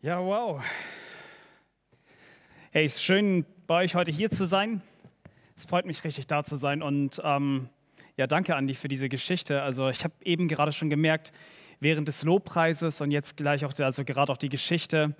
Ja, 0.00 0.20
wow. 0.20 0.62
Hey, 2.70 2.84
es 2.84 2.94
ist 2.94 3.02
schön, 3.02 3.44
bei 3.66 3.82
euch 3.82 3.96
heute 3.96 4.12
hier 4.12 4.30
zu 4.30 4.46
sein. 4.46 4.80
Es 5.56 5.64
freut 5.64 5.86
mich 5.86 6.04
richtig, 6.04 6.28
da 6.28 6.44
zu 6.44 6.54
sein. 6.54 6.82
Und 6.82 7.20
ähm, 7.24 7.68
ja, 8.16 8.28
danke, 8.28 8.54
Andi, 8.54 8.74
für 8.74 8.86
diese 8.86 9.08
Geschichte. 9.08 9.60
Also, 9.60 9.88
ich 9.88 10.04
habe 10.04 10.14
eben 10.22 10.46
gerade 10.46 10.70
schon 10.70 10.88
gemerkt, 10.88 11.32
während 11.80 12.06
des 12.06 12.22
Lobpreises 12.22 13.00
und 13.00 13.10
jetzt 13.10 13.36
gleich 13.36 13.64
auch, 13.64 13.76
also 13.76 14.04
gerade 14.04 14.30
auch 14.30 14.36
die 14.36 14.48
Geschichte. 14.48 15.16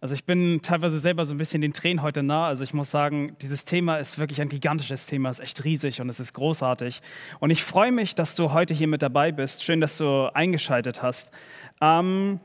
Also, 0.00 0.14
ich 0.14 0.24
bin 0.24 0.62
teilweise 0.62 0.98
selber 0.98 1.26
so 1.26 1.34
ein 1.34 1.38
bisschen 1.38 1.60
den 1.60 1.74
Tränen 1.74 2.00
heute 2.00 2.22
nah. 2.22 2.46
Also, 2.46 2.64
ich 2.64 2.72
muss 2.72 2.90
sagen, 2.90 3.36
dieses 3.42 3.66
Thema 3.66 3.98
ist 3.98 4.18
wirklich 4.18 4.40
ein 4.40 4.48
gigantisches 4.48 5.04
Thema, 5.04 5.28
ist 5.28 5.40
echt 5.40 5.62
riesig 5.64 6.00
und 6.00 6.08
es 6.08 6.20
ist 6.20 6.32
großartig. 6.32 7.02
Und 7.38 7.50
ich 7.50 7.62
freue 7.62 7.92
mich, 7.92 8.14
dass 8.14 8.34
du 8.34 8.54
heute 8.54 8.72
hier 8.72 8.88
mit 8.88 9.02
dabei 9.02 9.30
bist. 9.30 9.62
Schön, 9.62 9.82
dass 9.82 9.98
du 9.98 10.34
eingeschaltet 10.34 11.02
hast. 11.02 11.32
Ähm, 11.82 12.40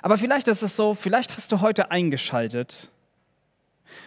aber 0.00 0.18
vielleicht 0.18 0.48
ist 0.48 0.62
es 0.62 0.76
so, 0.76 0.94
vielleicht 0.94 1.36
hast 1.36 1.52
du 1.52 1.60
heute 1.60 1.90
eingeschaltet 1.90 2.90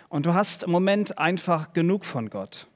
und 0.10 0.26
du 0.26 0.34
hast 0.34 0.64
im 0.64 0.72
Moment 0.72 1.18
einfach 1.18 1.74
genug 1.74 2.06
von 2.06 2.30
Gott. 2.30 2.68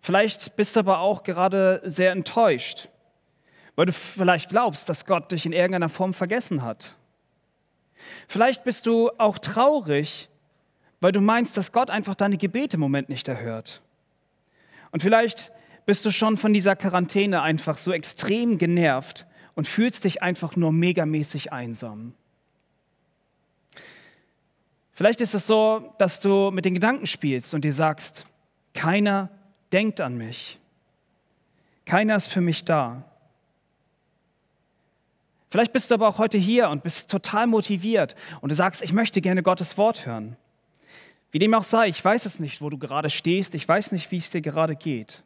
Vielleicht 0.00 0.56
bist 0.56 0.76
du 0.76 0.80
aber 0.80 1.00
auch 1.00 1.22
gerade 1.22 1.80
sehr 1.84 2.12
enttäuscht, 2.12 2.88
weil 3.74 3.86
du 3.86 3.92
vielleicht 3.92 4.48
glaubst, 4.48 4.88
dass 4.88 5.04
Gott 5.04 5.32
dich 5.32 5.46
in 5.46 5.52
irgendeiner 5.52 5.88
Form 5.88 6.14
vergessen 6.14 6.62
hat. 6.62 6.96
Vielleicht 8.28 8.64
bist 8.64 8.86
du 8.86 9.10
auch 9.18 9.38
traurig, 9.38 10.28
weil 11.00 11.12
du 11.12 11.20
meinst, 11.20 11.56
dass 11.56 11.72
Gott 11.72 11.90
einfach 11.90 12.14
deine 12.14 12.36
Gebete 12.36 12.76
im 12.76 12.80
Moment 12.80 13.08
nicht 13.08 13.28
erhört. 13.28 13.82
Und 14.92 15.02
vielleicht 15.02 15.52
bist 15.84 16.04
du 16.04 16.10
schon 16.10 16.36
von 16.36 16.52
dieser 16.52 16.76
Quarantäne 16.76 17.42
einfach 17.42 17.78
so 17.78 17.92
extrem 17.92 18.58
genervt 18.58 19.26
und 19.56 19.66
fühlst 19.66 20.04
dich 20.04 20.22
einfach 20.22 20.54
nur 20.54 20.70
megamäßig 20.70 21.52
einsam. 21.52 22.14
Vielleicht 24.92 25.20
ist 25.20 25.34
es 25.34 25.46
so, 25.46 25.92
dass 25.98 26.20
du 26.20 26.52
mit 26.52 26.64
den 26.64 26.74
Gedanken 26.74 27.06
spielst 27.06 27.52
und 27.54 27.64
dir 27.64 27.72
sagst, 27.72 28.24
keiner 28.72 29.30
denkt 29.72 30.00
an 30.00 30.16
mich. 30.16 30.60
Keiner 31.84 32.16
ist 32.16 32.28
für 32.28 32.40
mich 32.40 32.64
da. 32.64 33.04
Vielleicht 35.50 35.72
bist 35.72 35.90
du 35.90 35.94
aber 35.94 36.08
auch 36.08 36.18
heute 36.18 36.38
hier 36.38 36.68
und 36.68 36.82
bist 36.82 37.10
total 37.10 37.46
motiviert 37.46 38.14
und 38.40 38.50
du 38.50 38.54
sagst, 38.54 38.82
ich 38.82 38.92
möchte 38.92 39.20
gerne 39.20 39.42
Gottes 39.42 39.76
Wort 39.76 40.06
hören. 40.06 40.36
Wie 41.30 41.38
dem 41.38 41.52
auch 41.52 41.64
sei, 41.64 41.88
ich 41.88 42.02
weiß 42.02 42.24
es 42.24 42.40
nicht, 42.40 42.62
wo 42.62 42.70
du 42.70 42.78
gerade 42.78 43.10
stehst, 43.10 43.54
ich 43.54 43.68
weiß 43.68 43.92
nicht, 43.92 44.10
wie 44.10 44.16
es 44.16 44.30
dir 44.30 44.40
gerade 44.40 44.76
geht. 44.76 45.22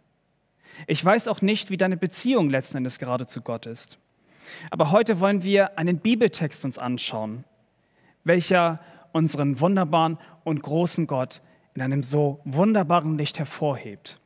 Ich 0.89 1.05
weiß 1.05 1.29
auch 1.29 1.43
nicht, 1.43 1.71
wie 1.71 1.77
deine 1.77 1.97
Beziehung 1.97 2.51
letzten 2.51 2.79
Endes 2.79 2.99
gerade 2.99 3.27
zu 3.27 3.41
Gott 3.41 3.67
ist. 3.67 4.00
Aber 4.71 4.91
heute 4.91 5.21
wollen 5.21 5.43
wir 5.43 5.79
einen 5.79 5.99
Bibeltext 5.99 6.65
uns 6.65 6.79
anschauen, 6.79 7.45
welcher 8.25 8.81
unseren 9.13 9.61
wunderbaren 9.61 10.19
und 10.45 10.63
großen 10.63 11.07
Gott 11.07 11.43
in 11.75 11.83
einem 11.83 12.03
so 12.03 12.41
wunderbaren 12.45 13.19
Licht 13.19 13.39
hervorhebt. 13.39 14.21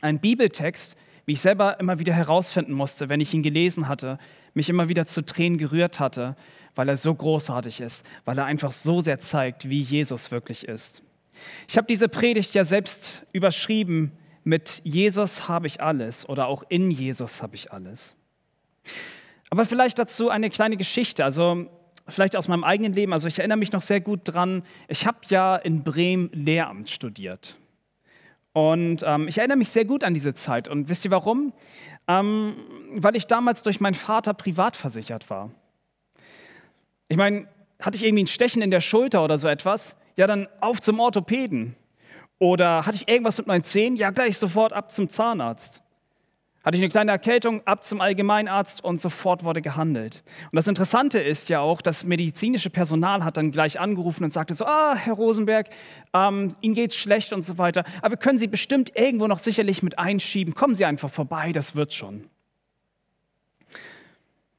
Ein 0.00 0.20
Bibeltext, 0.20 0.96
wie 1.24 1.32
ich 1.32 1.40
selber 1.40 1.80
immer 1.80 1.98
wieder 1.98 2.12
herausfinden 2.12 2.72
musste, 2.72 3.08
wenn 3.08 3.20
ich 3.20 3.34
ihn 3.34 3.42
gelesen 3.42 3.88
hatte, 3.88 4.18
mich 4.54 4.68
immer 4.68 4.88
wieder 4.88 5.06
zu 5.06 5.22
Tränen 5.24 5.58
gerührt 5.58 6.00
hatte, 6.00 6.36
weil 6.74 6.88
er 6.88 6.96
so 6.96 7.14
großartig 7.14 7.80
ist, 7.80 8.06
weil 8.24 8.38
er 8.38 8.44
einfach 8.44 8.72
so 8.72 9.00
sehr 9.00 9.18
zeigt, 9.18 9.68
wie 9.68 9.80
Jesus 9.80 10.30
wirklich 10.30 10.68
ist. 10.68 11.02
Ich 11.68 11.76
habe 11.76 11.86
diese 11.86 12.08
Predigt 12.08 12.54
ja 12.54 12.64
selbst 12.64 13.26
überschrieben 13.32 14.12
mit 14.44 14.80
Jesus 14.84 15.48
habe 15.48 15.66
ich 15.66 15.82
alles 15.82 16.28
oder 16.28 16.46
auch 16.46 16.62
in 16.68 16.90
Jesus 16.92 17.42
habe 17.42 17.56
ich 17.56 17.72
alles. 17.72 18.16
Aber 19.50 19.64
vielleicht 19.64 19.98
dazu 19.98 20.28
eine 20.28 20.50
kleine 20.50 20.76
Geschichte, 20.76 21.24
also 21.24 21.66
vielleicht 22.08 22.36
aus 22.36 22.48
meinem 22.48 22.64
eigenen 22.64 22.92
Leben. 22.92 23.12
Also 23.12 23.28
ich 23.28 23.38
erinnere 23.38 23.58
mich 23.58 23.72
noch 23.72 23.82
sehr 23.82 24.00
gut 24.00 24.20
dran, 24.24 24.62
ich 24.88 25.06
habe 25.06 25.18
ja 25.28 25.56
in 25.56 25.84
Bremen 25.84 26.30
Lehramt 26.32 26.90
studiert. 26.90 27.56
Und 28.52 29.02
ähm, 29.04 29.28
ich 29.28 29.36
erinnere 29.38 29.58
mich 29.58 29.70
sehr 29.70 29.84
gut 29.84 30.02
an 30.02 30.14
diese 30.14 30.32
Zeit. 30.32 30.66
Und 30.66 30.88
wisst 30.88 31.04
ihr 31.04 31.10
warum? 31.10 31.52
Ähm, 32.08 32.54
weil 32.92 33.14
ich 33.14 33.26
damals 33.26 33.62
durch 33.62 33.80
meinen 33.80 33.94
Vater 33.94 34.32
privat 34.32 34.76
versichert 34.76 35.28
war. 35.28 35.50
Ich 37.08 37.18
meine, 37.18 37.48
hatte 37.80 37.96
ich 37.96 38.04
irgendwie 38.04 38.24
ein 38.24 38.28
Stechen 38.28 38.62
in 38.62 38.70
der 38.70 38.80
Schulter 38.80 39.22
oder 39.22 39.38
so 39.38 39.48
etwas? 39.48 39.96
Ja, 40.16 40.26
dann 40.26 40.48
auf 40.60 40.80
zum 40.80 41.00
Orthopäden. 41.00 41.76
Oder 42.38 42.86
hatte 42.86 42.96
ich 42.96 43.08
irgendwas 43.08 43.38
mit 43.38 43.46
meinen 43.46 43.64
Zähnen? 43.64 43.96
Ja, 43.96 44.10
gleich 44.10 44.38
sofort 44.38 44.72
ab 44.72 44.90
zum 44.90 45.08
Zahnarzt. 45.08 45.82
Hatte 46.66 46.78
ich 46.78 46.82
eine 46.82 46.90
kleine 46.90 47.12
Erkältung, 47.12 47.64
ab 47.64 47.84
zum 47.84 48.00
Allgemeinarzt 48.00 48.82
und 48.82 49.00
sofort 49.00 49.44
wurde 49.44 49.62
gehandelt. 49.62 50.24
Und 50.50 50.56
das 50.56 50.66
Interessante 50.66 51.20
ist 51.20 51.48
ja 51.48 51.60
auch, 51.60 51.80
das 51.80 52.02
medizinische 52.02 52.70
Personal 52.70 53.22
hat 53.22 53.36
dann 53.36 53.52
gleich 53.52 53.78
angerufen 53.78 54.24
und 54.24 54.32
sagte 54.32 54.52
so, 54.52 54.64
ah, 54.64 54.96
Herr 54.96 55.14
Rosenberg, 55.14 55.68
ähm, 56.12 56.56
Ihnen 56.62 56.74
geht's 56.74 56.96
schlecht 56.96 57.32
und 57.32 57.42
so 57.42 57.56
weiter, 57.58 57.84
aber 58.02 58.14
wir 58.14 58.16
können 58.16 58.40
Sie 58.40 58.48
bestimmt 58.48 58.96
irgendwo 58.96 59.28
noch 59.28 59.38
sicherlich 59.38 59.84
mit 59.84 60.00
einschieben. 60.00 60.54
Kommen 60.54 60.74
Sie 60.74 60.84
einfach 60.84 61.08
vorbei, 61.08 61.52
das 61.52 61.76
wird 61.76 61.94
schon. 61.94 62.24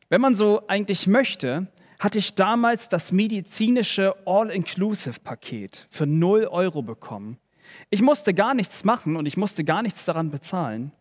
Wenn 0.08 0.22
man 0.22 0.34
so 0.34 0.62
eigentlich 0.70 1.08
möchte, 1.08 1.68
hatte 2.00 2.20
ich 2.20 2.36
damals 2.36 2.88
das 2.88 3.12
medizinische 3.12 4.16
All-Inclusive-Paket 4.26 5.88
für 5.90 6.06
0 6.06 6.46
Euro 6.46 6.84
bekommen. 6.84 7.38
Ich 7.90 8.02
musste 8.02 8.34
gar 8.34 8.54
nichts 8.54 8.86
machen 8.86 9.18
und 9.18 9.26
ich 9.26 9.36
musste 9.36 9.66
gar 9.66 9.82
nichts 9.82 10.06
daran 10.06 10.32
bezahlen. 10.32 10.94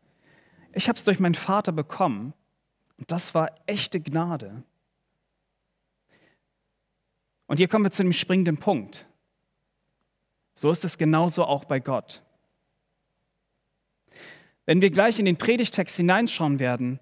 Ich 0.77 0.91
habe 0.91 0.99
es 0.99 1.05
durch 1.05 1.19
meinen 1.21 1.35
Vater 1.35 1.73
bekommen 1.73 2.35
und 2.99 3.11
das 3.11 3.35
war 3.35 3.51
echte 3.65 3.99
Gnade. 3.99 4.63
Und 7.47 7.57
hier 7.57 7.67
kommen 7.67 7.87
wir 7.87 7.91
zu 7.91 8.03
dem 8.03 8.13
springenden 8.13 8.59
Punkt. 8.59 9.07
So 10.53 10.71
ist 10.71 10.85
es 10.85 10.99
genauso 10.99 11.47
auch 11.47 11.65
bei 11.65 11.81
Gott. 11.81 12.23
Wenn 14.67 14.83
wir 14.83 14.91
gleich 14.91 15.19
in 15.19 15.25
den 15.25 15.39
Predigtext 15.39 15.97
hineinschauen 15.97 16.59
werden, 16.59 17.01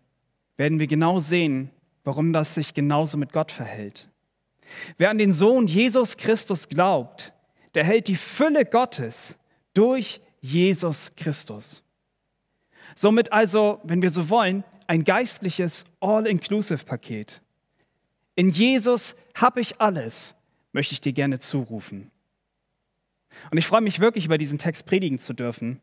werden 0.57 0.79
wir 0.79 0.87
genau 0.87 1.19
sehen, 1.19 1.71
warum 2.05 2.33
das 2.33 2.55
sich 2.55 2.75
genauso 2.75 3.19
mit 3.19 3.33
Gott 3.33 3.51
verhält. 3.51 4.09
Wer 4.99 5.11
an 5.11 5.19
den 5.19 5.33
Sohn 5.33 5.67
Jesus 5.67 6.17
Christus 6.17 6.69
glaubt, 6.69 7.33
der 7.75 7.83
hält 7.83 8.07
die 8.07 8.15
Fülle 8.15 8.67
Gottes 8.67 9.37
durch 9.73 10.21
Jesus 10.41 11.13
Christus. 11.17 11.84
Somit 12.95 13.33
also, 13.33 13.81
wenn 13.85 14.03
wir 14.03 14.11
so 14.11 14.31
wollen, 14.31 14.65
ein 14.87 15.05
geistliches 15.05 15.85
All-Inclusive-Paket. 16.01 17.41
In 18.37 18.51
Jesus 18.51 19.17
habe 19.35 19.61
ich 19.61 19.81
alles, 19.81 20.35
möchte 20.73 20.93
ich 20.93 21.01
dir 21.01 21.13
gerne 21.13 21.39
zurufen. 21.39 22.11
Und 23.51 23.59
ich 23.59 23.67
freue 23.67 23.81
mich 23.81 24.01
wirklich, 24.01 24.27
über 24.27 24.39
diesen 24.39 24.59
Text 24.59 24.87
predigen 24.87 25.19
zu 25.19 25.33
dürfen, 25.33 25.81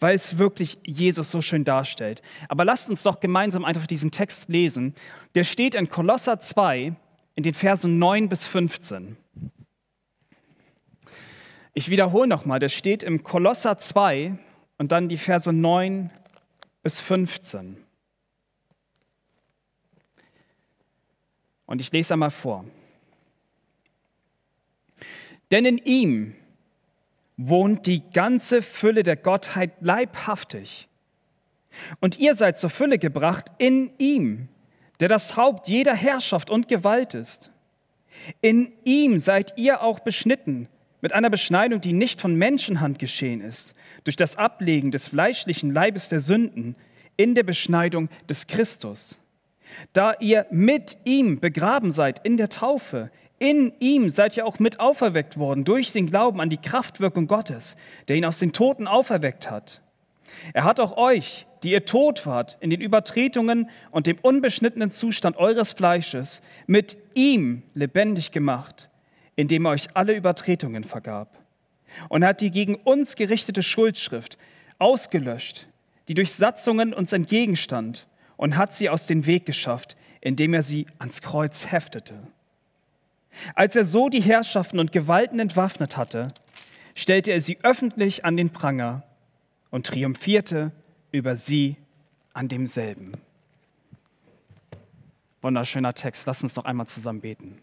weil 0.00 0.14
es 0.14 0.38
wirklich 0.38 0.78
Jesus 0.84 1.30
so 1.30 1.42
schön 1.42 1.64
darstellt. 1.64 2.22
Aber 2.48 2.64
lasst 2.64 2.88
uns 2.88 3.02
doch 3.02 3.20
gemeinsam 3.20 3.64
einfach 3.64 3.86
diesen 3.86 4.10
Text 4.10 4.48
lesen. 4.48 4.94
Der 5.34 5.44
steht 5.44 5.74
in 5.74 5.88
Kolosser 5.88 6.38
2 6.38 6.94
in 7.34 7.42
den 7.42 7.54
Versen 7.54 7.98
9 7.98 8.28
bis 8.28 8.46
15. 8.46 9.16
Ich 11.74 11.90
wiederhole 11.90 12.28
nochmal, 12.28 12.60
der 12.60 12.68
steht 12.68 13.02
im 13.02 13.22
Kolosser 13.22 13.78
2 13.78 14.38
und 14.78 14.92
dann 14.92 15.08
die 15.08 15.18
Verse 15.18 15.52
9 15.52 16.10
bis 16.84 17.00
15. 17.00 17.82
Und 21.66 21.80
ich 21.80 21.90
lese 21.90 22.12
einmal 22.12 22.30
vor. 22.30 22.66
Denn 25.50 25.64
in 25.64 25.78
ihm 25.78 26.36
wohnt 27.38 27.86
die 27.86 28.02
ganze 28.10 28.60
Fülle 28.60 29.02
der 29.02 29.16
Gottheit 29.16 29.72
leibhaftig. 29.80 30.88
Und 32.00 32.18
ihr 32.18 32.34
seid 32.34 32.58
zur 32.58 32.70
Fülle 32.70 32.98
gebracht 32.98 33.46
in 33.56 33.90
ihm, 33.96 34.48
der 35.00 35.08
das 35.08 35.36
Haupt 35.36 35.66
jeder 35.66 35.94
Herrschaft 35.96 36.50
und 36.50 36.68
Gewalt 36.68 37.14
ist. 37.14 37.50
In 38.42 38.72
ihm 38.84 39.18
seid 39.20 39.56
ihr 39.56 39.82
auch 39.82 40.00
beschnitten 40.00 40.68
mit 41.04 41.12
einer 41.12 41.28
Beschneidung, 41.28 41.82
die 41.82 41.92
nicht 41.92 42.18
von 42.18 42.34
Menschenhand 42.34 42.98
geschehen 42.98 43.42
ist, 43.42 43.74
durch 44.04 44.16
das 44.16 44.36
Ablegen 44.36 44.90
des 44.90 45.08
fleischlichen 45.08 45.70
Leibes 45.70 46.08
der 46.08 46.18
Sünden 46.18 46.76
in 47.18 47.34
der 47.34 47.42
Beschneidung 47.42 48.08
des 48.26 48.46
Christus. 48.46 49.20
Da 49.92 50.14
ihr 50.18 50.46
mit 50.50 50.96
ihm 51.04 51.40
begraben 51.40 51.92
seid 51.92 52.24
in 52.24 52.38
der 52.38 52.48
Taufe, 52.48 53.10
in 53.38 53.74
ihm 53.80 54.08
seid 54.08 54.38
ihr 54.38 54.46
auch 54.46 54.58
mit 54.58 54.80
auferweckt 54.80 55.36
worden 55.36 55.64
durch 55.64 55.92
den 55.92 56.06
Glauben 56.06 56.40
an 56.40 56.48
die 56.48 56.56
Kraftwirkung 56.56 57.26
Gottes, 57.26 57.76
der 58.08 58.16
ihn 58.16 58.24
aus 58.24 58.38
den 58.38 58.54
Toten 58.54 58.86
auferweckt 58.86 59.50
hat. 59.50 59.82
Er 60.54 60.64
hat 60.64 60.80
auch 60.80 60.96
euch, 60.96 61.44
die 61.64 61.72
ihr 61.72 61.84
tot 61.84 62.24
wart, 62.24 62.56
in 62.60 62.70
den 62.70 62.80
Übertretungen 62.80 63.68
und 63.90 64.06
dem 64.06 64.16
unbeschnittenen 64.22 64.90
Zustand 64.90 65.36
eures 65.36 65.74
Fleisches, 65.74 66.40
mit 66.66 66.96
ihm 67.12 67.62
lebendig 67.74 68.32
gemacht 68.32 68.88
indem 69.36 69.66
er 69.66 69.72
euch 69.72 69.88
alle 69.94 70.14
Übertretungen 70.14 70.84
vergab. 70.84 71.38
Und 72.08 72.24
hat 72.24 72.40
die 72.40 72.50
gegen 72.50 72.74
uns 72.74 73.16
gerichtete 73.16 73.62
Schuldschrift 73.62 74.36
ausgelöscht, 74.78 75.68
die 76.08 76.14
durch 76.14 76.34
Satzungen 76.34 76.92
uns 76.92 77.12
entgegenstand, 77.12 78.06
und 78.36 78.56
hat 78.56 78.74
sie 78.74 78.88
aus 78.88 79.06
dem 79.06 79.26
Weg 79.26 79.46
geschafft, 79.46 79.96
indem 80.20 80.54
er 80.54 80.62
sie 80.62 80.86
ans 80.98 81.22
Kreuz 81.22 81.70
heftete. 81.70 82.14
Als 83.54 83.76
er 83.76 83.84
so 83.84 84.08
die 84.08 84.22
Herrschaften 84.22 84.78
und 84.78 84.92
Gewalten 84.92 85.38
entwaffnet 85.38 85.96
hatte, 85.96 86.28
stellte 86.94 87.30
er 87.30 87.40
sie 87.40 87.58
öffentlich 87.62 88.24
an 88.24 88.36
den 88.36 88.50
Pranger 88.50 89.02
und 89.70 89.86
triumphierte 89.86 90.72
über 91.12 91.36
sie 91.36 91.76
an 92.32 92.48
demselben. 92.48 93.12
Wunderschöner 95.42 95.94
Text. 95.94 96.26
Lass 96.26 96.42
uns 96.42 96.56
noch 96.56 96.64
einmal 96.64 96.86
zusammen 96.86 97.20
beten. 97.20 97.58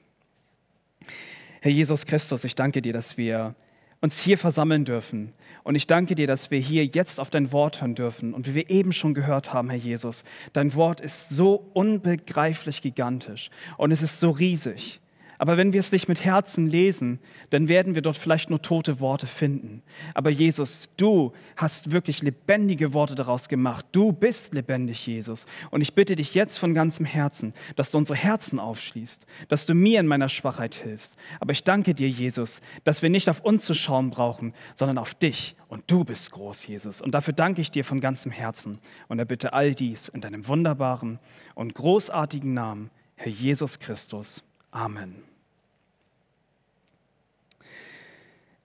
Herr 1.63 1.71
Jesus 1.71 2.07
Christus, 2.07 2.43
ich 2.43 2.55
danke 2.55 2.81
dir, 2.81 2.91
dass 2.91 3.17
wir 3.17 3.53
uns 3.99 4.19
hier 4.19 4.39
versammeln 4.39 4.83
dürfen. 4.83 5.31
Und 5.63 5.75
ich 5.75 5.85
danke 5.85 6.15
dir, 6.15 6.25
dass 6.25 6.49
wir 6.49 6.57
hier 6.57 6.87
jetzt 6.87 7.19
auf 7.19 7.29
dein 7.29 7.51
Wort 7.51 7.81
hören 7.81 7.93
dürfen. 7.93 8.33
Und 8.33 8.47
wie 8.47 8.55
wir 8.55 8.69
eben 8.71 8.91
schon 8.91 9.13
gehört 9.13 9.53
haben, 9.53 9.69
Herr 9.69 9.77
Jesus, 9.77 10.23
dein 10.53 10.73
Wort 10.73 10.99
ist 10.99 11.29
so 11.29 11.69
unbegreiflich 11.73 12.81
gigantisch 12.81 13.51
und 13.77 13.91
es 13.91 14.01
ist 14.01 14.19
so 14.19 14.31
riesig. 14.31 14.99
Aber 15.41 15.57
wenn 15.57 15.73
wir 15.73 15.79
es 15.79 15.91
nicht 15.91 16.07
mit 16.07 16.23
Herzen 16.23 16.67
lesen, 16.67 17.17
dann 17.49 17.67
werden 17.67 17.95
wir 17.95 18.03
dort 18.03 18.15
vielleicht 18.15 18.51
nur 18.51 18.61
tote 18.61 18.99
Worte 18.99 19.25
finden. 19.25 19.81
Aber 20.13 20.29
Jesus, 20.29 20.91
du 20.97 21.33
hast 21.55 21.91
wirklich 21.91 22.21
lebendige 22.21 22.93
Worte 22.93 23.15
daraus 23.15 23.49
gemacht. 23.49 23.87
Du 23.91 24.11
bist 24.11 24.53
lebendig, 24.53 25.07
Jesus. 25.07 25.47
Und 25.71 25.81
ich 25.81 25.95
bitte 25.95 26.15
dich 26.15 26.35
jetzt 26.35 26.59
von 26.59 26.75
ganzem 26.75 27.07
Herzen, 27.07 27.55
dass 27.75 27.89
du 27.89 27.97
unsere 27.97 28.19
Herzen 28.19 28.59
aufschließt, 28.59 29.25
dass 29.47 29.65
du 29.65 29.73
mir 29.73 29.99
in 29.99 30.05
meiner 30.05 30.29
Schwachheit 30.29 30.75
hilfst. 30.75 31.15
Aber 31.39 31.53
ich 31.53 31.63
danke 31.63 31.95
dir, 31.95 32.07
Jesus, 32.07 32.61
dass 32.83 33.01
wir 33.01 33.09
nicht 33.09 33.27
auf 33.27 33.41
uns 33.41 33.65
zu 33.65 33.73
schauen 33.73 34.11
brauchen, 34.11 34.53
sondern 34.75 34.99
auf 34.99 35.15
dich. 35.15 35.55
Und 35.69 35.89
du 35.89 36.03
bist 36.03 36.29
groß, 36.33 36.67
Jesus. 36.67 37.01
Und 37.01 37.15
dafür 37.15 37.33
danke 37.33 37.61
ich 37.61 37.71
dir 37.71 37.83
von 37.83 37.99
ganzem 37.99 38.31
Herzen. 38.31 38.77
Und 39.07 39.17
er 39.17 39.25
bitte 39.25 39.53
all 39.53 39.73
dies 39.73 40.07
in 40.07 40.21
deinem 40.21 40.47
wunderbaren 40.47 41.17
und 41.55 41.73
großartigen 41.73 42.53
Namen, 42.53 42.91
Herr 43.15 43.31
Jesus 43.31 43.79
Christus. 43.79 44.43
Amen. 44.69 45.30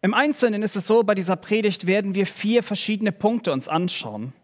Im 0.06 0.14
Einzelnen 0.14 0.62
ist 0.62 0.76
es 0.76 0.86
so, 0.86 1.02
bei 1.02 1.16
dieser 1.16 1.34
Predigt 1.34 1.88
werden 1.88 2.14
wir 2.14 2.26
vier 2.26 2.62
verschiedene 2.62 3.10
Punkte 3.10 3.50
uns 3.50 3.66
anschauen. 3.66 4.34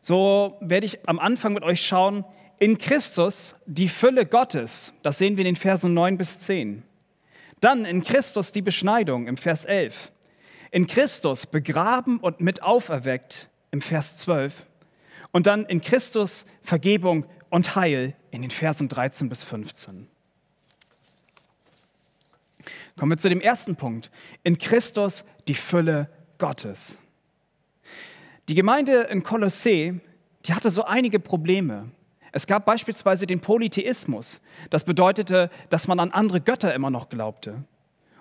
So 0.00 0.56
werde 0.60 0.86
ich 0.86 1.08
am 1.08 1.20
Anfang 1.20 1.52
mit 1.52 1.62
euch 1.62 1.86
schauen, 1.86 2.24
in 2.58 2.78
Christus 2.78 3.54
die 3.64 3.86
Fülle 3.86 4.26
Gottes, 4.26 4.92
das 5.04 5.18
sehen 5.18 5.36
wir 5.36 5.42
in 5.42 5.54
den 5.54 5.60
Versen 5.60 5.94
9 5.94 6.18
bis 6.18 6.40
10. 6.40 6.82
Dann 7.60 7.84
in 7.84 8.02
Christus 8.02 8.50
die 8.50 8.60
Beschneidung 8.60 9.28
im 9.28 9.36
Vers 9.36 9.64
11. 9.66 10.10
In 10.72 10.88
Christus 10.88 11.46
begraben 11.46 12.18
und 12.18 12.40
mit 12.40 12.64
auferweckt 12.64 13.50
im 13.70 13.80
Vers 13.80 14.18
12. 14.18 14.66
Und 15.30 15.46
dann 15.46 15.64
in 15.66 15.80
Christus 15.80 16.44
Vergebung 16.60 17.24
und 17.50 17.76
Heil 17.76 18.16
in 18.32 18.42
den 18.42 18.50
Versen 18.50 18.88
13 18.88 19.28
bis 19.28 19.44
15. 19.44 20.07
Kommen 22.98 23.12
wir 23.12 23.18
zu 23.18 23.28
dem 23.28 23.40
ersten 23.40 23.76
Punkt. 23.76 24.10
In 24.42 24.58
Christus 24.58 25.24
die 25.46 25.54
Fülle 25.54 26.10
Gottes. 26.38 26.98
Die 28.48 28.54
Gemeinde 28.54 29.02
in 29.02 29.22
Kolossee, 29.22 30.00
die 30.46 30.54
hatte 30.54 30.70
so 30.70 30.84
einige 30.84 31.20
Probleme. 31.20 31.90
Es 32.32 32.46
gab 32.46 32.64
beispielsweise 32.66 33.26
den 33.26 33.40
Polytheismus. 33.40 34.40
Das 34.70 34.84
bedeutete, 34.84 35.50
dass 35.70 35.88
man 35.88 36.00
an 36.00 36.10
andere 36.12 36.40
Götter 36.40 36.74
immer 36.74 36.90
noch 36.90 37.08
glaubte. 37.08 37.64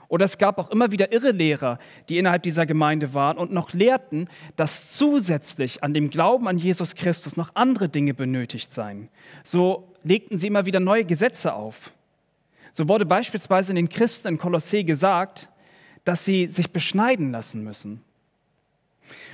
Oder 0.09 0.25
es 0.25 0.38
gab 0.38 0.57
auch 0.57 0.69
immer 0.69 0.91
wieder 0.91 1.11
Irrelehrer, 1.11 1.79
die 2.07 2.17
innerhalb 2.17 2.44
dieser 2.44 2.65
Gemeinde 2.65 3.13
waren 3.13 3.38
und 3.38 3.51
noch 3.51 3.73
lehrten, 3.73 4.29
dass 4.55 4.94
zusätzlich 4.94 5.83
an 5.83 5.94
dem 5.94 6.09
Glauben 6.09 6.47
an 6.47 6.57
Jesus 6.57 6.95
Christus 6.95 7.35
noch 7.35 7.51
andere 7.55 7.89
Dinge 7.89 8.13
benötigt 8.13 8.71
seien. 8.73 9.09
So 9.44 9.94
legten 10.03 10.38
sie 10.38 10.47
immer 10.47 10.65
wieder 10.65 10.79
neue 10.79 11.03
Gesetze 11.03 11.53
auf. 11.53 11.91
So 12.77 12.88
wurde 12.88 13.07
beispielsweise 13.07 13.71
in 13.71 13.75
den 13.75 13.89
Christen 13.89 14.27
in 14.27 14.38
Kolossee 14.38 14.83
gesagt, 14.83 15.50
dass 16.03 16.25
sie 16.25 16.47
sich 16.47 16.69
beschneiden 16.69 17.31
lassen 17.31 17.63
müssen. 17.63 18.03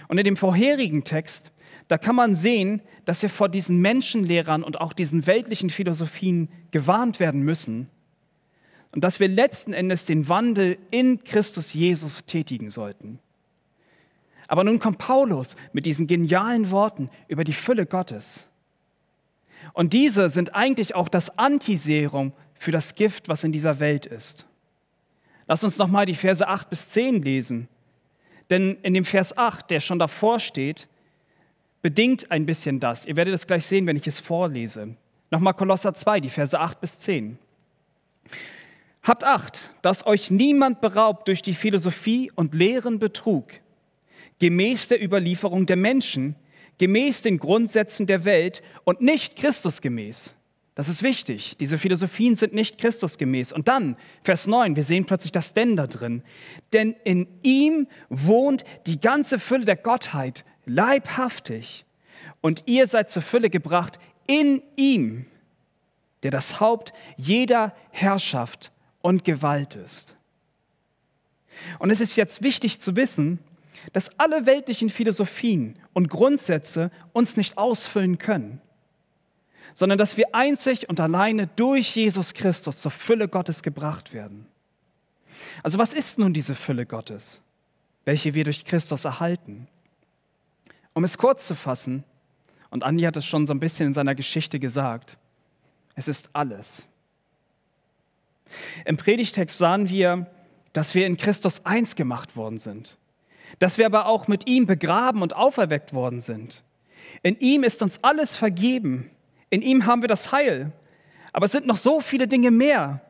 Und 0.07 0.17
in 0.17 0.23
dem 0.23 0.37
vorherigen 0.37 1.03
Text, 1.03 1.51
da 1.89 1.97
kann 1.97 2.15
man 2.15 2.35
sehen, 2.35 2.81
dass 3.03 3.21
wir 3.21 3.29
vor 3.29 3.49
diesen 3.49 3.81
Menschenlehrern 3.81 4.63
und 4.63 4.79
auch 4.79 4.93
diesen 4.93 5.27
weltlichen 5.27 5.69
Philosophien 5.69 6.47
gewarnt 6.71 7.19
werden 7.19 7.41
müssen 7.41 7.89
und 8.93 9.03
dass 9.03 9.19
wir 9.19 9.27
letzten 9.27 9.73
Endes 9.73 10.05
den 10.05 10.29
Wandel 10.29 10.77
in 10.89 11.25
Christus 11.25 11.73
Jesus 11.73 12.23
tätigen 12.23 12.69
sollten. 12.69 13.19
Aber 14.47 14.63
nun 14.63 14.79
kommt 14.79 14.99
Paulus 14.99 15.57
mit 15.73 15.85
diesen 15.85 16.07
genialen 16.07 16.71
Worten 16.71 17.09
über 17.27 17.43
die 17.43 17.51
Fülle 17.51 17.87
Gottes. 17.87 18.47
Und 19.73 19.91
diese 19.91 20.29
sind 20.29 20.55
eigentlich 20.55 20.95
auch 20.95 21.09
das 21.09 21.37
Antiserum 21.37 22.31
für 22.63 22.71
das 22.71 22.95
Gift, 22.95 23.27
was 23.29 23.43
in 23.43 23.51
dieser 23.51 23.79
Welt 23.79 24.05
ist. 24.05 24.47
Lass 25.47 25.63
uns 25.63 25.77
nochmal 25.77 26.05
die 26.05 26.15
Verse 26.15 26.47
8 26.47 26.69
bis 26.69 26.89
10 26.89 27.21
lesen. 27.21 27.67
Denn 28.49 28.77
in 28.81 28.93
dem 28.93 29.05
Vers 29.05 29.37
8, 29.37 29.69
der 29.69 29.81
schon 29.81 29.99
davor 29.99 30.39
steht, 30.39 30.87
bedingt 31.81 32.31
ein 32.31 32.45
bisschen 32.45 32.79
das. 32.79 33.05
Ihr 33.05 33.17
werdet 33.17 33.33
es 33.33 33.45
gleich 33.45 33.65
sehen, 33.65 33.85
wenn 33.85 33.97
ich 33.97 34.07
es 34.07 34.19
vorlese. 34.19 34.95
Nochmal 35.29 35.53
Kolosser 35.53 35.93
2, 35.93 36.21
die 36.21 36.29
Verse 36.29 36.57
8 36.57 36.79
bis 36.79 36.99
10. 36.99 37.37
Habt 39.03 39.25
Acht, 39.25 39.71
dass 39.81 40.05
euch 40.05 40.31
niemand 40.31 40.79
beraubt 40.79 41.27
durch 41.27 41.41
die 41.41 41.53
Philosophie 41.53 42.31
und 42.35 42.55
leeren 42.55 42.99
Betrug, 42.99 43.47
gemäß 44.39 44.87
der 44.87 45.03
Überlieferung 45.03 45.65
der 45.65 45.75
Menschen, 45.75 46.35
gemäß 46.77 47.21
den 47.21 47.37
Grundsätzen 47.37 48.07
der 48.07 48.23
Welt 48.23 48.63
und 48.85 49.01
nicht 49.01 49.35
Christusgemäß. 49.35 50.35
Das 50.75 50.89
ist 50.89 51.03
wichtig. 51.03 51.57
Diese 51.57 51.77
Philosophien 51.77 52.35
sind 52.35 52.53
nicht 52.53 52.79
Christusgemäß. 52.79 53.51
Und 53.51 53.67
dann, 53.67 53.95
Vers 54.23 54.47
9, 54.47 54.75
wir 54.75 54.83
sehen 54.83 55.05
plötzlich 55.05 55.31
das 55.31 55.53
Denn 55.53 55.75
da 55.75 55.85
drin. 55.85 56.23
Denn 56.73 56.95
in 57.03 57.27
ihm 57.43 57.87
wohnt 58.09 58.63
die 58.87 58.99
ganze 58.99 59.37
Fülle 59.37 59.65
der 59.65 59.75
Gottheit 59.75 60.45
leibhaftig. 60.65 61.85
Und 62.41 62.63
ihr 62.65 62.87
seid 62.87 63.09
zur 63.09 63.21
Fülle 63.21 63.51
gebracht 63.51 63.99
in 64.25 64.63
ihm, 64.75 65.27
der 66.23 66.31
das 66.31 66.59
Haupt 66.59 66.93
jeder 67.17 67.75
Herrschaft 67.91 68.71
und 69.01 69.23
Gewalt 69.23 69.75
ist. 69.75 70.15
Und 71.77 71.91
es 71.91 72.01
ist 72.01 72.15
jetzt 72.15 72.41
wichtig 72.41 72.79
zu 72.79 72.95
wissen, 72.95 73.37
dass 73.91 74.17
alle 74.17 74.47
weltlichen 74.47 74.89
Philosophien 74.89 75.77
und 75.93 76.09
Grundsätze 76.09 76.89
uns 77.11 77.37
nicht 77.37 77.59
ausfüllen 77.59 78.17
können 78.17 78.59
sondern 79.73 79.97
dass 79.97 80.17
wir 80.17 80.33
einzig 80.35 80.89
und 80.89 80.99
alleine 80.99 81.47
durch 81.47 81.95
Jesus 81.95 82.33
Christus 82.33 82.81
zur 82.81 82.91
Fülle 82.91 83.27
Gottes 83.27 83.63
gebracht 83.63 84.13
werden. 84.13 84.45
Also 85.63 85.77
was 85.77 85.93
ist 85.93 86.19
nun 86.19 86.33
diese 86.33 86.55
Fülle 86.55 86.85
Gottes, 86.85 87.41
welche 88.05 88.33
wir 88.33 88.43
durch 88.43 88.65
Christus 88.65 89.05
erhalten? 89.05 89.67
Um 90.93 91.03
es 91.03 91.17
kurz 91.17 91.47
zu 91.47 91.55
fassen, 91.55 92.03
und 92.69 92.83
Andi 92.83 93.03
hat 93.03 93.17
es 93.17 93.25
schon 93.25 93.45
so 93.45 93.53
ein 93.53 93.59
bisschen 93.59 93.87
in 93.87 93.93
seiner 93.93 94.15
Geschichte 94.15 94.59
gesagt, 94.59 95.17
es 95.95 96.07
ist 96.07 96.29
alles. 96.33 96.85
Im 98.85 98.97
Predigtext 98.97 99.57
sahen 99.57 99.89
wir, 99.89 100.27
dass 100.73 100.95
wir 100.95 101.05
in 101.05 101.17
Christus 101.17 101.65
eins 101.65 101.95
gemacht 101.95 102.35
worden 102.35 102.57
sind, 102.57 102.97
dass 103.59 103.77
wir 103.77 103.85
aber 103.85 104.07
auch 104.07 104.27
mit 104.27 104.47
ihm 104.47 104.65
begraben 104.65 105.21
und 105.21 105.35
auferweckt 105.35 105.93
worden 105.93 106.19
sind. 106.19 106.63
In 107.21 107.39
ihm 107.39 107.63
ist 107.63 107.83
uns 107.83 108.03
alles 108.03 108.35
vergeben 108.35 109.11
in 109.53 109.61
ihm 109.61 109.85
haben 109.85 110.01
wir 110.01 110.07
das 110.07 110.31
Heil. 110.31 110.71
Aber 111.31 111.45
es 111.45 111.51
sind 111.51 111.67
noch 111.67 111.77
so 111.77 112.01
viele 112.01 112.27
Dinge 112.27 112.49
mehr. 112.49 113.01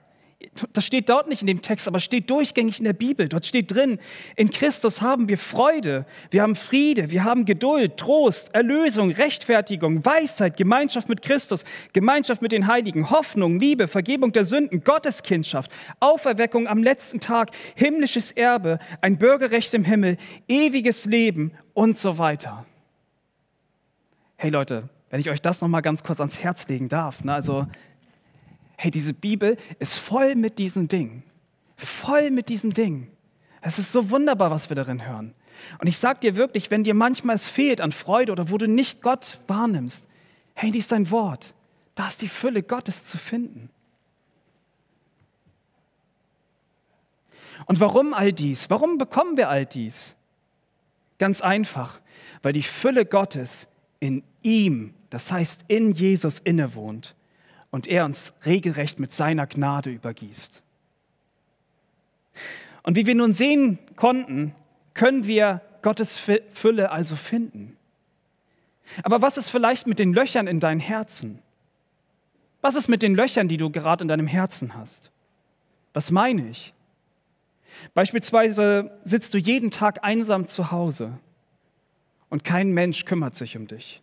Das 0.74 0.86
steht 0.86 1.08
dort 1.08 1.30
nicht 1.30 1.40
in 1.40 1.48
dem 1.48 1.62
Text, 1.62 1.88
aber 1.88 2.02
steht 2.02 2.30
durchgängig 2.30 2.80
in 2.80 2.84
der 2.84 2.92
Bibel. 2.92 3.30
Dort 3.30 3.46
steht 3.46 3.74
drin, 3.74 3.98
in 4.36 4.50
Christus 4.50 5.02
haben 5.02 5.30
wir 5.30 5.38
Freude, 5.38 6.06
wir 6.32 6.42
haben 6.42 6.58
Friede, 6.58 7.12
wir 7.12 7.24
haben 7.24 7.46
Geduld, 7.46 7.96
Trost, 7.96 8.54
Erlösung, 8.54 9.10
Rechtfertigung, 9.12 10.04
Weisheit, 10.04 10.58
Gemeinschaft 10.58 11.08
mit 11.08 11.22
Christus, 11.22 11.64
Gemeinschaft 11.94 12.42
mit 12.42 12.52
den 12.52 12.68
Heiligen, 12.68 13.10
Hoffnung, 13.10 13.58
Liebe, 13.58 13.88
Vergebung 13.88 14.34
der 14.34 14.44
Sünden, 14.44 14.84
Gotteskindschaft, 14.84 15.72
Auferweckung 16.02 16.68
am 16.68 16.84
letzten 16.84 17.22
Tag, 17.22 17.52
himmlisches 17.76 18.34
Erbe, 18.34 18.80
ein 19.00 19.18
Bürgerrecht 19.18 19.74
im 19.74 19.86
Himmel, 19.86 20.18
ewiges 20.50 21.06
Leben 21.06 21.54
und 21.74 21.96
so 21.96 22.18
weiter. 22.18 22.66
Hey 24.36 24.50
Leute, 24.50 24.90
wenn 25.14 25.20
ich 25.20 25.30
euch 25.30 25.44
das 25.44 25.62
noch 25.62 25.68
mal 25.68 25.82
ganz 25.82 26.02
kurz 26.02 26.20
ans 26.20 26.40
Herz 26.40 26.68
legen 26.70 26.90
darf. 26.90 27.24
Ne? 27.24 27.36
Also, 27.36 27.68
hey, 28.78 28.90
diese 28.90 29.14
Bibel 29.14 29.58
ist 29.78 29.94
voll 29.94 30.34
mit 30.34 30.58
diesen 30.58 30.88
Dingen. 30.88 31.22
Voll 31.78 32.32
mit 32.32 32.50
diesen 32.50 32.72
Dingen. 32.72 33.12
Es 33.62 33.78
ist 33.78 33.92
so 33.92 34.10
wunderbar, 34.10 34.50
was 34.50 34.70
wir 34.70 34.76
darin 34.76 35.06
hören. 35.06 35.36
Und 35.78 35.86
ich 35.86 36.00
sage 36.00 36.20
dir 36.22 36.36
wirklich, 36.36 36.72
wenn 36.72 36.84
dir 36.84 36.96
manchmal 36.96 37.36
es 37.36 37.48
fehlt 37.48 37.80
an 37.80 37.92
Freude 37.92 38.32
oder 38.32 38.50
wo 38.50 38.58
du 38.58 38.68
nicht 38.68 39.04
Gott 39.04 39.40
wahrnimmst, 39.46 40.10
hey, 40.56 40.72
dies 40.72 40.86
ist 40.86 40.92
dein 40.92 41.12
Wort. 41.12 41.54
Da 41.94 42.08
ist 42.08 42.24
die 42.24 42.28
Fülle 42.28 42.64
Gottes 42.64 43.06
zu 43.06 43.20
finden. 43.20 43.70
Und 47.68 47.80
warum 47.80 48.16
all 48.16 48.34
dies? 48.34 48.72
Warum 48.72 48.98
bekommen 48.98 49.38
wir 49.38 49.50
all 49.50 49.68
dies? 49.68 50.16
Ganz 51.20 51.42
einfach, 51.42 52.02
weil 52.42 52.54
die 52.54 52.64
Fülle 52.64 53.06
Gottes 53.06 53.68
in 54.00 54.24
ihm 54.42 54.96
das 55.14 55.32
heißt 55.32 55.66
in 55.68 55.92
Jesus 55.92 56.40
innewohnt 56.40 57.16
und 57.70 57.86
er 57.86 58.04
uns 58.04 58.34
regelrecht 58.48 59.00
mit 59.00 59.12
seiner 59.12 59.46
Gnade 59.46 59.92
übergießt. 59.92 60.64
Und 62.82 62.96
wie 62.96 63.06
wir 63.06 63.14
nun 63.14 63.32
sehen 63.32 63.78
konnten, 63.96 64.56
können 64.96 65.28
wir 65.28 65.62
Gottes 65.84 66.18
Fülle 66.18 66.90
also 66.90 67.16
finden. 67.16 67.78
Aber 69.04 69.22
was 69.22 69.38
ist 69.38 69.52
vielleicht 69.52 69.86
mit 69.86 70.00
den 70.00 70.14
Löchern 70.14 70.48
in 70.48 70.60
deinem 70.60 70.80
Herzen? 70.80 71.38
Was 72.62 72.74
ist 72.74 72.88
mit 72.88 73.04
den 73.04 73.14
Löchern, 73.14 73.48
die 73.48 73.58
du 73.58 73.70
gerade 73.70 74.02
in 74.02 74.08
deinem 74.08 74.26
Herzen 74.26 74.74
hast? 74.74 75.12
Was 75.94 76.10
meine 76.10 76.50
ich? 76.50 76.74
Beispielsweise 77.94 79.00
sitzt 79.04 79.36
du 79.36 79.38
jeden 79.38 79.70
Tag 79.70 80.04
einsam 80.04 80.48
zu 80.48 80.72
Hause 80.72 81.20
und 82.32 82.44
kein 82.44 82.72
Mensch 82.72 83.06
kümmert 83.06 83.36
sich 83.36 83.56
um 83.56 83.68
dich. 83.68 84.03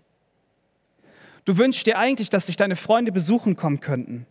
Du 1.50 1.58
wünschst 1.58 1.84
dir 1.84 1.98
eigentlich, 1.98 2.30
dass 2.30 2.46
dich 2.46 2.56
deine 2.56 2.76
Freunde 2.76 3.10
besuchen 3.10 3.56
kommen 3.56 3.80
könnten. 3.80 4.24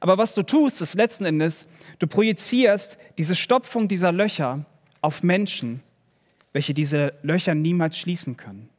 Aber 0.00 0.16
was 0.16 0.34
du 0.34 0.42
tust, 0.42 0.80
ist 0.80 0.94
letzten 0.94 1.26
Endes, 1.26 1.66
du 1.98 2.06
projizierst 2.06 2.96
diese 3.18 3.34
Stopfung 3.34 3.86
dieser 3.86 4.12
Löcher 4.12 4.64
auf 5.02 5.22
Menschen, 5.22 5.82
welche 6.54 6.72
diese 6.72 7.12
Löcher 7.20 7.54
niemals 7.54 7.98
schließen 7.98 8.38
können. 8.38 8.70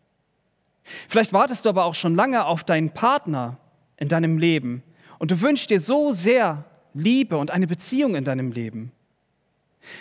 Vielleicht 1.08 1.32
wartest 1.32 1.64
du 1.64 1.70
aber 1.70 1.86
auch 1.86 1.94
schon 1.94 2.16
lange 2.16 2.44
auf 2.44 2.64
deinen 2.64 2.90
Partner 2.90 3.60
in 3.98 4.08
deinem 4.08 4.40
Leben 4.40 4.82
und 5.20 5.30
du 5.30 5.40
wünschst 5.40 5.70
dir 5.70 5.80
so 5.80 6.12
sehr 6.12 6.66
Liebe 6.96 7.38
und 7.38 7.52
eine 7.52 7.68
Beziehung 7.68 8.16
in 8.16 8.24
deinem 8.24 8.52
Leben. 8.52 8.92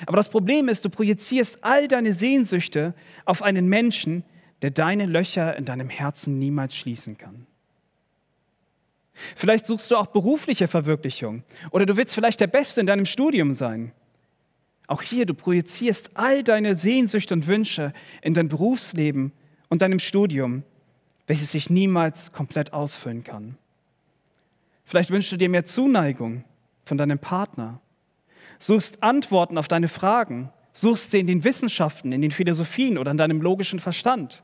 Aber 0.06 0.16
das 0.16 0.30
Problem 0.30 0.70
ist, 0.70 0.86
du 0.86 0.88
projizierst 0.88 1.62
all 1.62 1.86
deine 1.86 2.14
Sehnsüchte 2.14 2.94
auf 3.26 3.42
einen 3.42 3.68
Menschen, 3.68 4.24
der 4.62 4.70
deine 4.70 5.04
Löcher 5.04 5.54
in 5.54 5.66
deinem 5.66 5.90
Herzen 5.90 6.38
niemals 6.38 6.74
schließen 6.74 7.18
kann. 7.18 7.46
Vielleicht 9.36 9.66
suchst 9.66 9.90
du 9.90 9.96
auch 9.96 10.08
berufliche 10.08 10.68
Verwirklichung 10.68 11.42
oder 11.70 11.86
du 11.86 11.96
willst 11.96 12.14
vielleicht 12.14 12.40
der 12.40 12.46
Beste 12.46 12.80
in 12.80 12.86
deinem 12.86 13.06
Studium 13.06 13.54
sein. 13.54 13.92
Auch 14.86 15.02
hier, 15.02 15.26
du 15.26 15.34
projizierst 15.34 16.12
all 16.14 16.42
deine 16.42 16.74
Sehnsüchte 16.74 17.34
und 17.34 17.46
Wünsche 17.46 17.92
in 18.22 18.34
dein 18.34 18.48
Berufsleben 18.48 19.32
und 19.68 19.82
deinem 19.82 19.98
Studium, 19.98 20.62
welches 21.26 21.52
sich 21.52 21.68
niemals 21.68 22.32
komplett 22.32 22.72
ausfüllen 22.72 23.22
kann. 23.22 23.58
Vielleicht 24.84 25.10
wünschst 25.10 25.30
du 25.32 25.36
dir 25.36 25.50
mehr 25.50 25.66
Zuneigung 25.66 26.44
von 26.86 26.96
deinem 26.96 27.18
Partner, 27.18 27.80
suchst 28.58 29.02
Antworten 29.02 29.58
auf 29.58 29.68
deine 29.68 29.88
Fragen, 29.88 30.50
suchst 30.72 31.10
sie 31.10 31.20
in 31.20 31.26
den 31.26 31.44
Wissenschaften, 31.44 32.12
in 32.12 32.22
den 32.22 32.30
Philosophien 32.30 32.96
oder 32.96 33.10
in 33.10 33.18
deinem 33.18 33.42
logischen 33.42 33.80
Verstand. 33.80 34.42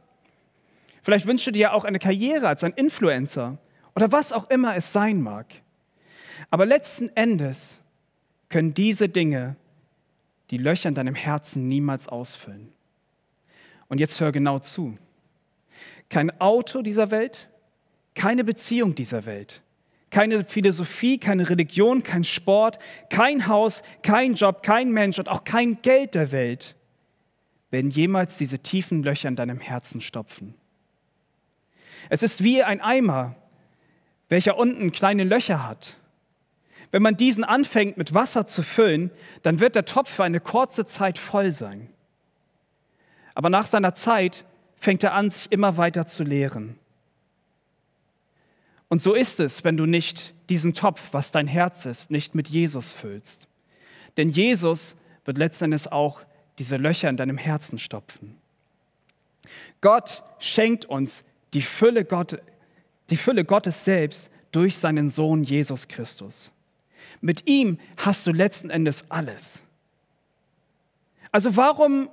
Vielleicht 1.02 1.26
wünschst 1.26 1.46
du 1.46 1.52
dir 1.52 1.72
auch 1.72 1.84
eine 1.84 1.98
Karriere 1.98 2.48
als 2.48 2.64
ein 2.64 2.72
Influencer 2.72 3.58
oder 3.94 4.10
was 4.12 4.32
auch 4.32 4.50
immer 4.50 4.76
es 4.76 4.92
sein 4.92 5.20
mag. 5.20 5.46
Aber 6.50 6.66
letzten 6.66 7.08
Endes 7.16 7.80
können 8.48 8.74
diese 8.74 9.08
Dinge 9.08 9.56
die 10.50 10.58
Löcher 10.58 10.88
in 10.88 10.94
deinem 10.94 11.14
Herzen 11.14 11.68
niemals 11.68 12.08
ausfüllen. 12.08 12.72
Und 13.88 13.98
jetzt 13.98 14.20
hör 14.20 14.32
genau 14.32 14.58
zu. 14.58 14.96
Kein 16.08 16.40
Auto 16.40 16.82
dieser 16.82 17.10
Welt, 17.10 17.48
keine 18.14 18.44
Beziehung 18.44 18.94
dieser 18.94 19.26
Welt, 19.26 19.62
keine 20.10 20.44
Philosophie, 20.44 21.18
keine 21.18 21.48
Religion, 21.48 22.02
kein 22.02 22.24
Sport, 22.24 22.78
kein 23.10 23.48
Haus, 23.48 23.82
kein 24.02 24.34
Job, 24.34 24.62
kein 24.62 24.92
Mensch 24.92 25.18
und 25.18 25.28
auch 25.28 25.44
kein 25.44 25.82
Geld 25.82 26.14
der 26.14 26.30
Welt 26.30 26.76
werden 27.70 27.90
jemals 27.90 28.38
diese 28.38 28.60
tiefen 28.60 29.02
Löcher 29.02 29.28
in 29.28 29.34
deinem 29.34 29.58
Herzen 29.58 30.00
stopfen. 30.00 30.54
Es 32.08 32.22
ist 32.22 32.44
wie 32.44 32.62
ein 32.62 32.80
Eimer, 32.80 33.34
welcher 34.34 34.58
unten 34.58 34.90
kleine 34.90 35.22
Löcher 35.22 35.64
hat. 35.64 35.96
Wenn 36.90 37.02
man 37.02 37.16
diesen 37.16 37.44
anfängt 37.44 37.96
mit 37.96 38.14
Wasser 38.14 38.46
zu 38.46 38.64
füllen, 38.64 39.12
dann 39.44 39.60
wird 39.60 39.76
der 39.76 39.84
Topf 39.84 40.10
für 40.10 40.24
eine 40.24 40.40
kurze 40.40 40.84
Zeit 40.84 41.18
voll 41.18 41.52
sein. 41.52 41.88
Aber 43.36 43.48
nach 43.48 43.66
seiner 43.66 43.94
Zeit 43.94 44.44
fängt 44.74 45.04
er 45.04 45.12
an, 45.14 45.30
sich 45.30 45.52
immer 45.52 45.76
weiter 45.76 46.04
zu 46.08 46.24
leeren. 46.24 46.76
Und 48.88 49.00
so 49.00 49.14
ist 49.14 49.38
es, 49.38 49.62
wenn 49.62 49.76
du 49.76 49.86
nicht 49.86 50.34
diesen 50.50 50.74
Topf, 50.74 51.10
was 51.12 51.30
dein 51.30 51.46
Herz 51.46 51.86
ist, 51.86 52.10
nicht 52.10 52.34
mit 52.34 52.48
Jesus 52.48 52.90
füllst. 52.90 53.46
Denn 54.16 54.30
Jesus 54.30 54.96
wird 55.24 55.38
letztendlich 55.38 55.92
auch 55.92 56.22
diese 56.58 56.76
Löcher 56.76 57.08
in 57.08 57.16
deinem 57.16 57.38
Herzen 57.38 57.78
stopfen. 57.78 58.36
Gott 59.80 60.24
schenkt 60.40 60.86
uns 60.86 61.22
die 61.52 61.62
Fülle 61.62 62.04
Gottes 62.04 62.40
die 63.10 63.16
Fülle 63.16 63.44
Gottes 63.44 63.84
selbst 63.84 64.30
durch 64.52 64.78
seinen 64.78 65.08
Sohn 65.08 65.42
Jesus 65.42 65.88
Christus. 65.88 66.52
Mit 67.20 67.46
ihm 67.46 67.78
hast 67.96 68.26
du 68.26 68.32
letzten 68.32 68.70
Endes 68.70 69.10
alles. 69.10 69.62
Also 71.32 71.56
warum 71.56 72.08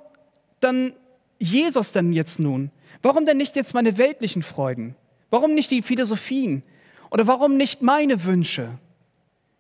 dann 0.60 0.94
Jesus 1.38 1.92
denn 1.92 2.14
jetzt 2.14 2.40
nun? 2.40 2.72
Warum 3.02 3.26
denn 3.26 3.38
nicht 3.38 3.56
jetzt 3.56 3.74
meine 3.74 3.98
weltlichen 3.98 4.44
Freuden? 4.44 4.96
Warum 5.30 5.54
nicht 5.54 5.72
die 5.72 5.82
Philosophien? 5.82 6.64
Oder 7.10 7.28
warum 7.28 7.58
nicht 7.58 7.82
meine 7.82 8.24
Wünsche? 8.26 8.78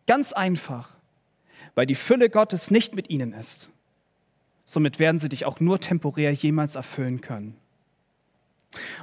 Ganz 0.08 0.34
einfach, 0.34 0.90
weil 1.76 1.86
die 1.86 1.96
Fülle 1.96 2.30
Gottes 2.30 2.72
nicht 2.72 2.96
mit 2.96 3.10
ihnen 3.10 3.34
ist. 3.34 3.70
Somit 4.64 5.00
werden 5.00 5.20
sie 5.20 5.30
dich 5.30 5.46
auch 5.46 5.60
nur 5.60 5.80
temporär 5.80 6.32
jemals 6.32 6.76
erfüllen 6.76 7.22
können. 7.22 7.58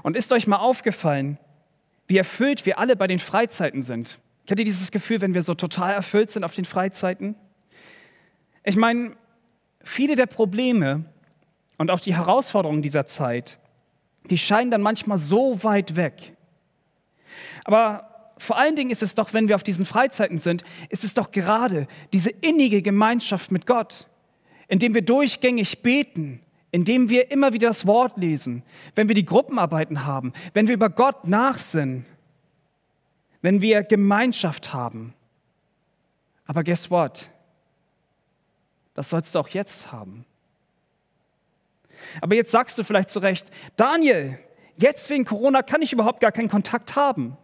Und 0.03 0.17
ist 0.17 0.33
euch 0.33 0.47
mal 0.47 0.57
aufgefallen, 0.57 1.39
wie 2.09 2.17
erfüllt 2.17 2.67
wir 2.67 2.79
alle 2.79 2.97
bei 2.97 3.07
den 3.07 3.19
Freizeiten 3.19 3.83
sind. 3.83 4.19
Kennt 4.47 4.59
ihr 4.59 4.65
dieses 4.65 4.91
Gefühl, 4.91 5.21
wenn 5.21 5.35
wir 5.35 5.43
so 5.43 5.55
total 5.55 5.93
erfüllt 5.93 6.31
sind 6.31 6.43
auf 6.43 6.55
den 6.55 6.65
Freizeiten? 6.65 7.37
Ich 8.65 8.77
meine, 8.77 9.15
viele 9.83 10.17
der 10.17 10.27
Probleme 10.27 11.05
und 11.77 11.91
auch 11.91 12.01
die 12.01 12.17
Herausforderungen 12.17 12.83
dieser 12.83 13.07
Zeit, 13.07 13.59
die 14.31 14.39
scheinen 14.39 14.71
dann 14.71 14.83
manchmal 14.83 15.19
so 15.19 15.63
weit 15.63 15.97
weg. 15.97 16.35
Aber 17.65 18.33
vor 18.39 18.57
allen 18.57 18.77
Dingen 18.77 18.91
ist 18.91 19.03
es 19.03 19.15
doch, 19.15 19.35
wenn 19.35 19.49
wir 19.49 19.55
auf 19.55 19.63
diesen 19.63 19.85
Freizeiten 19.85 20.39
sind, 20.39 20.65
ist 20.89 21.05
es 21.05 21.13
doch 21.15 21.31
gerade 21.31 21.87
diese 22.13 22.31
innige 22.31 22.83
Gemeinschaft 22.83 23.51
mit 23.51 23.67
Gott, 23.67 24.09
indem 24.69 24.95
wir 24.95 25.03
durchgängig 25.03 25.83
beten, 25.83 26.41
indem 26.71 27.09
wir 27.09 27.31
immer 27.31 27.53
wieder 27.53 27.69
das 27.69 27.87
Wort 27.87 28.17
lesen, 28.17 28.63
wenn 28.95 29.09
wir 29.09 29.15
die 29.15 29.25
Gruppenarbeiten 29.25 30.05
haben, 30.05 30.33
wenn 30.53 30.67
wir 30.67 30.75
über 30.75 30.91
Gott 30.91 31.27
nachsinnen, 31.27 32.05
wenn 33.41 33.63
wir 33.63 33.83
Gemeinschaft 33.83 34.73
haben. 34.73 35.15
Aber 36.47 36.65
guess 36.65 36.91
what? 36.91 37.31
Das 38.95 39.11
sollst 39.11 39.35
du 39.35 39.39
auch 39.39 39.49
jetzt 39.49 39.93
haben. 39.93 40.25
Aber 42.21 42.35
jetzt 42.35 42.51
sagst 42.51 42.79
du 42.79 42.85
vielleicht 42.85 43.11
zu 43.11 43.19
Recht, 43.19 43.51
Daniel, 43.77 44.39
jetzt 44.77 45.11
wegen 45.11 45.25
Corona 45.25 45.63
kann 45.63 45.83
ich 45.83 45.93
überhaupt 45.93 46.21
gar 46.21 46.33
keinen 46.33 46.49
Kontakt 46.49 46.97
haben. 46.97 47.37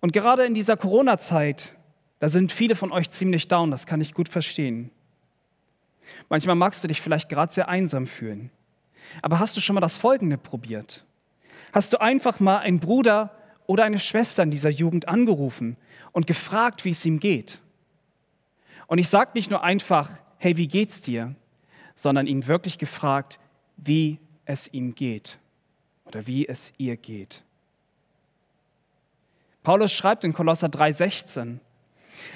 Und 0.00 0.12
gerade 0.12 0.44
in 0.44 0.54
dieser 0.54 0.76
Corona-Zeit, 0.76 1.74
da 2.18 2.28
sind 2.28 2.52
viele 2.52 2.76
von 2.76 2.92
euch 2.92 3.10
ziemlich 3.10 3.48
down, 3.48 3.70
das 3.70 3.86
kann 3.86 4.00
ich 4.00 4.14
gut 4.14 4.28
verstehen. 4.28 4.90
Manchmal 6.28 6.56
magst 6.56 6.82
du 6.82 6.88
dich 6.88 7.00
vielleicht 7.00 7.28
gerade 7.28 7.52
sehr 7.52 7.68
einsam 7.68 8.06
fühlen. 8.06 8.50
Aber 9.22 9.38
hast 9.38 9.56
du 9.56 9.60
schon 9.60 9.74
mal 9.74 9.80
das 9.80 9.96
Folgende 9.96 10.38
probiert? 10.38 11.04
Hast 11.72 11.92
du 11.92 12.00
einfach 12.00 12.40
mal 12.40 12.58
einen 12.58 12.80
Bruder 12.80 13.30
oder 13.66 13.84
eine 13.84 13.98
Schwester 13.98 14.42
in 14.42 14.50
dieser 14.50 14.70
Jugend 14.70 15.08
angerufen 15.08 15.76
und 16.12 16.26
gefragt, 16.26 16.84
wie 16.84 16.90
es 16.90 17.04
ihm 17.04 17.20
geht? 17.20 17.60
Und 18.86 18.98
ich 18.98 19.08
sage 19.08 19.32
nicht 19.34 19.50
nur 19.50 19.62
einfach, 19.62 20.10
hey, 20.38 20.56
wie 20.56 20.68
geht's 20.68 21.02
dir? 21.02 21.34
Sondern 21.94 22.26
ihn 22.26 22.46
wirklich 22.46 22.78
gefragt, 22.78 23.38
wie 23.76 24.18
es 24.44 24.68
ihm 24.72 24.94
geht 24.94 25.38
oder 26.04 26.26
wie 26.26 26.46
es 26.46 26.72
ihr 26.76 26.96
geht. 26.96 27.42
Paulus 29.62 29.92
schreibt 29.92 30.24
in 30.24 30.34
Kolosser 30.34 30.66
3,16, 30.66 31.58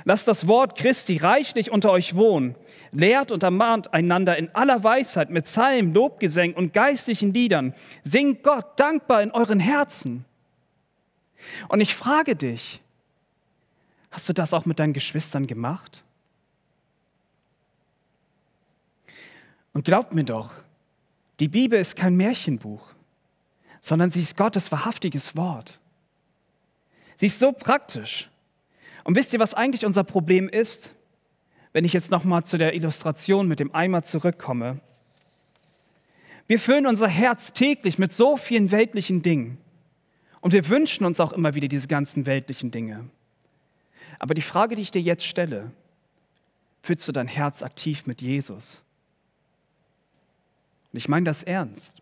Lasst 0.05 0.29
das 0.29 0.49
Wort 0.49 0.77
Christi 0.77 1.17
reichlich 1.17 1.71
unter 1.71 1.91
euch 1.91 2.15
wohnen. 2.17 2.55
Lehrt 2.93 3.33
und 3.33 3.43
ermahnt 3.43 3.93
einander 3.93 4.37
in 4.37 4.55
aller 4.55 4.83
Weisheit 4.83 5.31
mit 5.31 5.45
Psalmen, 5.45 5.93
Lobgesängen 5.93 6.57
und 6.57 6.73
geistlichen 6.73 7.35
Liedern. 7.35 7.75
Singt 8.03 8.43
Gott 8.43 8.79
dankbar 8.81 9.23
in 9.23 9.31
euren 9.31 9.61
Herzen. 9.61 10.25
Und 11.69 11.81
ich 11.81 11.95
frage 11.95 12.35
dich, 12.35 12.81
hast 14.11 14.29
du 14.29 14.33
das 14.33 14.55
auch 14.55 14.67
mit 14.67 14.79
deinen 14.79 14.93
Geschwistern 14.93 15.47
gemacht? 15.47 16.03
Und 19.73 19.85
glaubt 19.85 20.15
mir 20.15 20.25
doch, 20.25 20.55
die 21.41 21.49
Bibel 21.49 21.79
ist 21.79 21.95
kein 21.95 22.17
Märchenbuch, 22.17 22.91
sondern 23.81 24.11
sie 24.11 24.23
ist 24.23 24.37
Gottes 24.37 24.73
wahrhaftiges 24.73 25.37
Wort. 25.37 25.79
Sie 27.15 27.27
ist 27.27 27.39
so 27.39 27.53
praktisch. 27.53 28.29
Und 29.09 29.15
wisst 29.15 29.33
ihr, 29.33 29.39
was 29.39 29.55
eigentlich 29.55 29.87
unser 29.87 30.05
Problem 30.05 30.51
ist? 30.51 30.93
Wenn 31.73 31.87
ich 31.87 31.95
jetzt 31.95 32.11
nochmal 32.11 32.45
zu 32.45 32.59
der 32.59 32.75
Illustration 32.75 33.49
mit 33.49 33.59
dem 33.59 33.75
Eimer 33.75 34.03
zurückkomme. 34.03 34.81
Wir 36.47 36.59
füllen 36.59 36.87
unser 36.87 37.09
Herz 37.09 37.55
täglich 37.55 37.97
mit 37.97 38.13
so 38.13 38.37
vielen 38.37 38.71
weltlichen 38.71 39.23
Dingen. 39.23 39.57
Und 40.43 40.53
wir 40.53 40.69
wünschen 40.69 41.07
uns 41.07 41.21
auch 41.21 41.33
immer 41.33 41.55
wieder 41.55 41.69
diese 41.69 41.89
ganzen 41.89 42.27
weltlichen 42.27 42.71
Dinge. 42.71 43.09
Aber 44.19 44.35
die 44.35 44.43
Frage, 44.43 44.77
die 44.77 44.83
ich 44.83 44.91
dir 44.91 45.01
jetzt 45.01 45.25
stelle, 45.25 45.73
Füllst 46.83 47.09
du 47.09 47.13
dein 47.13 47.29
Herz 47.29 47.63
aktiv 47.63 48.07
mit 48.07 48.23
Jesus? 48.23 48.83
Und 50.93 50.99
ich 50.99 51.09
meine 51.09 51.25
das 51.25 51.43
ernst. 51.43 51.97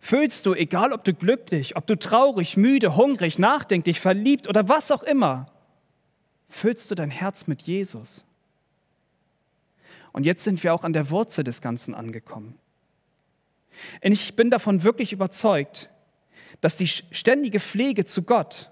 Füllst 0.00 0.46
du, 0.46 0.54
egal 0.54 0.92
ob 0.92 1.04
du 1.04 1.14
glücklich, 1.14 1.76
ob 1.76 1.86
du 1.86 1.98
traurig, 1.98 2.56
müde, 2.56 2.96
hungrig, 2.96 3.38
nachdenklich, 3.38 4.00
verliebt 4.00 4.48
oder 4.48 4.68
was 4.68 4.90
auch 4.90 5.02
immer, 5.02 5.46
füllst 6.54 6.90
du 6.90 6.94
dein 6.94 7.10
Herz 7.10 7.46
mit 7.46 7.62
Jesus? 7.62 8.24
Und 10.12 10.24
jetzt 10.24 10.44
sind 10.44 10.62
wir 10.62 10.72
auch 10.72 10.84
an 10.84 10.92
der 10.92 11.10
Wurzel 11.10 11.42
des 11.42 11.60
Ganzen 11.60 11.94
angekommen. 11.94 12.56
Und 14.02 14.12
ich 14.12 14.36
bin 14.36 14.50
davon 14.50 14.84
wirklich 14.84 15.12
überzeugt, 15.12 15.90
dass 16.60 16.76
die 16.76 16.86
ständige 16.86 17.58
Pflege 17.58 18.04
zu 18.04 18.22
Gott, 18.22 18.70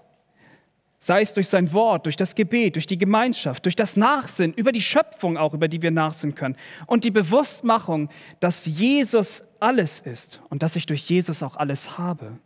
sei 0.97 1.21
es 1.21 1.33
durch 1.33 1.49
sein 1.49 1.73
Wort, 1.73 2.05
durch 2.05 2.15
das 2.15 2.35
Gebet, 2.35 2.75
durch 2.75 2.87
die 2.87 2.97
Gemeinschaft, 2.97 3.65
durch 3.65 3.75
das 3.75 3.97
Nachsinn, 3.97 4.53
über 4.53 4.71
die 4.71 4.81
Schöpfung 4.81 5.37
auch, 5.37 5.53
über 5.53 5.67
die 5.67 5.81
wir 5.81 5.91
nachsinnen 5.91 6.35
können, 6.35 6.55
und 6.87 7.03
die 7.03 7.11
Bewusstmachung, 7.11 8.09
dass 8.39 8.65
Jesus 8.65 9.43
alles 9.59 9.99
ist 9.99 10.39
und 10.49 10.63
dass 10.63 10.77
ich 10.77 10.85
durch 10.85 11.09
Jesus 11.09 11.43
auch 11.43 11.57
alles 11.57 11.97
habe. 11.97 12.37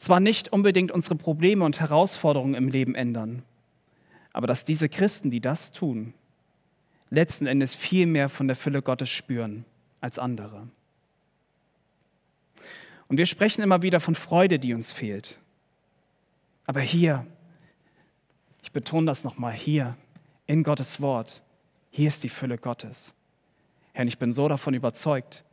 Zwar 0.00 0.18
nicht 0.18 0.50
unbedingt 0.50 0.92
unsere 0.92 1.14
Probleme 1.14 1.62
und 1.62 1.78
Herausforderungen 1.78 2.54
im 2.54 2.68
Leben 2.68 2.94
ändern, 2.94 3.42
aber 4.32 4.46
dass 4.46 4.64
diese 4.64 4.88
Christen, 4.88 5.30
die 5.30 5.42
das 5.42 5.72
tun, 5.72 6.14
letzten 7.10 7.46
Endes 7.46 7.74
viel 7.74 8.06
mehr 8.06 8.30
von 8.30 8.46
der 8.46 8.56
Fülle 8.56 8.80
Gottes 8.80 9.10
spüren 9.10 9.66
als 10.00 10.18
andere. 10.18 10.66
Und 13.08 13.18
wir 13.18 13.26
sprechen 13.26 13.60
immer 13.60 13.82
wieder 13.82 14.00
von 14.00 14.14
Freude, 14.14 14.58
die 14.58 14.72
uns 14.72 14.90
fehlt. 14.90 15.38
Aber 16.64 16.80
hier, 16.80 17.26
ich 18.62 18.72
betone 18.72 19.04
das 19.04 19.22
nochmal, 19.22 19.52
hier 19.52 19.98
in 20.46 20.62
Gottes 20.62 21.02
Wort, 21.02 21.42
hier 21.90 22.08
ist 22.08 22.24
die 22.24 22.30
Fülle 22.30 22.56
Gottes. 22.56 23.12
Herr, 23.92 24.06
ich 24.06 24.18
bin 24.18 24.32
so 24.32 24.48
davon 24.48 24.72
überzeugt, 24.72 25.44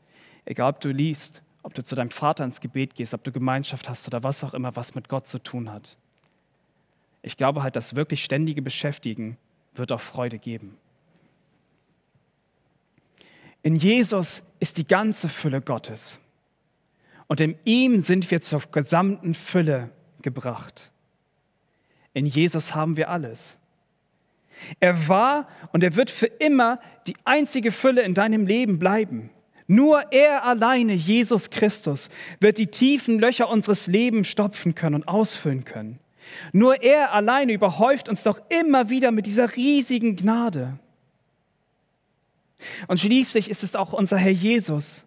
egal 0.45 0.69
ob 0.69 0.79
du 0.79 0.87
liest, 0.87 1.41
ob 1.63 1.73
du 1.73 1.83
zu 1.83 1.95
deinem 1.95 2.11
Vater 2.11 2.43
ins 2.43 2.61
Gebet 2.61 2.95
gehst, 2.95 3.13
ob 3.13 3.23
du 3.23 3.31
Gemeinschaft 3.31 3.89
hast 3.89 4.07
oder 4.07 4.23
was 4.23 4.43
auch 4.43 4.53
immer, 4.53 4.75
was 4.75 4.95
mit 4.95 5.09
Gott 5.09 5.27
zu 5.27 5.39
tun 5.39 5.71
hat. 5.71 5.97
Ich 7.21 7.37
glaube 7.37 7.63
halt, 7.63 7.75
das 7.75 7.95
wirklich 7.95 8.23
ständige 8.23 8.61
Beschäftigen 8.61 9.37
wird 9.73 9.91
auch 9.91 10.01
Freude 10.01 10.39
geben. 10.39 10.77
In 13.63 13.75
Jesus 13.75 14.43
ist 14.59 14.77
die 14.77 14.87
ganze 14.87 15.27
Fülle 15.27 15.61
Gottes. 15.61 16.19
Und 17.27 17.41
in 17.41 17.57
ihm 17.65 17.99
sind 17.99 18.31
wir 18.31 18.39
zur 18.41 18.61
gesamten 18.71 19.33
Fülle 19.33 19.89
gebracht. 20.21 20.91
In 22.13 22.25
Jesus 22.25 22.73
haben 22.73 22.97
wir 22.97 23.09
alles. 23.09 23.57
Er 24.79 25.07
war 25.07 25.47
und 25.71 25.83
er 25.83 25.95
wird 25.95 26.09
für 26.09 26.25
immer 26.25 26.79
die 27.05 27.15
einzige 27.25 27.71
Fülle 27.71 28.01
in 28.01 28.13
deinem 28.13 28.47
Leben 28.47 28.79
bleiben. 28.79 29.29
Nur 29.67 30.13
er 30.13 30.45
alleine, 30.45 30.93
Jesus 30.93 31.49
Christus, 31.49 32.09
wird 32.39 32.57
die 32.57 32.67
tiefen 32.67 33.19
Löcher 33.19 33.49
unseres 33.49 33.87
Lebens 33.87 34.27
stopfen 34.27 34.75
können 34.75 34.95
und 34.95 35.07
ausfüllen 35.07 35.65
können. 35.65 35.99
Nur 36.53 36.81
er 36.81 37.13
alleine 37.13 37.53
überhäuft 37.53 38.09
uns 38.09 38.23
doch 38.23 38.39
immer 38.49 38.89
wieder 38.89 39.11
mit 39.11 39.25
dieser 39.25 39.55
riesigen 39.55 40.15
Gnade. 40.15 40.79
Und 42.87 42.99
schließlich 42.99 43.49
ist 43.49 43.63
es 43.63 43.75
auch 43.75 43.93
unser 43.93 44.17
Herr 44.17 44.31
Jesus, 44.31 45.05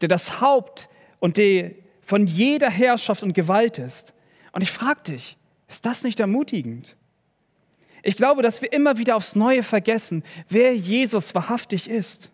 der 0.00 0.08
das 0.08 0.40
Haupt 0.40 0.88
und 1.18 1.36
der 1.38 1.72
von 2.02 2.26
jeder 2.26 2.70
Herrschaft 2.70 3.22
und 3.22 3.32
Gewalt 3.32 3.78
ist. 3.78 4.12
Und 4.52 4.62
ich 4.62 4.70
frage 4.70 5.12
dich, 5.12 5.36
ist 5.66 5.86
das 5.86 6.04
nicht 6.04 6.20
ermutigend? 6.20 6.96
Ich 8.02 8.16
glaube, 8.16 8.42
dass 8.42 8.60
wir 8.60 8.72
immer 8.72 8.98
wieder 8.98 9.16
aufs 9.16 9.34
Neue 9.34 9.62
vergessen, 9.62 10.22
wer 10.48 10.76
Jesus 10.76 11.34
wahrhaftig 11.34 11.88
ist. 11.88 12.30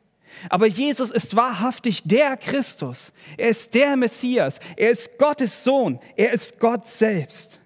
Aber 0.48 0.66
Jesus 0.66 1.10
ist 1.10 1.36
wahrhaftig 1.36 2.02
der 2.04 2.36
Christus. 2.36 3.12
Er 3.36 3.48
ist 3.48 3.74
der 3.74 3.96
Messias. 3.96 4.60
Er 4.76 4.90
ist 4.90 5.18
Gottes 5.18 5.64
Sohn. 5.64 6.00
Er 6.16 6.32
ist 6.32 6.58
Gott 6.58 6.86
selbst. 6.86 7.60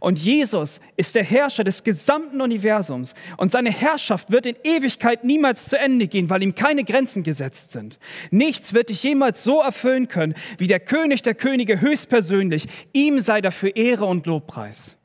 Und 0.00 0.18
Jesus 0.18 0.80
ist 0.96 1.14
der 1.14 1.24
Herrscher 1.24 1.64
des 1.64 1.84
gesamten 1.84 2.40
Universums. 2.40 3.14
Und 3.36 3.52
seine 3.52 3.70
Herrschaft 3.70 4.30
wird 4.30 4.46
in 4.46 4.56
Ewigkeit 4.64 5.24
niemals 5.24 5.68
zu 5.68 5.78
Ende 5.78 6.08
gehen, 6.08 6.30
weil 6.30 6.42
ihm 6.42 6.54
keine 6.54 6.84
Grenzen 6.84 7.22
gesetzt 7.22 7.72
sind. 7.72 7.98
Nichts 8.30 8.72
wird 8.72 8.88
dich 8.88 9.02
jemals 9.02 9.44
so 9.44 9.60
erfüllen 9.60 10.08
können, 10.08 10.34
wie 10.58 10.66
der 10.66 10.80
König 10.80 11.22
der 11.22 11.34
Könige 11.34 11.80
höchstpersönlich. 11.80 12.66
Ihm 12.92 13.20
sei 13.20 13.40
dafür 13.40 13.76
Ehre 13.76 14.06
und 14.06 14.26
Lobpreis. 14.26 14.96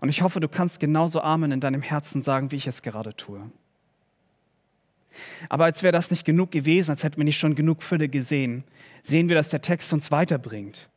Und 0.00 0.08
ich 0.08 0.22
hoffe, 0.22 0.40
du 0.40 0.48
kannst 0.48 0.80
genauso 0.80 1.20
Amen 1.20 1.52
in 1.52 1.60
deinem 1.60 1.82
Herzen 1.82 2.20
sagen, 2.20 2.50
wie 2.50 2.56
ich 2.56 2.66
es 2.66 2.82
gerade 2.82 3.16
tue. 3.16 3.50
Aber 5.48 5.64
als 5.64 5.82
wäre 5.82 5.92
das 5.92 6.10
nicht 6.10 6.24
genug 6.24 6.50
gewesen, 6.50 6.90
als 6.90 7.04
hätten 7.04 7.16
wir 7.16 7.24
nicht 7.24 7.38
schon 7.38 7.54
genug 7.54 7.82
Fülle 7.82 8.08
gesehen, 8.08 8.64
sehen 9.02 9.28
wir, 9.28 9.36
dass 9.36 9.50
der 9.50 9.62
Text 9.62 9.92
uns 9.92 10.10
weiterbringt. 10.10 10.88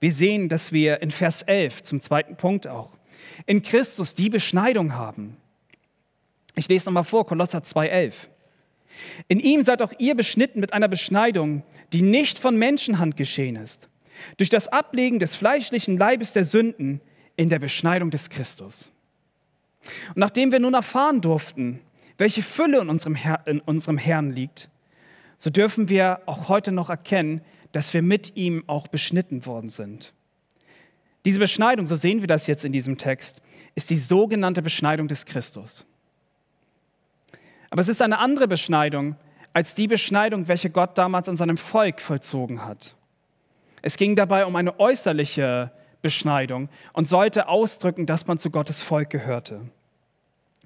Wir 0.00 0.12
sehen, 0.12 0.48
dass 0.48 0.72
wir 0.72 1.02
in 1.02 1.10
Vers 1.10 1.42
11, 1.42 1.82
zum 1.82 2.00
zweiten 2.00 2.36
Punkt 2.36 2.68
auch, 2.68 2.90
in 3.46 3.62
Christus 3.62 4.14
die 4.14 4.30
Beschneidung 4.30 4.94
haben. 4.94 5.36
Ich 6.54 6.68
lese 6.68 6.86
nochmal 6.86 7.04
vor, 7.04 7.26
Kolosser 7.26 7.58
2,11. 7.58 8.12
In 9.28 9.40
ihm 9.40 9.64
seid 9.64 9.82
auch 9.82 9.92
ihr 9.98 10.14
beschnitten 10.14 10.60
mit 10.60 10.72
einer 10.72 10.88
Beschneidung, 10.88 11.62
die 11.92 12.02
nicht 12.02 12.38
von 12.38 12.56
Menschenhand 12.56 13.16
geschehen 13.16 13.56
ist, 13.56 13.88
durch 14.36 14.50
das 14.50 14.68
Ablegen 14.68 15.18
des 15.18 15.36
fleischlichen 15.36 15.96
Leibes 15.98 16.32
der 16.32 16.44
Sünden 16.44 17.00
in 17.36 17.48
der 17.48 17.58
Beschneidung 17.58 18.10
des 18.10 18.30
Christus. 18.30 18.90
Und 20.08 20.16
nachdem 20.16 20.50
wir 20.50 20.58
nun 20.58 20.74
erfahren 20.74 21.20
durften, 21.20 21.80
welche 22.18 22.42
Fülle 22.42 22.80
in 22.80 22.88
unserem, 22.88 23.14
Herr, 23.14 23.46
in 23.46 23.60
unserem 23.60 23.96
Herrn 23.96 24.32
liegt, 24.32 24.68
so 25.36 25.50
dürfen 25.50 25.88
wir 25.88 26.20
auch 26.26 26.48
heute 26.48 26.72
noch 26.72 26.90
erkennen, 26.90 27.40
dass 27.72 27.94
wir 27.94 28.02
mit 28.02 28.36
ihm 28.36 28.64
auch 28.66 28.88
beschnitten 28.88 29.46
worden 29.46 29.70
sind. 29.70 30.12
Diese 31.24 31.38
Beschneidung, 31.38 31.86
so 31.86 31.96
sehen 31.96 32.20
wir 32.20 32.26
das 32.26 32.46
jetzt 32.46 32.64
in 32.64 32.72
diesem 32.72 32.98
Text, 32.98 33.42
ist 33.74 33.90
die 33.90 33.98
sogenannte 33.98 34.62
Beschneidung 34.62 35.08
des 35.08 35.26
Christus. 35.26 35.86
Aber 37.70 37.80
es 37.80 37.88
ist 37.88 38.02
eine 38.02 38.18
andere 38.18 38.48
Beschneidung 38.48 39.16
als 39.52 39.74
die 39.74 39.88
Beschneidung, 39.88 40.48
welche 40.48 40.70
Gott 40.70 40.96
damals 40.98 41.28
an 41.28 41.36
seinem 41.36 41.56
Volk 41.56 42.00
vollzogen 42.00 42.64
hat. 42.64 42.96
Es 43.82 43.96
ging 43.96 44.16
dabei 44.16 44.46
um 44.46 44.56
eine 44.56 44.80
äußerliche 44.80 45.72
Beschneidung 46.02 46.68
und 46.92 47.06
sollte 47.06 47.48
ausdrücken, 47.48 48.06
dass 48.06 48.26
man 48.26 48.38
zu 48.38 48.50
Gottes 48.50 48.82
Volk 48.82 49.10
gehörte. 49.10 49.62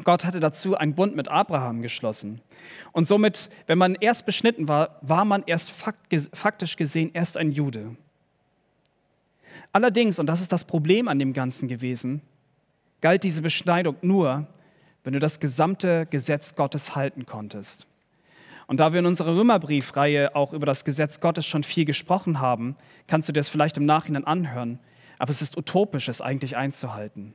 Gott 0.05 0.24
hatte 0.24 0.40
dazu 0.40 0.76
einen 0.76 0.94
Bund 0.94 1.14
mit 1.14 1.28
Abraham 1.28 1.83
geschlossen. 1.83 2.40
Und 2.92 3.07
somit, 3.07 3.50
wenn 3.66 3.78
man 3.78 3.94
erst 3.94 4.26
beschnitten 4.26 4.68
war, 4.68 4.98
war 5.02 5.24
man 5.24 5.42
erst 5.46 5.72
faktisch 5.72 6.76
gesehen 6.76 7.11
erst 7.12 7.37
ein 7.37 7.52
Jude. 7.52 7.96
Allerdings, 9.72 10.18
und 10.18 10.26
das 10.26 10.40
ist 10.40 10.52
das 10.52 10.64
Problem 10.64 11.09
an 11.09 11.18
dem 11.18 11.33
Ganzen 11.33 11.68
gewesen, 11.68 12.22
galt 13.00 13.22
diese 13.22 13.42
Beschneidung 13.42 13.96
nur, 14.02 14.46
wenn 15.05 15.12
du 15.12 15.18
das 15.18 15.40
gesamte 15.40 16.07
Gesetz 16.07 16.55
Gottes 16.55 16.94
halten 16.94 17.26
konntest. 17.26 17.87
Und 18.66 18.78
da 18.78 18.92
wir 18.92 19.00
in 19.00 19.07
unserer 19.07 19.35
Römerbriefreihe 19.37 20.35
auch 20.37 20.52
über 20.52 20.66
das 20.66 20.85
Gesetz 20.85 21.20
Gottes 21.20 21.46
schon 21.46 21.64
viel 21.64 21.85
gesprochen 21.85 22.40
haben, 22.40 22.76
kannst 23.07 23.28
du 23.28 23.33
dir 23.33 23.40
das 23.40 23.48
vielleicht 23.48 23.76
im 23.76 23.85
Nachhinein 23.85 24.24
anhören, 24.24 24.78
aber 25.18 25.31
es 25.31 25.42
ist 25.42 25.57
utopisch, 25.57 26.09
es 26.09 26.20
eigentlich 26.20 26.57
einzuhalten. 26.57 27.35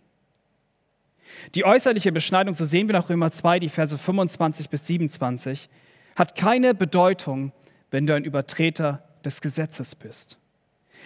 Die 1.56 1.66
äußerliche 1.66 2.12
Beschneidung, 2.12 2.54
so 2.54 2.66
sehen 2.66 2.88
wir 2.88 2.94
nach 2.94 3.10
Römer 3.10 3.32
2, 3.32 3.60
die 3.60 3.70
Verse 3.70 3.98
25 3.98 4.70
bis 4.70 4.86
27, 4.88 5.70
hat 6.16 6.36
keine 6.36 6.74
Bedeutung, 6.74 7.52
wenn 7.92 8.08
du 8.08 8.16
ein 8.16 8.24
Übertreter 8.24 9.04
des 9.24 9.42
Gesetzes 9.42 9.96
bist. 9.96 10.38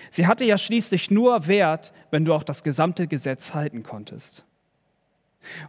Sie 0.10 0.28
hatte 0.28 0.46
ja 0.46 0.58
schließlich 0.58 1.12
nur 1.12 1.48
Wert, 1.48 1.94
wenn 2.10 2.26
du 2.26 2.34
auch 2.34 2.44
das 2.44 2.64
gesamte 2.64 3.08
Gesetz 3.08 3.54
halten 3.54 3.84
konntest. 3.84 4.44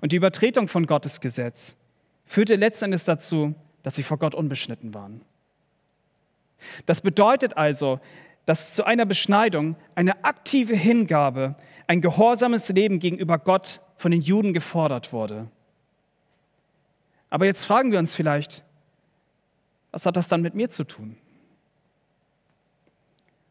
Und 0.00 0.12
die 0.12 0.16
Übertretung 0.16 0.68
von 0.68 0.86
Gottes 0.86 1.20
Gesetz 1.20 1.76
führte 2.24 2.56
letztendlich 2.56 3.04
dazu, 3.04 3.54
dass 3.82 3.94
sie 3.94 4.02
vor 4.02 4.18
Gott 4.18 4.34
unbeschnitten 4.34 4.94
waren. 4.94 5.22
Das 6.86 7.00
bedeutet 7.00 7.56
also, 7.56 8.00
dass 8.46 8.74
zu 8.74 8.84
einer 8.84 9.06
Beschneidung 9.06 9.76
eine 9.94 10.24
aktive 10.24 10.74
Hingabe, 10.74 11.56
ein 11.86 12.00
gehorsames 12.00 12.68
Leben 12.68 12.98
gegenüber 12.98 13.38
Gott 13.38 13.80
von 14.02 14.10
den 14.10 14.20
Juden 14.20 14.52
gefordert 14.52 15.12
wurde. 15.12 15.48
Aber 17.30 17.46
jetzt 17.46 17.64
fragen 17.64 17.92
wir 17.92 17.98
uns 17.98 18.14
vielleicht, 18.14 18.64
was 19.92 20.04
hat 20.04 20.16
das 20.16 20.28
dann 20.28 20.42
mit 20.42 20.54
mir 20.54 20.68
zu 20.68 20.84
tun? 20.84 21.16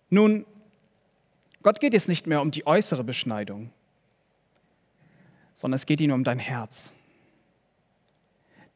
Nun, 0.09 0.45
Gott 1.63 1.79
geht 1.79 1.93
es 1.93 2.07
nicht 2.07 2.27
mehr 2.27 2.41
um 2.41 2.51
die 2.51 2.67
äußere 2.67 3.03
Beschneidung, 3.03 3.71
sondern 5.53 5.75
es 5.75 5.85
geht 5.85 6.01
ihm 6.01 6.11
um 6.11 6.23
dein 6.23 6.39
Herz. 6.39 6.93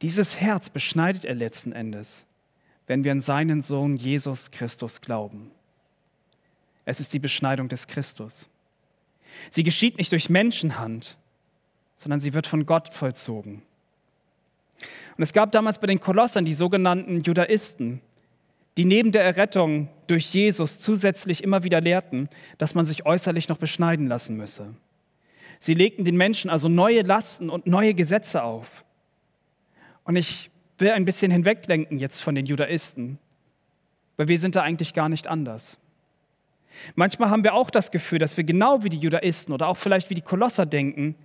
Dieses 0.01 0.39
Herz 0.39 0.69
beschneidet 0.69 1.25
er 1.25 1.35
letzten 1.35 1.73
Endes, 1.73 2.25
wenn 2.87 3.03
wir 3.03 3.11
an 3.11 3.19
seinen 3.19 3.61
Sohn 3.61 3.97
Jesus 3.97 4.51
Christus 4.51 5.01
glauben. 5.01 5.51
Es 6.85 6.99
ist 6.99 7.13
die 7.13 7.19
Beschneidung 7.19 7.67
des 7.67 7.87
Christus. 7.87 8.47
Sie 9.49 9.63
geschieht 9.63 9.97
nicht 9.97 10.11
durch 10.11 10.29
Menschenhand, 10.29 11.17
sondern 11.95 12.19
sie 12.19 12.33
wird 12.33 12.47
von 12.47 12.65
Gott 12.65 12.93
vollzogen. 12.93 13.61
Und 15.17 15.23
es 15.23 15.33
gab 15.33 15.51
damals 15.51 15.79
bei 15.79 15.87
den 15.87 15.99
Kolossern 15.99 16.45
die 16.45 16.53
sogenannten 16.53 17.21
Judaisten, 17.21 18.01
die 18.77 18.85
neben 18.85 19.11
der 19.13 19.23
Errettung 19.23 19.87
durch 20.07 20.33
Jesus 20.33 20.79
zusätzlich 20.79 21.43
immer 21.43 21.63
wieder 21.63 21.79
lehrten, 21.79 22.29
dass 22.57 22.75
man 22.75 22.85
sich 22.85 23.05
äußerlich 23.05 23.47
noch 23.47 23.57
beschneiden 23.57 24.07
lassen 24.07 24.35
müsse. 24.35 24.75
Sie 25.59 25.73
legten 25.73 26.03
den 26.03 26.17
Menschen 26.17 26.49
also 26.49 26.67
neue 26.67 27.01
Lasten 27.01 27.49
und 27.49 27.65
neue 27.65 27.93
Gesetze 27.93 28.43
auf. 28.43 28.83
Und 30.03 30.17
ich 30.17 30.51
will 30.77 30.91
ein 30.91 31.05
bisschen 31.05 31.31
hinweglenken 31.31 31.97
jetzt 31.97 32.21
von 32.21 32.35
den 32.35 32.45
Judaisten, 32.45 33.17
weil 34.17 34.27
wir 34.27 34.37
sind 34.37 34.57
da 34.57 34.61
eigentlich 34.61 34.93
gar 34.93 35.07
nicht 35.07 35.27
anders. 35.27 35.79
Manchmal 36.95 37.29
haben 37.29 37.45
wir 37.45 37.53
auch 37.53 37.69
das 37.69 37.91
Gefühl, 37.91 38.19
dass 38.19 38.35
wir 38.35 38.43
genau 38.43 38.83
wie 38.83 38.89
die 38.89 38.97
Judaisten 38.97 39.53
oder 39.53 39.69
auch 39.69 39.77
vielleicht 39.77 40.09
wie 40.09 40.15
die 40.15 40.21
Kolosser 40.21 40.65
denken, 40.65 41.15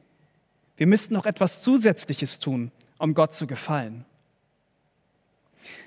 wir 0.80 0.86
müssten 0.86 1.12
noch 1.12 1.26
etwas 1.26 1.60
Zusätzliches 1.60 2.38
tun, 2.38 2.72
um 2.96 3.12
Gott 3.12 3.34
zu 3.34 3.46
gefallen. 3.46 4.06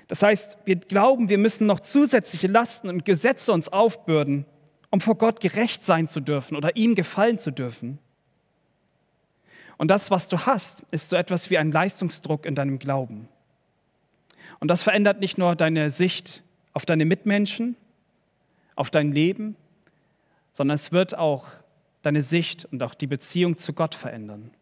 Das 0.06 0.22
heißt, 0.22 0.56
wir 0.66 0.76
glauben, 0.76 1.28
wir 1.28 1.36
müssen 1.36 1.66
noch 1.66 1.80
zusätzliche 1.80 2.46
Lasten 2.46 2.88
und 2.88 3.04
Gesetze 3.04 3.52
uns 3.52 3.68
aufbürden, 3.68 4.46
um 4.90 5.00
vor 5.00 5.18
Gott 5.18 5.40
gerecht 5.40 5.82
sein 5.82 6.06
zu 6.06 6.20
dürfen 6.20 6.56
oder 6.56 6.76
ihm 6.76 6.94
gefallen 6.94 7.38
zu 7.38 7.50
dürfen. 7.50 7.98
Und 9.78 9.90
das, 9.90 10.12
was 10.12 10.28
du 10.28 10.46
hast, 10.46 10.84
ist 10.92 11.10
so 11.10 11.16
etwas 11.16 11.50
wie 11.50 11.58
ein 11.58 11.72
Leistungsdruck 11.72 12.46
in 12.46 12.54
deinem 12.54 12.78
Glauben. 12.78 13.28
Und 14.60 14.68
das 14.68 14.84
verändert 14.84 15.18
nicht 15.18 15.38
nur 15.38 15.56
deine 15.56 15.90
Sicht 15.90 16.44
auf 16.72 16.86
deine 16.86 17.04
Mitmenschen, 17.04 17.74
auf 18.76 18.90
dein 18.90 19.10
Leben, 19.10 19.56
sondern 20.52 20.76
es 20.76 20.92
wird 20.92 21.18
auch 21.18 21.48
deine 22.02 22.22
Sicht 22.22 22.64
und 22.66 22.80
auch 22.84 22.94
die 22.94 23.08
Beziehung 23.08 23.56
zu 23.56 23.72
Gott 23.72 23.96
verändern. 23.96 24.52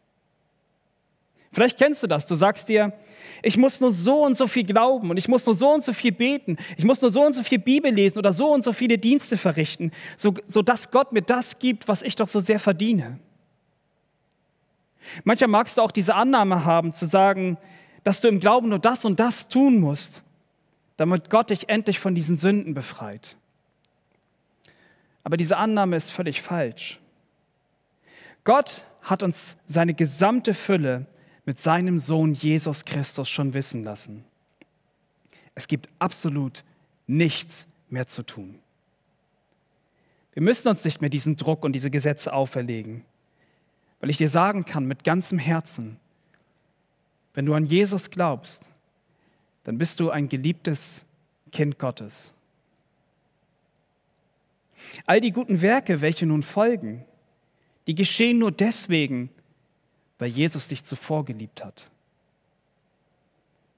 Vielleicht 1.53 1.79
kennst 1.79 2.03
du 2.03 2.07
das. 2.07 2.27
Du 2.27 2.35
sagst 2.35 2.69
dir, 2.69 2.93
ich 3.43 3.57
muss 3.57 3.81
nur 3.81 3.93
so 3.93 4.25
und 4.25 4.37
so 4.37 4.47
viel 4.47 4.65
glauben 4.65 5.11
und 5.11 5.17
ich 5.17 5.29
muss 5.29 5.45
nur 5.45 5.55
so 5.55 5.73
und 5.73 5.85
so 5.85 5.93
viel 5.93 6.13
beten. 6.13 6.57
Ich 6.77 6.85
muss 6.85 7.03
nur 7.03 7.11
so 7.11 7.25
und 7.25 7.35
so 7.35 7.43
viel 7.43 7.59
Bibel 7.59 7.93
lesen 7.93 8.19
oder 8.19 8.33
so 8.33 8.53
und 8.53 8.63
so 8.63 8.73
viele 8.73 8.99
Dienste 8.99 9.37
verrichten, 9.37 9.91
so, 10.17 10.35
sodass 10.47 10.91
Gott 10.91 11.13
mir 11.13 11.23
das 11.23 11.59
gibt, 11.59 11.89
was 11.89 12.03
ich 12.03 12.17
doch 12.17 12.29
so 12.29 12.41
sehr 12.41 12.61
verdiene. 12.61 13.19
Manchmal 15.25 15.49
magst 15.49 15.77
du 15.77 15.83
auch 15.83 15.91
diese 15.91 16.15
Annahme 16.15 16.65
haben, 16.65 16.93
zu 16.93 17.07
sagen, 17.07 17.59
dass 18.05 18.21
du 18.21 18.29
im 18.29 18.41
Glauben 18.41 18.69
nur 18.69 18.79
das 18.79 19.05
und 19.05 19.21
das 19.21 19.49
tun 19.49 19.81
musst, 19.81 20.23
damit 20.97 21.29
Gott 21.29 21.51
dich 21.51 21.69
endlich 21.69 21.99
von 21.99 22.15
diesen 22.15 22.37
Sünden 22.37 22.75
befreit. 22.75 23.37
Aber 25.25 25.37
diese 25.37 25.57
Annahme 25.57 25.97
ist 25.97 26.11
völlig 26.11 26.41
falsch. 26.41 27.01
Gott 28.45 28.85
hat 29.03 29.23
uns 29.23 29.57
seine 29.67 29.95
gesamte 29.95 30.55
Fülle 30.55 31.07
mit 31.45 31.59
seinem 31.59 31.99
Sohn 31.99 32.35
Jesus 32.35 32.85
Christus 32.85 33.29
schon 33.29 33.55
wissen 33.55 33.83
lassen. 33.83 34.25
Es 35.55 35.69
gibt 35.69 35.89
absolut 35.99 36.65
nichts 37.07 37.67
mehr 37.91 38.07
zu 38.07 38.23
tun. 38.23 38.59
Wir 40.33 40.43
müssen 40.43 40.69
uns 40.69 40.85
nicht 40.85 41.01
mehr 41.01 41.11
diesen 41.11 41.37
Druck 41.37 41.65
und 41.65 41.73
diese 41.73 41.91
Gesetze 41.91 42.33
auferlegen, 42.33 43.05
weil 44.01 44.11
ich 44.11 44.17
dir 44.17 44.29
sagen 44.29 44.65
kann 44.65 44.87
mit 44.87 45.05
ganzem 45.05 45.39
Herzen, 45.39 45.99
wenn 47.35 47.47
du 47.47 47.55
an 47.55 47.67
Jesus 47.67 48.11
glaubst, 48.11 48.69
dann 49.65 49.79
bist 49.79 50.01
du 50.01 50.11
ein 50.11 50.29
geliebtes 50.29 51.05
Kind 51.51 51.79
Gottes. 51.79 52.33
All 55.07 55.21
die 55.21 55.33
guten 55.33 55.63
Werke, 55.63 56.01
welche 56.01 56.27
nun 56.27 56.43
folgen, 56.43 57.05
die 57.87 57.95
geschehen 57.95 58.39
nur 58.39 58.53
deswegen, 58.53 59.31
weil 60.23 60.31
Jesus 60.31 60.69
dich 60.69 60.85
zuvor 60.85 61.25
geliebt 61.25 61.65
hat, 61.65 61.91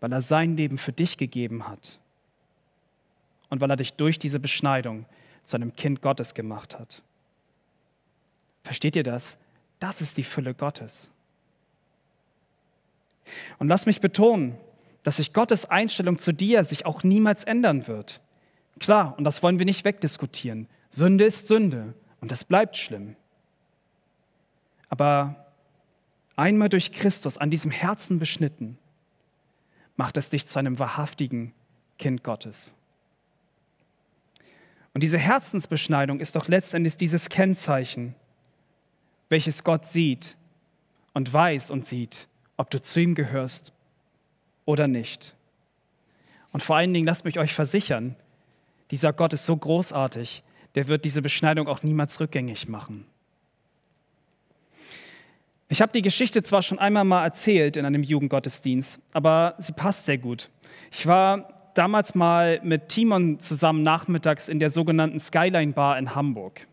weil 0.01 0.13
er 0.13 0.21
sein 0.21 0.59
Leben 0.59 0.77
für 0.77 0.93
dich 0.93 1.17
gegeben 1.17 1.67
hat 1.67 1.99
und 3.49 3.63
weil 3.63 3.71
er 3.71 3.77
dich 3.77 3.95
durch 3.95 4.19
diese 4.19 4.39
Beschneidung 4.39 5.07
zu 5.43 5.57
einem 5.57 5.75
Kind 5.75 6.03
Gottes 6.03 6.35
gemacht 6.35 6.79
hat. 6.79 7.03
Versteht 8.63 8.95
ihr 8.95 9.05
das? 9.05 9.39
Das 9.81 10.03
ist 10.03 10.19
die 10.19 10.23
Fülle 10.23 10.53
Gottes. 10.53 11.11
Und 13.59 13.69
lass 13.69 13.87
mich 13.87 14.03
betonen, 14.03 14.59
dass 15.03 15.17
sich 15.17 15.33
Gottes 15.33 15.65
Einstellung 15.65 16.19
zu 16.19 16.33
dir 16.33 16.63
sich 16.65 16.85
auch 16.85 17.05
niemals 17.05 17.45
ändern 17.45 17.87
wird. 17.87 18.21
Klar, 18.81 19.15
und 19.17 19.25
das 19.25 19.43
wollen 19.43 19.59
wir 19.59 19.65
nicht 19.65 19.87
wegdiskutieren. 19.87 20.69
Sünde 20.91 21.25
ist 21.25 21.49
Sünde 21.49 21.95
und 22.21 22.31
das 22.31 22.45
bleibt 22.45 22.77
schlimm. 22.77 23.17
Aber 24.91 25.44
einmal 26.37 26.69
durch 26.69 26.93
Christus 26.93 27.39
an 27.39 27.51
diesem 27.51 27.71
Herzen 27.71 28.19
beschnitten, 28.19 28.79
macht 29.97 30.17
es 30.17 30.31
dich 30.31 30.47
zu 30.47 30.59
einem 30.59 30.79
wahrhaftigen 30.79 31.53
Kind 31.99 32.25
Gottes. 32.25 32.75
Und 34.93 35.03
diese 35.03 35.19
Herzensbeschneidung 35.19 36.21
ist 36.21 36.37
doch 36.37 36.49
letztendlich 36.49 36.97
dieses 36.97 37.29
Kennzeichen, 37.29 38.15
welches 39.29 39.65
Gott 39.65 39.87
sieht 39.87 40.37
und 41.13 41.33
weiß 41.33 41.71
und 41.71 41.85
sieht, 41.85 42.29
ob 42.57 42.71
du 42.71 42.81
zu 42.81 43.01
ihm 43.01 43.15
gehörst 43.15 43.73
oder 44.65 44.87
nicht. 44.87 45.35
Und 46.53 46.63
vor 46.63 46.77
allen 46.77 46.95
Dingen 46.95 47.07
lasst 47.07 47.25
mich 47.25 47.39
euch 47.39 47.55
versichern, 47.55 48.17
dieser 48.91 49.13
Gott 49.13 49.33
ist 49.33 49.47
so 49.47 49.57
großartig, 49.57 50.45
der 50.75 50.89
wird 50.89 51.05
diese 51.05 51.23
Beschneidung 51.23 51.67
auch 51.67 51.83
niemals 51.83 52.21
rückgängig 52.21 52.69
machen. 52.69 53.07
Ich 55.75 55.83
habe 55.83 55.91
die 55.91 56.03
Geschichte 56.03 56.41
zwar 56.45 56.63
schon 56.63 56.79
einmal 56.79 57.03
mal 57.03 57.25
erzählt 57.25 57.77
in 57.77 57.85
einem 57.85 58.05
Jugendgottesdienst, 58.05 59.01
aber 59.13 59.57
sie 59.59 59.73
passt 59.73 60.07
sehr 60.07 60.19
gut. 60.19 60.49
Ich 60.93 61.05
war 61.05 61.73
damals 61.75 62.15
mal 62.15 62.61
mit 62.63 62.91
Timon 62.91 63.41
zusammen 63.41 63.83
nachmittags 63.83 64.49
in 64.49 64.61
der 64.61 64.71
sogenannten 64.71 65.19
Skyline 65.19 65.73
Bar 65.73 65.99
in 65.99 66.15
Hamburg. 66.15 66.69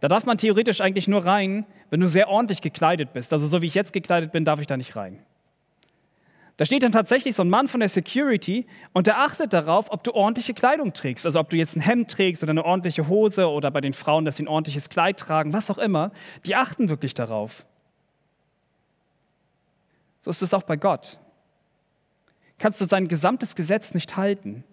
Da 0.00 0.08
darf 0.08 0.26
man 0.26 0.38
theoretisch 0.38 0.80
eigentlich 0.80 1.06
nur 1.06 1.24
rein, 1.24 1.66
wenn 1.90 2.00
du 2.00 2.08
sehr 2.08 2.28
ordentlich 2.28 2.62
gekleidet 2.62 3.12
bist. 3.12 3.32
Also 3.32 3.46
so 3.46 3.62
wie 3.62 3.66
ich 3.66 3.74
jetzt 3.74 3.92
gekleidet 3.92 4.32
bin, 4.32 4.44
darf 4.44 4.60
ich 4.60 4.66
da 4.66 4.76
nicht 4.76 4.96
rein. 4.96 5.20
Da 6.56 6.64
steht 6.64 6.82
dann 6.82 6.90
tatsächlich 6.90 7.36
so 7.36 7.44
ein 7.44 7.48
Mann 7.48 7.68
von 7.68 7.78
der 7.78 7.88
Security 7.88 8.66
und 8.92 9.06
der 9.06 9.20
achtet 9.20 9.52
darauf, 9.52 9.92
ob 9.92 10.02
du 10.02 10.14
ordentliche 10.14 10.52
Kleidung 10.52 10.94
trägst. 10.94 11.26
Also 11.26 11.38
ob 11.38 11.48
du 11.48 11.56
jetzt 11.56 11.76
ein 11.76 11.80
Hemd 11.80 12.10
trägst 12.10 12.42
oder 12.42 12.50
eine 12.50 12.64
ordentliche 12.64 13.06
Hose 13.06 13.48
oder 13.48 13.70
bei 13.70 13.80
den 13.80 13.92
Frauen, 13.92 14.24
dass 14.24 14.34
sie 14.34 14.42
ein 14.42 14.48
ordentliches 14.48 14.88
Kleid 14.88 15.16
tragen, 15.16 15.52
was 15.52 15.70
auch 15.70 15.78
immer. 15.78 16.10
Die 16.44 16.56
achten 16.56 16.88
wirklich 16.88 17.14
darauf. 17.14 17.66
So 20.20 20.30
ist 20.30 20.42
es 20.42 20.54
auch 20.54 20.62
bei 20.62 20.76
Gott. 20.76 21.18
Kannst 22.58 22.80
du 22.80 22.84
sein 22.84 23.08
gesamtes 23.08 23.54
Gesetz 23.54 23.94
nicht 23.94 24.16
halten? 24.16 24.64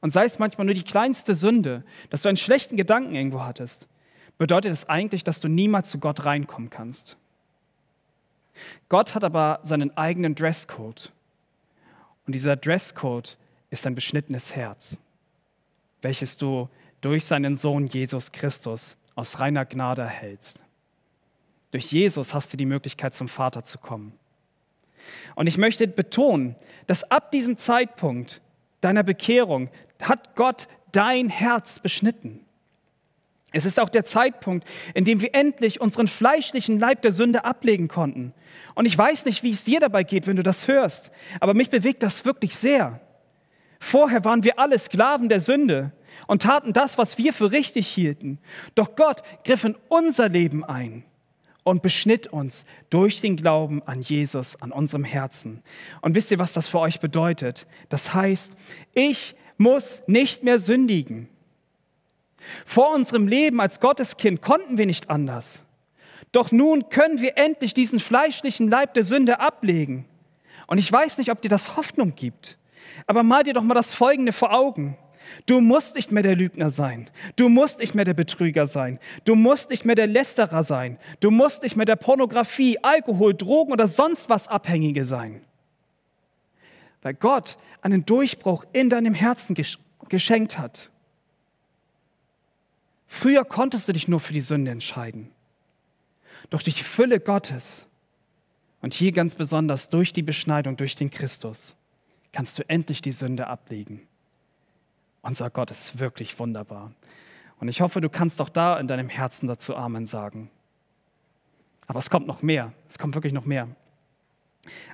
Und 0.00 0.10
sei 0.10 0.24
es 0.24 0.38
manchmal 0.38 0.66
nur 0.66 0.74
die 0.74 0.82
kleinste 0.82 1.34
Sünde, 1.34 1.84
dass 2.10 2.22
du 2.22 2.28
einen 2.28 2.36
schlechten 2.36 2.76
Gedanken 2.76 3.14
irgendwo 3.14 3.42
hattest, 3.42 3.88
bedeutet 4.38 4.72
es 4.72 4.88
eigentlich, 4.88 5.24
dass 5.24 5.40
du 5.40 5.48
niemals 5.48 5.90
zu 5.90 5.98
Gott 5.98 6.24
reinkommen 6.24 6.70
kannst. 6.70 7.16
Gott 8.88 9.14
hat 9.14 9.24
aber 9.24 9.60
seinen 9.62 9.96
eigenen 9.96 10.34
Dresscode. 10.34 11.12
Und 12.26 12.34
dieser 12.34 12.56
Dresscode 12.56 13.36
ist 13.70 13.86
ein 13.86 13.94
beschnittenes 13.94 14.54
Herz, 14.54 14.98
welches 16.02 16.36
du 16.36 16.68
durch 17.00 17.24
seinen 17.26 17.54
Sohn 17.54 17.86
Jesus 17.86 18.32
Christus 18.32 18.96
aus 19.14 19.40
reiner 19.40 19.64
Gnade 19.64 20.02
erhältst. 20.02 20.62
Durch 21.70 21.90
Jesus 21.92 22.32
hast 22.32 22.52
du 22.52 22.56
die 22.56 22.66
Möglichkeit, 22.66 23.14
zum 23.14 23.28
Vater 23.28 23.62
zu 23.62 23.78
kommen. 23.78 24.12
Und 25.34 25.46
ich 25.46 25.58
möchte 25.58 25.86
betonen, 25.88 26.56
dass 26.86 27.10
ab 27.10 27.32
diesem 27.32 27.56
Zeitpunkt 27.56 28.40
deiner 28.80 29.02
Bekehrung 29.02 29.70
hat 30.02 30.34
Gott 30.36 30.68
dein 30.92 31.28
Herz 31.28 31.80
beschnitten. 31.80 32.40
Es 33.52 33.66
ist 33.66 33.78
auch 33.78 33.88
der 33.88 34.04
Zeitpunkt, 34.04 34.68
in 34.94 35.04
dem 35.04 35.20
wir 35.20 35.34
endlich 35.34 35.80
unseren 35.80 36.08
fleischlichen 36.08 36.78
Leib 36.78 37.02
der 37.02 37.12
Sünde 37.12 37.44
ablegen 37.44 37.86
konnten. 37.86 38.34
Und 38.74 38.84
ich 38.84 38.98
weiß 38.98 39.26
nicht, 39.26 39.44
wie 39.44 39.52
es 39.52 39.64
dir 39.64 39.78
dabei 39.78 40.02
geht, 40.02 40.26
wenn 40.26 40.36
du 40.36 40.42
das 40.42 40.66
hörst, 40.66 41.12
aber 41.38 41.54
mich 41.54 41.70
bewegt 41.70 42.02
das 42.02 42.24
wirklich 42.24 42.56
sehr. 42.56 43.00
Vorher 43.78 44.24
waren 44.24 44.42
wir 44.42 44.58
alle 44.58 44.78
Sklaven 44.78 45.28
der 45.28 45.40
Sünde 45.40 45.92
und 46.26 46.42
taten 46.42 46.72
das, 46.72 46.98
was 46.98 47.16
wir 47.16 47.32
für 47.32 47.52
richtig 47.52 47.86
hielten. 47.86 48.38
Doch 48.74 48.96
Gott 48.96 49.22
griff 49.44 49.62
in 49.62 49.76
unser 49.88 50.28
Leben 50.28 50.64
ein 50.64 51.04
und 51.64 51.82
beschnitt 51.82 52.28
uns 52.28 52.66
durch 52.90 53.20
den 53.20 53.36
Glauben 53.36 53.82
an 53.82 54.02
Jesus, 54.02 54.60
an 54.60 54.70
unserem 54.70 55.04
Herzen. 55.04 55.62
Und 56.02 56.14
wisst 56.14 56.30
ihr, 56.30 56.38
was 56.38 56.52
das 56.52 56.68
für 56.68 56.78
euch 56.78 57.00
bedeutet? 57.00 57.66
Das 57.88 58.14
heißt, 58.14 58.54
ich 58.92 59.34
muss 59.56 60.02
nicht 60.06 60.44
mehr 60.44 60.58
sündigen. 60.58 61.28
Vor 62.66 62.94
unserem 62.94 63.26
Leben 63.26 63.60
als 63.60 63.80
Gotteskind 63.80 64.42
konnten 64.42 64.78
wir 64.78 64.86
nicht 64.86 65.10
anders. 65.10 65.64
Doch 66.32 66.52
nun 66.52 66.88
können 66.90 67.20
wir 67.20 67.38
endlich 67.38 67.74
diesen 67.74 68.00
fleischlichen 68.00 68.68
Leib 68.68 68.94
der 68.94 69.04
Sünde 69.04 69.40
ablegen. 69.40 70.04
Und 70.66 70.78
ich 70.78 70.90
weiß 70.90 71.18
nicht, 71.18 71.30
ob 71.30 71.40
dir 71.40 71.48
das 71.48 71.76
Hoffnung 71.76 72.14
gibt, 72.14 72.58
aber 73.06 73.22
mal 73.22 73.42
dir 73.42 73.54
doch 73.54 73.62
mal 73.62 73.74
das 73.74 73.94
Folgende 73.94 74.32
vor 74.32 74.52
Augen. 74.52 74.98
Du 75.46 75.60
musst 75.60 75.96
nicht 75.96 76.12
mehr 76.12 76.22
der 76.22 76.36
Lügner 76.36 76.70
sein. 76.70 77.10
Du 77.36 77.48
musst 77.48 77.80
nicht 77.80 77.94
mehr 77.94 78.04
der 78.04 78.14
Betrüger 78.14 78.66
sein. 78.66 78.98
Du 79.24 79.34
musst 79.34 79.70
nicht 79.70 79.84
mehr 79.84 79.94
der 79.94 80.06
Lästerer 80.06 80.62
sein. 80.62 80.98
Du 81.20 81.30
musst 81.30 81.62
nicht 81.62 81.76
mehr 81.76 81.86
der 81.86 81.96
Pornografie, 81.96 82.78
Alkohol, 82.82 83.34
Drogen 83.34 83.72
oder 83.72 83.86
sonst 83.86 84.28
was 84.28 84.48
Abhängige 84.48 85.04
sein. 85.04 85.42
Weil 87.02 87.14
Gott 87.14 87.58
einen 87.82 88.06
Durchbruch 88.06 88.64
in 88.72 88.88
deinem 88.88 89.14
Herzen 89.14 89.56
geschenkt 90.08 90.58
hat. 90.58 90.90
Früher 93.06 93.44
konntest 93.44 93.88
du 93.88 93.92
dich 93.92 94.08
nur 94.08 94.20
für 94.20 94.32
die 94.32 94.40
Sünde 94.40 94.70
entscheiden. 94.70 95.30
Doch 96.50 96.62
durch 96.62 96.76
die 96.76 96.84
Fülle 96.84 97.20
Gottes 97.20 97.86
und 98.80 98.94
hier 98.94 99.12
ganz 99.12 99.34
besonders 99.34 99.88
durch 99.88 100.12
die 100.12 100.22
Beschneidung 100.22 100.76
durch 100.76 100.96
den 100.96 101.10
Christus 101.10 101.76
kannst 102.32 102.58
du 102.58 102.68
endlich 102.68 103.00
die 103.00 103.12
Sünde 103.12 103.46
ablegen. 103.46 104.06
Unser 105.24 105.48
Gott 105.48 105.70
ist 105.70 105.98
wirklich 105.98 106.38
wunderbar. 106.38 106.92
Und 107.58 107.68
ich 107.68 107.80
hoffe, 107.80 108.02
du 108.02 108.10
kannst 108.10 108.42
auch 108.42 108.50
da 108.50 108.78
in 108.78 108.86
deinem 108.86 109.08
Herzen 109.08 109.48
dazu 109.48 109.74
Amen 109.74 110.04
sagen. 110.04 110.50
Aber 111.86 111.98
es 111.98 112.10
kommt 112.10 112.26
noch 112.26 112.42
mehr. 112.42 112.74
Es 112.88 112.98
kommt 112.98 113.14
wirklich 113.14 113.32
noch 113.32 113.46
mehr. 113.46 113.68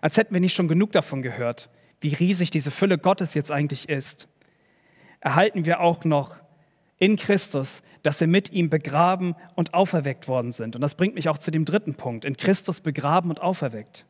Als 0.01 0.16
hätten 0.16 0.33
wir 0.33 0.40
nicht 0.40 0.55
schon 0.55 0.69
genug 0.69 0.93
davon 0.93 1.23
gehört, 1.23 1.69
wie 2.01 2.14
riesig 2.14 2.51
diese 2.53 2.71
Fülle 2.71 2.97
Gottes 2.97 3.35
jetzt 3.35 3.51
eigentlich 3.51 3.88
ist, 3.88 4.29
erhalten 5.19 5.64
wir 5.64 5.81
auch 5.81 6.05
noch 6.05 6.37
in 6.99 7.16
Christus, 7.16 7.83
dass 8.05 8.21
wir 8.21 8.29
mit 8.29 8.53
ihm 8.53 8.71
begraben 8.71 9.35
und 9.57 9.75
auferweckt 9.75 10.29
worden 10.29 10.53
sind. 10.53 10.77
Und 10.77 10.81
das 10.81 10.95
bringt 10.95 11.16
mich 11.16 11.29
auch 11.29 11.38
zu 11.38 11.51
dem 11.51 11.64
dritten 11.64 11.97
Punkt, 11.97 12.25
in 12.25 12.37
Christus 12.37 12.81
begraben 12.81 13.31
und 13.31 13.40
auferweckt. 13.40 14.07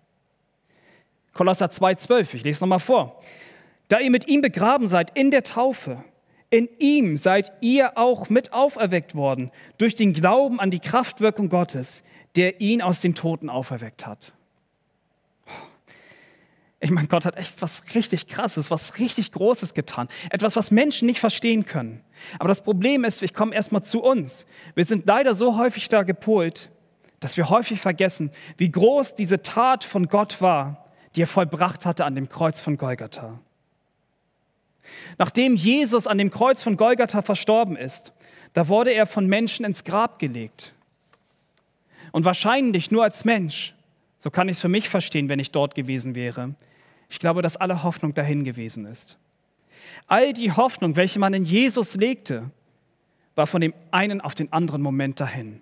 Kolosser 1.33 1.67
2,12, 1.67 2.35
ich 2.35 2.45
lese 2.45 2.63
nochmal 2.63 2.79
vor. 2.79 3.23
Da 3.91 3.99
ihr 3.99 4.11
mit 4.13 4.29
ihm 4.29 4.41
begraben 4.41 4.87
seid 4.87 5.19
in 5.19 5.33
der 5.33 5.43
Taufe, 5.43 6.05
in 6.49 6.69
ihm 6.79 7.17
seid 7.17 7.53
ihr 7.61 7.99
auch 7.99 8.29
mit 8.29 8.53
auferweckt 8.53 9.17
worden 9.17 9.51
durch 9.79 9.97
den 9.97 10.13
Glauben 10.13 10.61
an 10.61 10.71
die 10.71 10.79
Kraftwirkung 10.79 11.49
Gottes, 11.49 12.05
der 12.37 12.61
ihn 12.61 12.83
aus 12.83 13.01
den 13.01 13.17
Toten 13.17 13.51
auferweckt 13.51 14.07
hat. 14.07 14.33
Ich 16.79 16.93
meine, 16.93 17.09
Gott 17.09 17.25
hat 17.25 17.37
echt 17.37 17.61
was 17.61 17.85
richtig 17.97 18.29
Krasses, 18.29 18.71
was 18.71 19.01
richtig 19.01 19.33
Großes 19.33 19.75
getan. 19.75 20.07
Etwas, 20.31 20.55
was 20.55 20.71
Menschen 20.71 21.07
nicht 21.07 21.19
verstehen 21.19 21.67
können. 21.67 22.01
Aber 22.39 22.49
das 22.49 22.63
Problem 22.63 23.03
ist, 23.03 23.25
ich 23.25 23.35
komme 23.35 23.57
erstmal 23.57 23.83
zu 23.83 24.01
uns. 24.01 24.47
Wir 24.77 24.85
sind 24.85 25.05
leider 25.05 25.35
so 25.35 25.59
häufig 25.59 25.89
da 25.89 26.05
gepolt, 26.05 26.71
dass 27.19 27.37
wir 27.37 27.51
häufig 27.51 27.81
vergessen, 27.81 28.31
wie 28.57 28.71
groß 28.71 29.17
diese 29.17 29.43
Tat 29.43 29.83
von 29.83 30.07
Gott 30.07 30.41
war, 30.41 30.87
die 31.17 31.23
er 31.23 31.27
vollbracht 31.27 31.87
hatte 31.87 32.05
an 32.05 32.15
dem 32.15 32.29
Kreuz 32.29 32.61
von 32.61 32.77
Golgatha. 32.77 33.41
Nachdem 35.19 35.57
Jesus 35.57 36.07
an 36.07 36.19
dem 36.19 36.31
Kreuz 36.31 36.63
von 36.63 36.77
Golgatha 36.77 37.23
verstorben 37.23 37.77
ist, 37.77 38.13
da 38.53 38.69
wurde 38.69 38.93
er 38.93 39.07
von 39.07 39.27
Menschen 39.27 39.65
ins 39.65 39.85
Grab 39.85 40.19
gelegt. 40.19 40.75
Und 42.13 42.25
wahrscheinlich 42.25 42.91
nur 42.91 43.05
als 43.05 43.25
Mensch, 43.25 43.75
so 44.19 44.31
kann 44.31 44.49
ich 44.49 44.57
es 44.57 44.61
für 44.61 44.69
mich 44.69 44.89
verstehen, 44.89 45.29
wenn 45.29 45.39
ich 45.39 45.53
dort 45.53 45.75
gewesen 45.75 46.15
wäre. 46.15 46.55
Ich 47.09 47.19
glaube, 47.19 47.43
dass 47.43 47.57
alle 47.57 47.83
Hoffnung 47.83 48.15
dahin 48.15 48.45
gewesen 48.45 48.87
ist. 48.87 49.17
All 50.07 50.33
die 50.33 50.53
Hoffnung, 50.53 50.97
welche 50.97 51.19
man 51.19 51.35
in 51.35 51.45
Jesus 51.45 51.95
legte, 51.95 52.51
war 53.35 53.47
von 53.47 53.61
dem 53.61 53.75
einen 53.91 54.21
auf 54.21 54.35
den 54.35 54.53
anderen 54.53 54.83
Moment 54.83 55.21
dahin. 55.21 55.61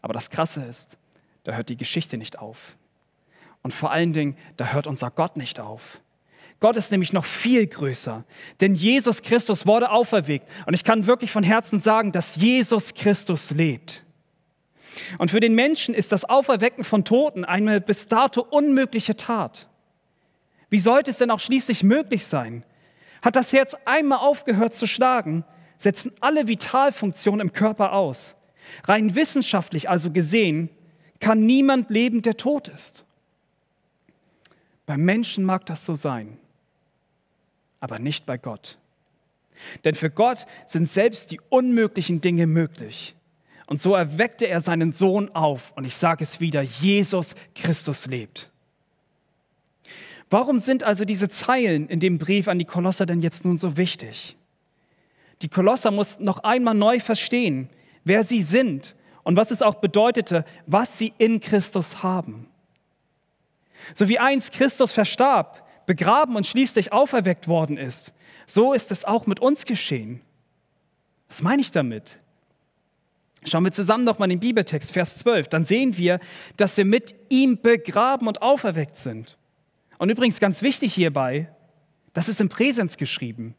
Aber 0.00 0.12
das 0.12 0.30
Krasse 0.30 0.64
ist, 0.64 0.98
da 1.44 1.52
hört 1.52 1.68
die 1.68 1.76
Geschichte 1.76 2.18
nicht 2.18 2.38
auf. 2.38 2.76
Und 3.62 3.72
vor 3.72 3.92
allen 3.92 4.12
Dingen, 4.12 4.36
da 4.56 4.72
hört 4.72 4.86
unser 4.86 5.10
Gott 5.10 5.36
nicht 5.36 5.60
auf. 5.60 6.00
Gott 6.62 6.76
ist 6.76 6.92
nämlich 6.92 7.12
noch 7.12 7.24
viel 7.24 7.66
größer, 7.66 8.24
denn 8.60 8.76
Jesus 8.76 9.22
Christus 9.22 9.66
wurde 9.66 9.90
auferweckt. 9.90 10.48
Und 10.64 10.74
ich 10.74 10.84
kann 10.84 11.08
wirklich 11.08 11.32
von 11.32 11.42
Herzen 11.42 11.80
sagen, 11.80 12.12
dass 12.12 12.36
Jesus 12.36 12.94
Christus 12.94 13.50
lebt. 13.50 14.04
Und 15.18 15.32
für 15.32 15.40
den 15.40 15.56
Menschen 15.56 15.92
ist 15.92 16.12
das 16.12 16.24
Auferwecken 16.24 16.84
von 16.84 17.04
Toten 17.04 17.44
eine 17.44 17.80
bis 17.80 18.06
dato 18.06 18.42
unmögliche 18.48 19.16
Tat. 19.16 19.68
Wie 20.70 20.78
sollte 20.78 21.10
es 21.10 21.18
denn 21.18 21.32
auch 21.32 21.40
schließlich 21.40 21.82
möglich 21.82 22.26
sein? 22.26 22.64
Hat 23.22 23.34
das 23.34 23.52
Herz 23.52 23.76
einmal 23.84 24.18
aufgehört 24.18 24.76
zu 24.76 24.86
schlagen, 24.86 25.44
setzen 25.76 26.12
alle 26.20 26.46
Vitalfunktionen 26.46 27.40
im 27.40 27.52
Körper 27.52 27.92
aus. 27.92 28.36
Rein 28.84 29.16
wissenschaftlich 29.16 29.90
also 29.90 30.12
gesehen 30.12 30.68
kann 31.18 31.44
niemand 31.44 31.90
leben, 31.90 32.22
der 32.22 32.36
tot 32.36 32.68
ist. 32.68 33.04
Beim 34.86 35.00
Menschen 35.00 35.42
mag 35.42 35.66
das 35.66 35.84
so 35.84 35.96
sein, 35.96 36.38
aber 37.82 37.98
nicht 37.98 38.26
bei 38.26 38.38
Gott. 38.38 38.78
Denn 39.84 39.94
für 39.94 40.08
Gott 40.08 40.46
sind 40.66 40.88
selbst 40.88 41.32
die 41.32 41.40
unmöglichen 41.50 42.20
Dinge 42.20 42.46
möglich. 42.46 43.16
Und 43.66 43.82
so 43.82 43.94
erweckte 43.94 44.46
er 44.46 44.60
seinen 44.60 44.92
Sohn 44.92 45.34
auf. 45.34 45.72
Und 45.74 45.84
ich 45.84 45.96
sage 45.96 46.22
es 46.22 46.38
wieder, 46.38 46.62
Jesus 46.62 47.34
Christus 47.56 48.06
lebt. 48.06 48.50
Warum 50.30 50.60
sind 50.60 50.84
also 50.84 51.04
diese 51.04 51.28
Zeilen 51.28 51.88
in 51.88 51.98
dem 51.98 52.18
Brief 52.18 52.46
an 52.46 52.60
die 52.60 52.64
Kolosser 52.64 53.04
denn 53.04 53.20
jetzt 53.20 53.44
nun 53.44 53.58
so 53.58 53.76
wichtig? 53.76 54.36
Die 55.42 55.48
Kolosser 55.48 55.90
mussten 55.90 56.24
noch 56.24 56.44
einmal 56.44 56.74
neu 56.74 57.00
verstehen, 57.00 57.68
wer 58.04 58.22
sie 58.22 58.42
sind 58.42 58.94
und 59.24 59.34
was 59.34 59.50
es 59.50 59.60
auch 59.60 59.74
bedeutete, 59.74 60.44
was 60.66 60.98
sie 60.98 61.12
in 61.18 61.40
Christus 61.40 62.04
haben. 62.04 62.46
So 63.94 64.08
wie 64.08 64.20
einst 64.20 64.52
Christus 64.52 64.92
verstarb, 64.92 65.61
begraben 65.86 66.36
und 66.36 66.46
schließlich 66.46 66.92
auferweckt 66.92 67.48
worden 67.48 67.76
ist, 67.76 68.12
so 68.46 68.72
ist 68.72 68.90
es 68.90 69.04
auch 69.04 69.26
mit 69.26 69.40
uns 69.40 69.64
geschehen. 69.64 70.20
Was 71.28 71.42
meine 71.42 71.62
ich 71.62 71.70
damit? 71.70 72.18
Schauen 73.44 73.64
wir 73.64 73.72
zusammen 73.72 74.04
nochmal 74.04 74.30
in 74.30 74.38
den 74.38 74.40
Bibeltext, 74.40 74.92
Vers 74.92 75.18
12. 75.18 75.48
Dann 75.48 75.64
sehen 75.64 75.96
wir, 75.96 76.20
dass 76.56 76.76
wir 76.76 76.84
mit 76.84 77.14
ihm 77.28 77.60
begraben 77.60 78.28
und 78.28 78.42
auferweckt 78.42 78.96
sind. 78.96 79.36
Und 79.98 80.10
übrigens 80.10 80.38
ganz 80.38 80.62
wichtig 80.62 80.94
hierbei, 80.94 81.48
das 82.12 82.28
ist 82.28 82.40
im 82.40 82.48
Präsens 82.48 82.96
geschrieben. 82.96 83.54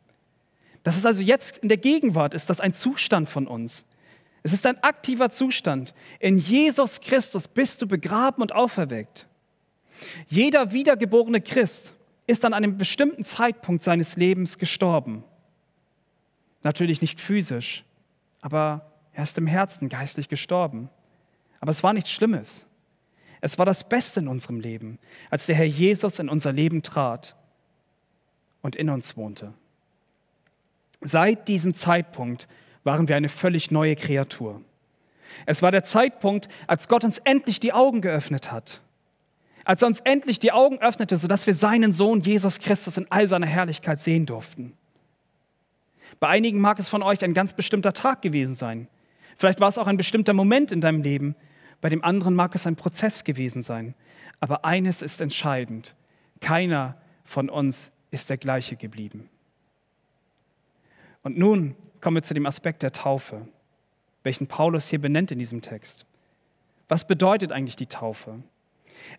Das 0.83 0.97
ist 0.97 1.05
also 1.05 1.21
jetzt 1.21 1.57
in 1.57 1.69
der 1.69 1.77
Gegenwart, 1.77 2.33
ist 2.33 2.49
das 2.49 2.59
ein 2.59 2.73
Zustand 2.73 3.27
von 3.29 3.47
uns. 3.47 3.85
Es 4.43 4.51
ist 4.51 4.65
ein 4.65 4.81
aktiver 4.83 5.29
Zustand. 5.29 5.93
In 6.19 6.37
Jesus 6.37 6.99
Christus 6.99 7.47
bist 7.47 7.81
du 7.81 7.87
begraben 7.87 8.41
und 8.41 8.53
auferweckt. 8.53 9.27
Jeder 10.27 10.73
wiedergeborene 10.73 11.41
Christ 11.41 11.93
ist 12.27 12.45
an 12.45 12.53
einem 12.53 12.77
bestimmten 12.77 13.23
Zeitpunkt 13.23 13.83
seines 13.83 14.15
Lebens 14.15 14.57
gestorben. 14.57 15.23
Natürlich 16.63 17.01
nicht 17.01 17.19
physisch, 17.19 17.83
aber 18.41 18.91
er 19.11 19.23
ist 19.23 19.37
im 19.37 19.47
Herzen 19.47 19.89
geistlich 19.89 20.29
gestorben. 20.29 20.89
Aber 21.59 21.71
es 21.71 21.83
war 21.83 21.93
nichts 21.93 22.11
Schlimmes. 22.11 22.65
Es 23.41 23.59
war 23.59 23.65
das 23.65 23.87
Beste 23.87 24.21
in 24.21 24.27
unserem 24.27 24.59
Leben, 24.59 24.99
als 25.29 25.45
der 25.47 25.55
Herr 25.55 25.65
Jesus 25.65 26.19
in 26.19 26.29
unser 26.29 26.53
Leben 26.53 26.81
trat 26.81 27.35
und 28.61 28.75
in 28.75 28.89
uns 28.89 29.17
wohnte. 29.17 29.53
Seit 31.01 31.49
diesem 31.49 31.73
Zeitpunkt 31.73 32.47
waren 32.85 33.09
wir 33.09 33.17
eine 33.17 33.29
völlig 33.29 33.69
neue 33.71 33.97
Kreatur. 33.97 34.61
Es 35.45 35.61
war 35.61 35.71
der 35.71 35.83
Zeitpunkt, 35.83 36.47
als 36.67 36.87
Gott 36.87 37.03
uns 37.03 37.17
endlich 37.17 37.59
die 37.59 37.73
Augen 37.73 37.99
geöffnet 37.99 38.51
hat 38.51 38.82
als 39.65 39.81
er 39.81 39.87
uns 39.87 39.99
endlich 40.01 40.39
die 40.39 40.51
Augen 40.51 40.79
öffnete, 40.79 41.17
sodass 41.17 41.47
wir 41.47 41.53
seinen 41.53 41.93
Sohn 41.93 42.21
Jesus 42.21 42.59
Christus 42.59 42.97
in 42.97 43.07
all 43.09 43.27
seiner 43.27 43.47
Herrlichkeit 43.47 43.99
sehen 43.99 44.25
durften. 44.25 44.73
Bei 46.19 46.27
einigen 46.27 46.59
mag 46.59 46.79
es 46.79 46.89
von 46.89 47.03
euch 47.03 47.23
ein 47.23 47.33
ganz 47.33 47.53
bestimmter 47.53 47.93
Tag 47.93 48.21
gewesen 48.21 48.55
sein. 48.55 48.87
Vielleicht 49.35 49.59
war 49.59 49.67
es 49.67 49.77
auch 49.77 49.87
ein 49.87 49.97
bestimmter 49.97 50.33
Moment 50.33 50.71
in 50.71 50.81
deinem 50.81 51.01
Leben. 51.01 51.35
Bei 51.81 51.89
dem 51.89 52.03
anderen 52.03 52.35
mag 52.35 52.55
es 52.55 52.67
ein 52.67 52.75
Prozess 52.75 53.23
gewesen 53.23 53.61
sein. 53.61 53.95
Aber 54.39 54.65
eines 54.65 55.01
ist 55.01 55.21
entscheidend. 55.21 55.95
Keiner 56.39 56.97
von 57.23 57.49
uns 57.49 57.91
ist 58.11 58.29
der 58.29 58.37
gleiche 58.37 58.75
geblieben. 58.75 59.29
Und 61.23 61.37
nun 61.37 61.75
kommen 62.01 62.17
wir 62.17 62.23
zu 62.23 62.33
dem 62.33 62.45
Aspekt 62.45 62.83
der 62.83 62.91
Taufe, 62.91 63.47
welchen 64.23 64.47
Paulus 64.47 64.89
hier 64.89 64.99
benennt 64.99 65.31
in 65.31 65.39
diesem 65.39 65.61
Text. 65.61 66.05
Was 66.89 67.07
bedeutet 67.07 67.51
eigentlich 67.51 67.77
die 67.77 67.87
Taufe? 67.87 68.43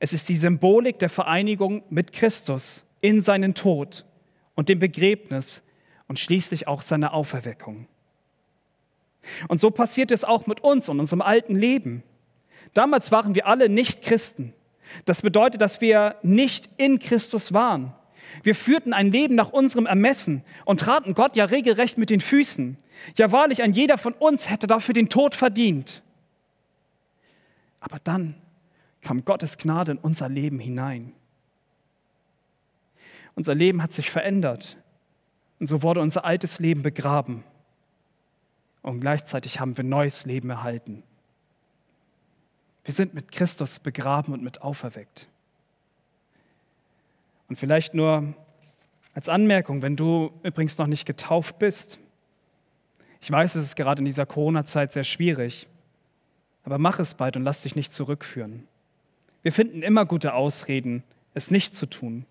Es 0.01 0.13
ist 0.13 0.29
die 0.29 0.37
Symbolik 0.37 0.99
der 0.99 1.09
Vereinigung 1.09 1.83
mit 1.91 2.13
Christus 2.13 2.85
in 3.01 3.21
seinen 3.21 3.55
Tod 3.55 4.05
und 4.55 4.69
dem 4.69 4.79
Begräbnis 4.79 5.63
und 6.09 6.19
schließlich 6.19 6.67
auch 6.69 6.83
seiner 6.83 7.15
Auferweckung. 7.15 7.87
Und 9.49 9.59
so 9.59 9.71
passiert 9.71 10.11
es 10.11 10.25
auch 10.25 10.47
mit 10.47 10.61
uns 10.61 10.89
und 10.89 11.01
unserem 11.01 11.23
alten 11.23 11.57
Leben. 11.57 12.03
Damals 12.75 13.13
waren 13.13 13.35
wir 13.35 13.47
alle 13.47 13.69
nicht 13.69 14.03
Christen. 14.03 14.53
Das 15.05 15.23
bedeutet, 15.23 15.61
dass 15.61 15.81
wir 15.81 16.17
nicht 16.23 16.69
in 16.77 16.99
Christus 16.99 17.53
waren. 17.53 17.95
Wir 18.43 18.55
führten 18.55 18.93
ein 18.93 19.11
Leben 19.11 19.35
nach 19.35 19.51
unserem 19.51 19.87
Ermessen 19.87 20.45
und 20.65 20.81
traten 20.81 21.15
Gott 21.15 21.37
ja 21.37 21.45
regelrecht 21.45 21.99
mit 21.99 22.11
den 22.11 22.21
Füßen. 22.21 22.77
Ja 23.17 23.33
wahrlich, 23.33 23.63
ein 23.63 23.73
jeder 23.73 23.97
von 23.97 24.13
uns 24.13 24.51
hätte 24.51 24.67
dafür 24.67 24.93
den 24.93 25.09
Tod 25.09 25.35
verdient. 25.35 26.03
Aber 27.81 27.99
dann 28.03 28.35
kam 29.05 29.25
Gottes 29.25 29.59
Gnade 29.59 29.93
in 29.93 29.99
unser 29.99 30.29
Leben 30.29 30.59
hinein. 30.59 31.13
Unser 33.37 33.55
Leben 33.55 33.83
hat 33.83 33.93
sich 33.93 34.11
verändert 34.11 34.77
Und 35.61 35.67
so 35.67 35.83
wurde 35.83 36.01
unser 36.01 36.25
altes 36.25 36.59
Leben 36.59 36.83
begraben. 36.83 37.45
Und 38.83 39.01
gleichzeitig 39.01 39.61
haben 39.61 39.77
wir 39.77 39.85
neues 39.85 40.27
Leben 40.27 40.51
erhalten. 40.51 41.05
Wir 42.85 42.93
sind 42.93 43.15
mit 43.15 43.33
Christus 43.33 43.79
begraben 43.79 44.35
und 44.35 44.43
mit 44.43 44.63
auferweckt. 44.63 45.29
Und 47.49 47.57
vielleicht 47.57 47.95
nur 47.95 48.35
als 49.15 49.29
Anmerkung, 49.29 49.81
wenn 49.81 49.97
du 49.97 50.33
übrigens 50.43 50.77
noch 50.77 50.87
nicht 50.87 51.07
getauft 51.07 51.59
bist. 51.59 51.99
Ich 53.21 53.31
weiß, 53.31 53.55
es 53.55 53.65
ist 53.65 53.77
gerade 53.77 54.01
in 54.01 54.05
dieser 54.05 54.27
Corona-Zeit 54.27 54.93
sehr 54.93 55.05
schwierig, 55.05 55.67
aber 56.65 56.79
mach 56.79 56.99
es 56.99 57.15
bald 57.15 57.37
und 57.37 57.45
lass 57.45 57.63
dich 57.63 57.77
nicht 57.77 57.93
zurückführen. 57.93 58.67
Wir 59.45 59.53
finden 59.53 59.83
immer 59.83 60.07
gute 60.07 60.33
Ausreden, 60.33 61.05
es 61.35 61.51
nicht 61.51 61.77
zu 61.77 61.85
tun. 61.87 62.25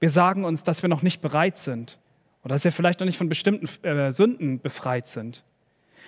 Wir 0.00 0.10
sagen 0.10 0.44
uns, 0.44 0.62
dass 0.62 0.82
wir 0.82 0.88
noch 0.88 1.02
nicht 1.02 1.22
bereit 1.22 1.56
sind 1.56 1.98
oder 2.44 2.54
dass 2.54 2.64
wir 2.64 2.72
vielleicht 2.72 3.00
noch 3.00 3.06
nicht 3.06 3.16
von 3.16 3.30
bestimmten 3.30 3.66
äh, 3.86 4.12
Sünden 4.12 4.60
befreit 4.60 5.08
sind, 5.08 5.42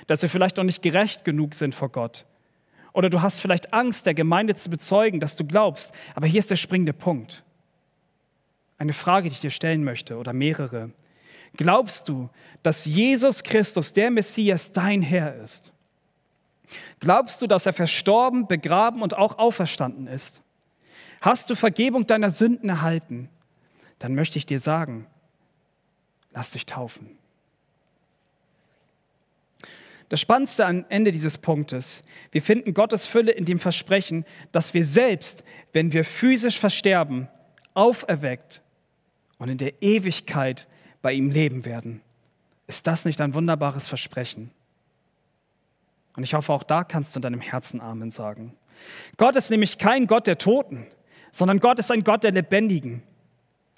dass 0.07 0.21
wir 0.21 0.29
vielleicht 0.29 0.59
noch 0.59 0.64
nicht 0.64 0.83
gerecht 0.83 1.25
genug 1.25 1.55
sind 1.55 1.75
vor 1.75 1.88
Gott. 1.88 2.27
Oder 2.93 3.09
du 3.09 3.23
hast 3.23 3.40
vielleicht 3.40 3.73
Angst, 3.73 4.05
der 4.05 4.12
Gemeinde 4.12 4.55
zu 4.55 4.69
bezeugen, 4.69 5.19
dass 5.19 5.37
du 5.37 5.45
glaubst. 5.45 5.95
Aber 6.14 6.27
hier 6.27 6.40
ist 6.40 6.51
der 6.51 6.57
springende 6.57 6.93
Punkt. 6.93 7.43
Eine 8.77 8.93
Frage, 8.93 9.29
die 9.29 9.35
ich 9.35 9.40
dir 9.40 9.51
stellen 9.51 9.83
möchte 9.83 10.19
oder 10.19 10.35
mehrere. 10.35 10.90
Glaubst 11.57 12.09
du, 12.09 12.29
dass 12.62 12.85
Jesus 12.85 13.43
Christus, 13.43 13.95
der 13.95 14.11
Messias, 14.11 14.73
dein 14.73 15.01
Herr 15.01 15.37
ist? 15.37 15.73
Glaubst 17.00 17.42
du, 17.42 17.46
dass 17.46 17.66
er 17.66 17.72
verstorben, 17.72 18.46
begraben 18.46 19.02
und 19.02 19.16
auch 19.16 19.38
auferstanden 19.38 20.06
ist? 20.06 20.42
Hast 21.20 21.50
du 21.50 21.54
Vergebung 21.54 22.06
deiner 22.06 22.30
Sünden 22.30 22.68
erhalten? 22.68 23.28
Dann 23.98 24.14
möchte 24.14 24.38
ich 24.38 24.46
dir 24.46 24.59
sagen, 24.59 25.06
lass 26.33 26.52
dich 26.52 26.66
taufen. 26.66 27.18
Das 30.09 30.20
Spannendste 30.20 30.66
am 30.66 30.85
Ende 30.88 31.12
dieses 31.12 31.38
Punktes, 31.38 32.02
wir 32.33 32.42
finden 32.42 32.74
Gottes 32.74 33.06
Fülle 33.06 33.30
in 33.30 33.44
dem 33.44 33.61
Versprechen, 33.61 34.24
dass 34.50 34.74
wir 34.74 34.85
selbst, 34.85 35.44
wenn 35.72 35.92
wir 35.92 36.04
physisch 36.04 36.59
versterben, 36.59 37.28
auferweckt 37.74 38.61
und 39.38 39.50
in 39.50 39.59
der 39.59 39.80
Ewigkeit 39.83 40.66
bei 41.00 41.12
ihm 41.12 41.30
leben 41.30 41.64
werden. 41.64 42.02
Ist 42.66 42.88
das 42.88 43.04
nicht 43.04 43.20
ein 43.20 43.35
wunderbares 43.35 43.87
Versprechen? 43.87 44.50
Und 46.20 46.24
ich 46.24 46.35
hoffe, 46.35 46.52
auch 46.52 46.64
da 46.64 46.85
kannst 46.85 47.16
du 47.16 47.18
in 47.18 47.22
deinem 47.22 47.40
Herzen 47.40 47.80
Amen 47.80 48.11
sagen. 48.11 48.54
Gott 49.16 49.37
ist 49.37 49.50
nämlich 49.50 49.78
kein 49.78 50.06
Gott 50.06 50.26
der 50.26 50.37
Toten, 50.37 50.87
sondern 51.33 51.61
Gott 51.61 51.78
ist 51.78 51.90
ein 51.90 52.04
Gott 52.04 52.24
der 52.24 52.33
Lebendigen. 52.33 53.02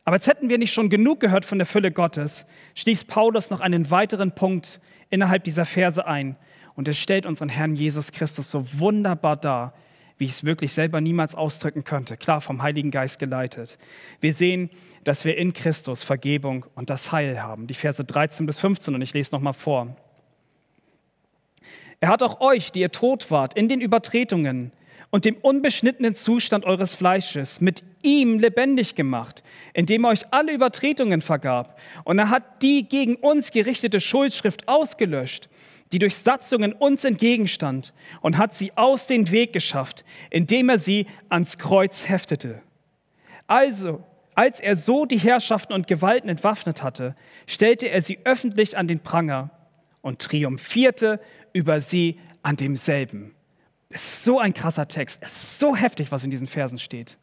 Aber 0.04 0.16
jetzt 0.16 0.26
hätten 0.26 0.48
wir 0.48 0.58
nicht 0.58 0.72
schon 0.72 0.90
genug 0.90 1.20
gehört 1.20 1.44
von 1.44 1.58
der 1.58 1.68
Fülle 1.68 1.92
Gottes, 1.92 2.46
schließt 2.74 3.06
Paulus 3.06 3.50
noch 3.50 3.60
einen 3.60 3.92
weiteren 3.92 4.32
Punkt 4.32 4.80
innerhalb 5.08 5.44
dieser 5.44 5.64
Verse 5.64 6.04
ein. 6.04 6.34
Und 6.74 6.88
er 6.88 6.94
stellt 6.94 7.26
unseren 7.26 7.48
Herrn 7.48 7.76
Jesus 7.76 8.10
Christus 8.10 8.50
so 8.50 8.66
wunderbar 8.76 9.36
dar, 9.36 9.72
wie 10.18 10.24
ich 10.24 10.32
es 10.32 10.44
wirklich 10.44 10.72
selber 10.72 11.00
niemals 11.00 11.36
ausdrücken 11.36 11.84
könnte. 11.84 12.16
Klar, 12.16 12.40
vom 12.40 12.60
Heiligen 12.60 12.90
Geist 12.90 13.20
geleitet. 13.20 13.78
Wir 14.18 14.32
sehen, 14.32 14.68
dass 15.04 15.24
wir 15.24 15.36
in 15.36 15.52
Christus 15.52 16.02
Vergebung 16.02 16.66
und 16.74 16.90
das 16.90 17.12
Heil 17.12 17.40
haben. 17.40 17.68
Die 17.68 17.74
Verse 17.74 18.04
13 18.04 18.46
bis 18.46 18.58
15 18.58 18.96
und 18.96 19.02
ich 19.02 19.14
lese 19.14 19.32
nochmal 19.32 19.52
vor. 19.52 19.94
Er 22.02 22.08
hat 22.08 22.24
auch 22.24 22.40
euch, 22.40 22.72
die 22.72 22.80
ihr 22.80 22.90
tot 22.90 23.30
wart, 23.30 23.54
in 23.54 23.68
den 23.68 23.80
Übertretungen 23.80 24.72
und 25.10 25.24
dem 25.24 25.36
unbeschnittenen 25.36 26.16
Zustand 26.16 26.64
eures 26.64 26.96
Fleisches 26.96 27.60
mit 27.60 27.84
ihm 28.02 28.40
lebendig 28.40 28.96
gemacht, 28.96 29.44
indem 29.72 30.04
er 30.04 30.10
euch 30.10 30.22
alle 30.32 30.52
Übertretungen 30.52 31.20
vergab. 31.20 31.78
Und 32.02 32.18
er 32.18 32.28
hat 32.28 32.60
die 32.60 32.88
gegen 32.88 33.14
uns 33.14 33.52
gerichtete 33.52 34.00
Schuldschrift 34.00 34.66
ausgelöscht, 34.66 35.48
die 35.92 36.00
durch 36.00 36.16
Satzungen 36.16 36.72
uns 36.72 37.04
entgegenstand, 37.04 37.92
und 38.20 38.36
hat 38.36 38.52
sie 38.52 38.72
aus 38.76 39.06
dem 39.06 39.30
Weg 39.30 39.52
geschafft, 39.52 40.04
indem 40.30 40.70
er 40.70 40.80
sie 40.80 41.06
ans 41.28 41.56
Kreuz 41.56 42.08
heftete. 42.08 42.62
Also, 43.46 44.02
als 44.34 44.58
er 44.58 44.74
so 44.74 45.04
die 45.06 45.20
Herrschaften 45.20 45.72
und 45.72 45.86
Gewalten 45.86 46.28
entwaffnet 46.28 46.82
hatte, 46.82 47.14
stellte 47.46 47.86
er 47.86 48.02
sie 48.02 48.18
öffentlich 48.24 48.76
an 48.76 48.88
den 48.88 48.98
Pranger 48.98 49.50
und 50.00 50.18
triumphierte 50.18 51.20
über 51.52 51.80
sie 51.80 52.18
an 52.42 52.56
demselben. 52.56 53.34
Es 53.88 54.04
ist 54.04 54.24
so 54.24 54.38
ein 54.38 54.54
krasser 54.54 54.88
Text. 54.88 55.20
Es 55.22 55.28
ist 55.30 55.58
so 55.58 55.76
heftig, 55.76 56.10
was 56.10 56.24
in 56.24 56.30
diesen 56.30 56.46
Versen 56.46 56.78
steht. 56.78 57.18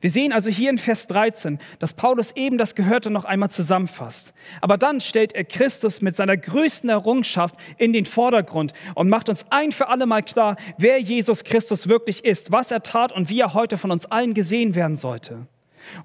Wir 0.00 0.10
sehen 0.10 0.32
also 0.32 0.50
hier 0.50 0.70
in 0.70 0.78
Vers 0.78 1.06
13, 1.06 1.58
dass 1.78 1.94
Paulus 1.94 2.32
eben 2.32 2.58
das 2.58 2.74
Gehörte 2.74 3.10
noch 3.10 3.24
einmal 3.24 3.50
zusammenfasst. 3.50 4.34
Aber 4.60 4.76
dann 4.76 5.00
stellt 5.00 5.34
er 5.34 5.44
Christus 5.44 6.00
mit 6.00 6.16
seiner 6.16 6.36
größten 6.36 6.90
Errungenschaft 6.90 7.54
in 7.78 7.92
den 7.92 8.06
Vordergrund 8.06 8.72
und 8.94 9.08
macht 9.08 9.28
uns 9.28 9.46
ein 9.50 9.72
für 9.72 9.88
alle 9.88 10.06
Mal 10.06 10.22
klar, 10.22 10.56
wer 10.76 10.98
Jesus 10.98 11.44
Christus 11.44 11.88
wirklich 11.88 12.24
ist, 12.24 12.52
was 12.52 12.70
er 12.70 12.82
tat 12.82 13.12
und 13.12 13.30
wie 13.30 13.40
er 13.40 13.54
heute 13.54 13.78
von 13.78 13.90
uns 13.90 14.06
allen 14.06 14.34
gesehen 14.34 14.74
werden 14.74 14.96
sollte. 14.96 15.46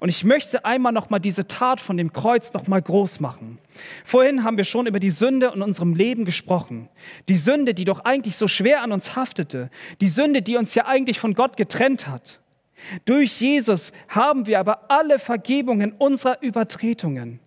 Und 0.00 0.08
ich 0.08 0.24
möchte 0.24 0.64
einmal 0.64 0.92
noch 0.92 1.10
mal 1.10 1.18
diese 1.18 1.46
Tat 1.48 1.80
von 1.80 1.96
dem 1.96 2.12
Kreuz 2.12 2.52
noch 2.52 2.66
mal 2.66 2.80
groß 2.82 3.20
machen. 3.20 3.58
Vorhin 4.04 4.44
haben 4.44 4.56
wir 4.56 4.64
schon 4.64 4.86
über 4.86 5.00
die 5.00 5.10
Sünde 5.10 5.52
in 5.54 5.62
unserem 5.62 5.94
Leben 5.94 6.24
gesprochen. 6.24 6.88
Die 7.28 7.36
Sünde, 7.36 7.74
die 7.74 7.84
doch 7.84 8.00
eigentlich 8.00 8.36
so 8.36 8.48
schwer 8.48 8.82
an 8.82 8.92
uns 8.92 9.16
haftete. 9.16 9.70
Die 10.00 10.08
Sünde, 10.08 10.42
die 10.42 10.56
uns 10.56 10.74
ja 10.74 10.86
eigentlich 10.86 11.18
von 11.18 11.34
Gott 11.34 11.56
getrennt 11.56 12.06
hat. 12.06 12.40
Durch 13.04 13.40
Jesus 13.40 13.92
haben 14.08 14.46
wir 14.46 14.60
aber 14.60 14.90
alle 14.90 15.18
Vergebungen 15.18 15.92
unserer 15.92 16.42
Übertretungen. 16.42 17.40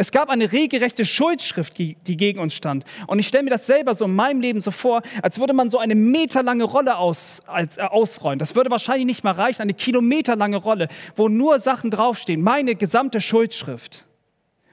Es 0.00 0.12
gab 0.12 0.28
eine 0.28 0.52
regelrechte 0.52 1.04
Schuldschrift, 1.04 1.76
die 1.76 1.96
gegen 2.16 2.38
uns 2.38 2.54
stand. 2.54 2.84
Und 3.08 3.18
ich 3.18 3.26
stelle 3.26 3.42
mir 3.42 3.50
das 3.50 3.66
selber 3.66 3.96
so 3.96 4.04
in 4.04 4.14
meinem 4.14 4.40
Leben 4.40 4.60
so 4.60 4.70
vor, 4.70 5.02
als 5.22 5.40
würde 5.40 5.54
man 5.54 5.70
so 5.70 5.78
eine 5.78 5.96
meterlange 5.96 6.62
Rolle 6.62 6.98
aus, 6.98 7.42
als, 7.48 7.78
äh, 7.78 7.82
ausrollen. 7.82 8.38
Das 8.38 8.54
würde 8.54 8.70
wahrscheinlich 8.70 9.06
nicht 9.06 9.24
mal 9.24 9.32
reichen, 9.32 9.60
eine 9.60 9.74
kilometerlange 9.74 10.58
Rolle, 10.58 10.86
wo 11.16 11.28
nur 11.28 11.58
Sachen 11.58 11.90
draufstehen, 11.90 12.40
meine 12.40 12.76
gesamte 12.76 13.20
Schuldschrift, 13.20 14.06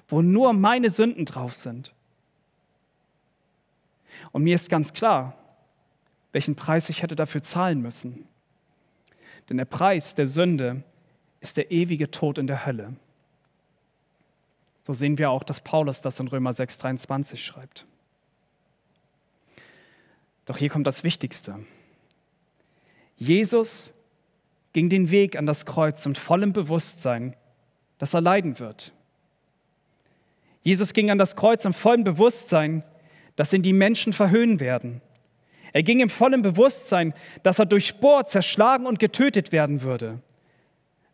wo 0.08 0.22
nur 0.22 0.54
meine 0.54 0.92
Sünden 0.92 1.26
drauf 1.26 1.56
sind. 1.56 1.92
Und 4.32 4.44
mir 4.44 4.54
ist 4.54 4.70
ganz 4.70 4.94
klar, 4.94 5.36
welchen 6.34 6.56
Preis 6.56 6.88
ich 6.90 7.02
hätte 7.02 7.16
dafür 7.16 7.42
zahlen 7.42 7.82
müssen. 7.82 8.28
Denn 9.50 9.58
der 9.58 9.66
Preis 9.66 10.14
der 10.14 10.28
Sünde 10.28 10.84
ist 11.40 11.58
der 11.58 11.72
ewige 11.72 12.12
Tod 12.12 12.38
in 12.38 12.46
der 12.46 12.68
Hölle. 12.68 12.94
So 14.86 14.94
sehen 14.94 15.18
wir 15.18 15.32
auch, 15.32 15.42
dass 15.42 15.62
Paulus 15.62 16.04
das 16.04 16.20
in 16.20 16.28
Römer 16.28 16.54
6, 16.54 16.78
23 16.78 17.44
schreibt. 17.44 17.88
Doch 20.46 20.58
hier 20.58 20.70
kommt 20.70 20.86
das 20.86 21.04
Wichtigste. 21.04 21.58
Jesus 23.18 23.94
ging 24.74 24.90
den 24.90 25.10
Weg 25.10 25.38
an 25.38 25.48
das 25.48 25.66
Kreuz 25.66 26.06
mit 26.06 26.20
vollem 26.20 26.54
Bewusstsein, 26.54 27.36
dass 27.98 28.14
er 28.14 28.22
leiden 28.22 28.60
wird. 28.60 28.94
Jesus 30.62 30.94
ging 30.94 31.10
an 31.10 31.18
das 31.18 31.36
Kreuz 31.36 31.66
im 31.66 31.74
vollen 31.74 32.04
Bewusstsein, 32.04 32.84
dass 33.36 33.54
ihn 33.54 33.64
die 33.64 33.74
Menschen 33.74 34.14
verhöhnen 34.14 34.60
werden. 34.60 35.02
Er 35.74 35.82
ging 35.82 36.00
im 36.00 36.10
vollen 36.10 36.44
Bewusstsein, 36.44 37.16
dass 37.42 37.58
er 37.58 37.66
durchbohrt, 37.66 38.30
zerschlagen 38.30 38.86
und 38.86 39.00
getötet 39.00 39.52
werden 39.52 39.82
würde. 39.82 40.20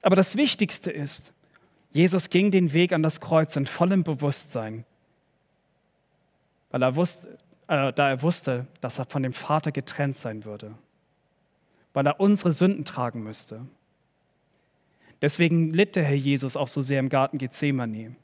Aber 0.01 0.17
das 0.17 0.35
Wichtigste 0.35 0.91
ist, 0.91 1.31
Jesus 1.91 2.29
ging 2.29 2.51
den 2.51 2.73
Weg 2.73 2.93
an 2.93 3.03
das 3.03 3.19
Kreuz 3.19 3.55
in 3.55 3.65
vollem 3.65 4.03
Bewusstsein, 4.03 4.85
weil 6.69 6.81
er 6.83 6.95
wusste, 6.95 7.37
äh, 7.67 7.91
da 7.91 8.09
er 8.09 8.21
wusste, 8.21 8.67
dass 8.79 8.99
er 8.99 9.05
von 9.05 9.23
dem 9.23 9.33
Vater 9.33 9.71
getrennt 9.71 10.15
sein 10.15 10.45
würde, 10.45 10.73
weil 11.93 12.07
er 12.07 12.19
unsere 12.19 12.51
Sünden 12.51 12.85
tragen 12.85 13.23
müsste. 13.23 13.65
Deswegen 15.21 15.71
litt 15.71 15.95
der 15.95 16.03
Herr 16.03 16.15
Jesus 16.15 16.57
auch 16.57 16.67
so 16.67 16.81
sehr 16.81 16.99
im 16.99 17.09
Garten 17.09 17.37
Gethsemane. 17.37 18.15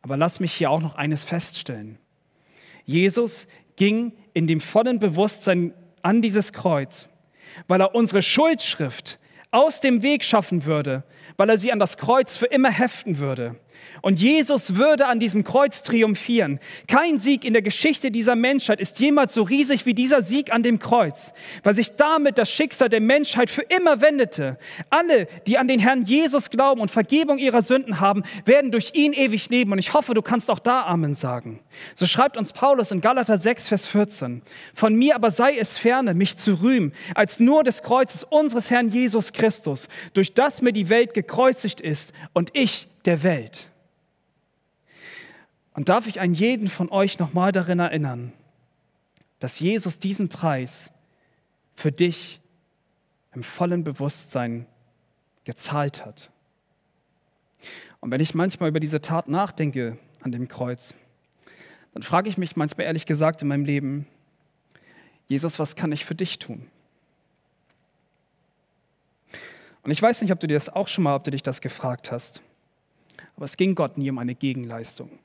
Aber 0.00 0.16
lass 0.16 0.40
mich 0.40 0.54
hier 0.54 0.70
auch 0.70 0.80
noch 0.80 0.94
eines 0.94 1.24
feststellen. 1.24 1.98
Jesus 2.84 3.48
ging 3.74 4.12
in 4.32 4.46
dem 4.46 4.60
vollen 4.60 4.98
Bewusstsein 5.00 5.74
an 6.02 6.22
dieses 6.22 6.52
Kreuz, 6.52 7.08
weil 7.66 7.80
er 7.80 7.94
unsere 7.94 8.22
Schuldschrift 8.22 9.18
aus 9.50 9.80
dem 9.80 10.02
Weg 10.02 10.24
schaffen 10.24 10.64
würde, 10.64 11.02
weil 11.36 11.50
er 11.50 11.58
sie 11.58 11.72
an 11.72 11.78
das 11.78 11.96
Kreuz 11.96 12.36
für 12.36 12.46
immer 12.46 12.70
heften 12.70 13.18
würde. 13.18 13.56
Und 14.02 14.20
Jesus 14.20 14.76
würde 14.76 15.06
an 15.06 15.20
diesem 15.20 15.44
Kreuz 15.44 15.82
triumphieren. 15.82 16.60
Kein 16.86 17.18
Sieg 17.18 17.44
in 17.44 17.52
der 17.52 17.62
Geschichte 17.62 18.10
dieser 18.10 18.36
Menschheit 18.36 18.80
ist 18.80 19.00
jemals 19.00 19.34
so 19.34 19.42
riesig 19.42 19.86
wie 19.86 19.94
dieser 19.94 20.22
Sieg 20.22 20.52
an 20.52 20.62
dem 20.62 20.78
Kreuz, 20.78 21.32
weil 21.62 21.74
sich 21.74 21.96
damit 21.96 22.38
das 22.38 22.50
Schicksal 22.50 22.88
der 22.88 23.00
Menschheit 23.00 23.50
für 23.50 23.62
immer 23.62 24.00
wendete. 24.00 24.58
Alle, 24.90 25.26
die 25.46 25.58
an 25.58 25.68
den 25.68 25.80
Herrn 25.80 26.04
Jesus 26.04 26.50
glauben 26.50 26.80
und 26.80 26.90
Vergebung 26.90 27.38
ihrer 27.38 27.62
Sünden 27.62 28.00
haben, 28.00 28.22
werden 28.44 28.70
durch 28.70 28.92
ihn 28.94 29.12
ewig 29.12 29.48
leben. 29.50 29.72
Und 29.72 29.78
ich 29.78 29.92
hoffe, 29.92 30.14
du 30.14 30.22
kannst 30.22 30.50
auch 30.50 30.58
da 30.60 30.82
Amen 30.82 31.14
sagen. 31.14 31.60
So 31.94 32.06
schreibt 32.06 32.36
uns 32.36 32.52
Paulus 32.52 32.92
in 32.92 33.00
Galater 33.00 33.38
6, 33.38 33.68
Vers 33.68 33.86
14. 33.86 34.42
Von 34.74 34.94
mir 34.94 35.14
aber 35.14 35.30
sei 35.30 35.56
es 35.58 35.78
ferne, 35.78 36.14
mich 36.14 36.36
zu 36.36 36.62
rühmen, 36.62 36.92
als 37.14 37.40
nur 37.40 37.64
des 37.64 37.82
Kreuzes 37.82 38.24
unseres 38.24 38.70
Herrn 38.70 38.88
Jesus 38.88 39.32
Christus, 39.32 39.88
durch 40.14 40.34
das 40.34 40.62
mir 40.62 40.72
die 40.72 40.88
Welt 40.88 41.14
gekreuzigt 41.14 41.80
ist 41.80 42.12
und 42.32 42.50
ich 42.52 42.88
der 43.06 43.22
Welt. 43.22 43.70
Und 45.72 45.88
darf 45.88 46.06
ich 46.06 46.20
einen 46.20 46.34
jeden 46.34 46.68
von 46.68 46.90
euch 46.90 47.18
nochmal 47.18 47.52
darin 47.52 47.78
erinnern, 47.78 48.32
dass 49.38 49.60
Jesus 49.60 49.98
diesen 49.98 50.28
Preis 50.28 50.92
für 51.74 51.92
dich 51.92 52.40
im 53.34 53.42
vollen 53.42 53.84
Bewusstsein 53.84 54.66
gezahlt 55.44 56.04
hat. 56.04 56.30
Und 58.00 58.10
wenn 58.10 58.20
ich 58.20 58.34
manchmal 58.34 58.70
über 58.70 58.80
diese 58.80 59.02
Tat 59.02 59.28
nachdenke 59.28 59.98
an 60.22 60.32
dem 60.32 60.48
Kreuz, 60.48 60.94
dann 61.92 62.02
frage 62.02 62.28
ich 62.28 62.38
mich 62.38 62.56
manchmal 62.56 62.86
ehrlich 62.86 63.06
gesagt 63.06 63.42
in 63.42 63.48
meinem 63.48 63.64
Leben, 63.64 64.06
Jesus, 65.28 65.58
was 65.58 65.76
kann 65.76 65.92
ich 65.92 66.04
für 66.04 66.14
dich 66.14 66.38
tun? 66.38 66.70
Und 69.82 69.90
ich 69.90 70.00
weiß 70.00 70.22
nicht, 70.22 70.32
ob 70.32 70.40
du 70.40 70.46
dir 70.46 70.54
das 70.54 70.68
auch 70.68 70.88
schon 70.88 71.04
mal, 71.04 71.14
ob 71.14 71.24
du 71.24 71.30
dich 71.30 71.42
das 71.42 71.60
gefragt 71.60 72.10
hast. 72.10 72.42
Aber 73.36 73.44
es 73.44 73.56
ging 73.56 73.74
Gott 73.74 73.98
nie 73.98 74.10
um 74.10 74.18
eine 74.18 74.34
Gegenleistung. 74.34 75.18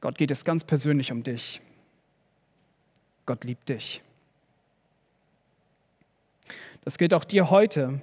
Gott 0.00 0.18
geht 0.18 0.30
es 0.30 0.44
ganz 0.44 0.64
persönlich 0.64 1.10
um 1.10 1.22
dich. 1.22 1.60
Gott 3.24 3.44
liebt 3.44 3.68
dich. 3.68 4.02
Das 6.82 6.98
gilt 6.98 7.14
auch 7.14 7.24
dir 7.24 7.50
heute, 7.50 8.00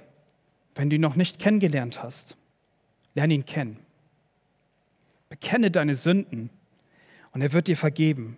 wenn 0.74 0.90
du 0.90 0.96
ihn 0.96 1.00
noch 1.00 1.16
nicht 1.16 1.38
kennengelernt 1.38 2.02
hast. 2.02 2.36
Lerne 3.14 3.34
ihn 3.34 3.46
kennen. 3.46 3.78
Bekenne 5.28 5.70
deine 5.70 5.94
Sünden 5.94 6.50
und 7.32 7.40
er 7.40 7.52
wird 7.52 7.68
dir 7.68 7.76
vergeben. 7.76 8.36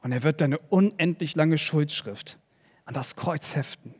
Und 0.00 0.10
er 0.10 0.24
wird 0.24 0.40
deine 0.40 0.58
unendlich 0.58 1.36
lange 1.36 1.58
Schuldschrift 1.58 2.38
an 2.86 2.94
das 2.94 3.14
Kreuz 3.14 3.54
heften. 3.54 3.94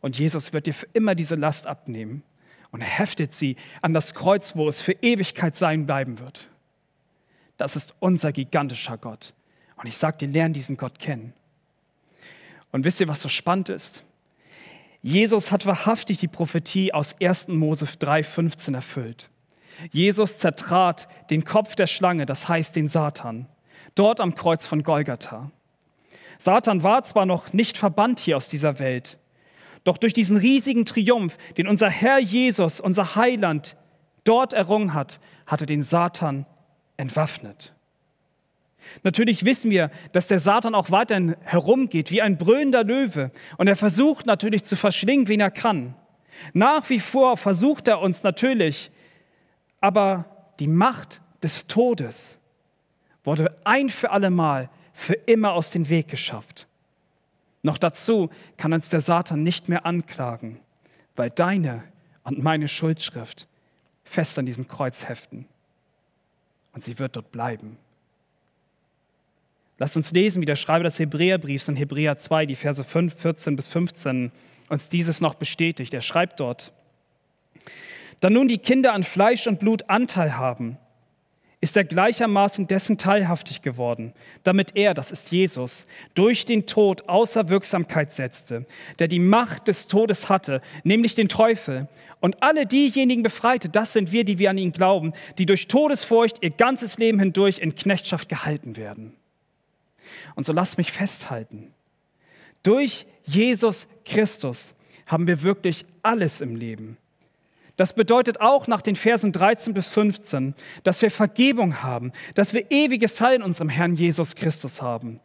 Und 0.00 0.18
Jesus 0.18 0.52
wird 0.52 0.66
dir 0.66 0.74
für 0.74 0.88
immer 0.92 1.14
diese 1.14 1.36
Last 1.36 1.66
abnehmen 1.66 2.22
und 2.70 2.80
heftet 2.80 3.32
sie 3.32 3.56
an 3.82 3.94
das 3.94 4.14
Kreuz, 4.14 4.56
wo 4.56 4.68
es 4.68 4.80
für 4.80 4.92
Ewigkeit 4.92 5.56
sein 5.56 5.86
bleiben 5.86 6.18
wird. 6.18 6.48
Das 7.56 7.76
ist 7.76 7.94
unser 7.98 8.32
gigantischer 8.32 8.98
Gott. 8.98 9.34
Und 9.76 9.86
ich 9.86 9.96
sage 9.96 10.18
dir, 10.18 10.28
lern 10.28 10.52
diesen 10.52 10.76
Gott 10.76 10.98
kennen. 10.98 11.32
Und 12.70 12.84
wisst 12.84 13.00
ihr, 13.00 13.08
was 13.08 13.22
so 13.22 13.28
spannend 13.28 13.68
ist? 13.68 14.04
Jesus 15.02 15.52
hat 15.52 15.64
wahrhaftig 15.64 16.18
die 16.18 16.28
Prophetie 16.28 16.92
aus 16.92 17.16
1. 17.20 17.48
Mose 17.48 17.86
3,15 17.86 18.74
erfüllt. 18.74 19.30
Jesus 19.90 20.38
zertrat 20.38 21.08
den 21.30 21.44
Kopf 21.44 21.76
der 21.76 21.86
Schlange, 21.86 22.26
das 22.26 22.48
heißt 22.48 22.74
den 22.74 22.88
Satan, 22.88 23.46
dort 23.94 24.20
am 24.20 24.34
Kreuz 24.34 24.66
von 24.66 24.82
Golgatha. 24.82 25.50
Satan 26.38 26.82
war 26.82 27.04
zwar 27.04 27.26
noch 27.26 27.52
nicht 27.52 27.78
verbannt 27.78 28.18
hier 28.18 28.36
aus 28.36 28.48
dieser 28.48 28.78
Welt, 28.80 29.18
doch 29.88 29.96
durch 29.96 30.12
diesen 30.12 30.36
riesigen 30.36 30.84
Triumph, 30.84 31.38
den 31.56 31.66
unser 31.66 31.88
Herr 31.88 32.18
Jesus, 32.18 32.78
unser 32.78 33.16
Heiland, 33.16 33.74
dort 34.24 34.52
errungen 34.52 34.92
hat, 34.92 35.18
hat 35.46 35.62
er 35.62 35.66
den 35.66 35.82
Satan 35.82 36.44
entwaffnet. 36.98 37.74
Natürlich 39.02 39.46
wissen 39.46 39.70
wir, 39.70 39.90
dass 40.12 40.28
der 40.28 40.40
Satan 40.40 40.74
auch 40.74 40.90
weiterhin 40.90 41.36
herumgeht 41.40 42.10
wie 42.10 42.20
ein 42.20 42.36
brüllender 42.36 42.84
Löwe 42.84 43.30
und 43.56 43.66
er 43.66 43.76
versucht 43.76 44.26
natürlich 44.26 44.62
zu 44.64 44.76
verschlingen, 44.76 45.26
wen 45.26 45.40
er 45.40 45.50
kann. 45.50 45.94
Nach 46.52 46.90
wie 46.90 47.00
vor 47.00 47.38
versucht 47.38 47.88
er 47.88 48.02
uns 48.02 48.22
natürlich, 48.22 48.90
aber 49.80 50.26
die 50.60 50.68
Macht 50.68 51.22
des 51.42 51.66
Todes 51.66 52.38
wurde 53.24 53.56
ein 53.64 53.88
für 53.88 54.10
allemal 54.10 54.68
für 54.92 55.14
immer 55.14 55.52
aus 55.52 55.70
dem 55.70 55.88
Weg 55.88 56.08
geschafft. 56.08 56.67
Noch 57.62 57.78
dazu 57.78 58.30
kann 58.56 58.72
uns 58.72 58.88
der 58.88 59.00
Satan 59.00 59.42
nicht 59.42 59.68
mehr 59.68 59.84
anklagen, 59.84 60.60
weil 61.16 61.30
deine 61.30 61.84
und 62.22 62.42
meine 62.42 62.68
Schuldschrift 62.68 63.48
fest 64.04 64.38
an 64.38 64.46
diesem 64.46 64.68
Kreuz 64.68 65.08
heften. 65.08 65.46
Und 66.72 66.82
sie 66.82 66.98
wird 66.98 67.16
dort 67.16 67.32
bleiben. 67.32 67.76
Lasst 69.78 69.96
uns 69.96 70.12
lesen, 70.12 70.42
wie 70.42 70.46
der 70.46 70.56
Schreiber 70.56 70.84
des 70.84 70.98
Hebräerbriefs 70.98 71.68
in 71.68 71.76
Hebräer 71.76 72.16
2, 72.16 72.46
die 72.46 72.56
Verse 72.56 72.82
5, 72.82 73.14
14 73.14 73.56
bis 73.56 73.68
15, 73.68 74.32
uns 74.68 74.88
dieses 74.88 75.20
noch 75.20 75.34
bestätigt. 75.34 75.94
Er 75.94 76.02
schreibt 76.02 76.40
dort, 76.40 76.72
da 78.20 78.30
nun 78.30 78.48
die 78.48 78.58
Kinder 78.58 78.92
an 78.92 79.04
Fleisch 79.04 79.46
und 79.46 79.60
Blut 79.60 79.88
Anteil 79.88 80.36
haben, 80.36 80.78
ist 81.60 81.76
er 81.76 81.84
gleichermaßen 81.84 82.68
dessen 82.68 82.98
teilhaftig 82.98 83.62
geworden, 83.62 84.12
damit 84.44 84.76
er, 84.76 84.94
das 84.94 85.10
ist 85.10 85.32
Jesus, 85.32 85.86
durch 86.14 86.44
den 86.44 86.66
Tod 86.66 87.08
außer 87.08 87.48
Wirksamkeit 87.48 88.12
setzte, 88.12 88.64
der 89.00 89.08
die 89.08 89.18
Macht 89.18 89.66
des 89.66 89.88
Todes 89.88 90.28
hatte, 90.28 90.60
nämlich 90.84 91.14
den 91.14 91.28
Teufel, 91.28 91.88
und 92.20 92.42
alle 92.42 92.66
diejenigen 92.66 93.22
befreite, 93.22 93.68
das 93.68 93.92
sind 93.92 94.10
wir, 94.10 94.24
die 94.24 94.38
wir 94.38 94.50
an 94.50 94.58
ihn 94.58 94.72
glauben, 94.72 95.12
die 95.38 95.46
durch 95.46 95.68
Todesfurcht 95.68 96.42
ihr 96.42 96.50
ganzes 96.50 96.98
Leben 96.98 97.20
hindurch 97.20 97.58
in 97.58 97.74
Knechtschaft 97.74 98.28
gehalten 98.28 98.76
werden. 98.76 99.14
Und 100.34 100.44
so 100.44 100.52
lasst 100.52 100.78
mich 100.78 100.90
festhalten. 100.90 101.72
Durch 102.62 103.06
Jesus 103.24 103.86
Christus 104.04 104.74
haben 105.06 105.26
wir 105.26 105.42
wirklich 105.42 105.84
alles 106.02 106.40
im 106.40 106.56
Leben. 106.56 106.98
Das 107.78 107.92
bedeutet 107.92 108.40
auch 108.40 108.66
nach 108.66 108.82
den 108.82 108.96
Versen 108.96 109.30
13 109.30 109.72
bis 109.72 109.86
15, 109.94 110.54
dass 110.82 111.00
wir 111.00 111.12
Vergebung 111.12 111.80
haben, 111.80 112.10
dass 112.34 112.52
wir 112.52 112.72
ewiges 112.72 113.20
Heil 113.20 113.36
in 113.36 113.42
unserem 113.42 113.68
Herrn 113.68 113.94
Jesus 113.94 114.34
Christus 114.34 114.82
haben. 114.82 115.20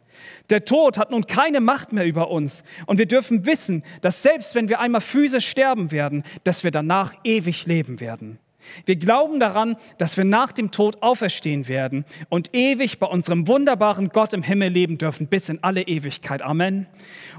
Der 0.50 0.64
Tod 0.64 0.96
hat 0.96 1.10
nun 1.10 1.26
keine 1.26 1.60
Macht 1.60 1.92
mehr 1.92 2.06
über 2.06 2.30
uns 2.30 2.62
und 2.86 2.98
wir 2.98 3.06
dürfen 3.06 3.44
wissen, 3.44 3.82
dass 4.02 4.22
selbst 4.22 4.54
wenn 4.54 4.68
wir 4.68 4.78
einmal 4.78 5.00
physisch 5.00 5.48
sterben 5.48 5.90
werden, 5.90 6.22
dass 6.44 6.62
wir 6.62 6.70
danach 6.70 7.12
ewig 7.24 7.66
leben 7.66 7.98
werden. 7.98 8.38
Wir 8.86 8.94
glauben 8.94 9.40
daran, 9.40 9.76
dass 9.98 10.16
wir 10.16 10.24
nach 10.24 10.52
dem 10.52 10.70
Tod 10.70 11.02
auferstehen 11.02 11.66
werden 11.66 12.04
und 12.28 12.54
ewig 12.54 13.00
bei 13.00 13.08
unserem 13.08 13.48
wunderbaren 13.48 14.10
Gott 14.10 14.32
im 14.32 14.44
Himmel 14.44 14.68
leben 14.68 14.96
dürfen, 14.96 15.26
bis 15.26 15.48
in 15.48 15.60
alle 15.64 15.82
Ewigkeit. 15.82 16.40
Amen. 16.40 16.86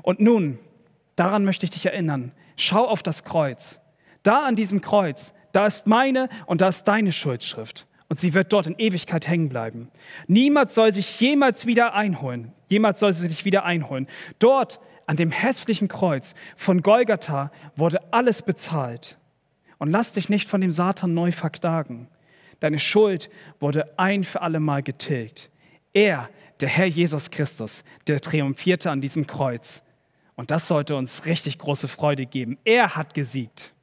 Und 0.02 0.20
nun, 0.20 0.60
daran 1.16 1.46
möchte 1.46 1.64
ich 1.64 1.70
dich 1.70 1.86
erinnern, 1.86 2.34
schau 2.58 2.86
auf 2.86 3.02
das 3.02 3.24
Kreuz. 3.24 3.80
Da 4.26 4.44
an 4.48 4.56
diesem 4.56 4.82
Kreuz, 4.82 5.36
da 5.52 5.68
ist 5.68 5.86
meine 5.86 6.30
und 6.48 6.62
da 6.62 6.70
ist 6.70 6.86
deine 6.86 7.12
Schuldschrift. 7.12 7.86
Und 8.10 8.20
sie 8.20 8.34
wird 8.34 8.52
dort 8.52 8.66
in 8.66 8.76
Ewigkeit 8.80 9.28
hängen 9.28 9.50
bleiben. 9.50 9.92
Niemand 10.26 10.72
soll 10.72 10.92
sich 10.94 11.20
jemals 11.20 11.68
wieder 11.68 11.94
einholen. 11.94 12.52
Jemals 12.68 13.00
soll 13.00 13.14
sie 13.14 13.28
sich 13.28 13.46
wieder 13.46 13.66
einholen. 13.66 14.08
Dort 14.40 14.80
an 15.06 15.16
dem 15.16 15.30
hässlichen 15.30 15.88
Kreuz 15.88 16.34
von 16.56 16.82
Golgatha 16.82 17.52
wurde 17.76 18.02
alles 18.12 18.42
bezahlt. 18.42 19.20
Und 19.78 19.92
lass 19.92 20.14
dich 20.14 20.28
nicht 20.28 20.50
von 20.50 20.60
dem 20.60 20.72
Satan 20.72 21.14
neu 21.14 21.32
verklagen. 21.32 22.08
Deine 22.62 22.80
Schuld 22.80 23.30
wurde 23.60 23.94
ein 24.00 24.24
für 24.24 24.42
alle 24.42 24.60
Mal 24.60 24.82
getilgt. 24.82 25.52
Er, 25.94 26.30
der 26.62 26.70
Herr 26.70 26.88
Jesus 26.88 27.30
Christus, 27.30 27.84
der 28.08 28.20
triumphierte 28.22 28.90
an 28.90 29.02
diesem 29.02 29.28
Kreuz. 29.28 29.84
Und 30.36 30.50
das 30.50 30.68
sollte 30.68 30.96
uns 30.96 31.28
richtig 31.28 31.60
große 31.60 31.88
Freude 31.88 32.26
geben. 32.26 32.58
Er 32.64 32.96
hat 32.96 33.14
gesiegt. 33.14 33.75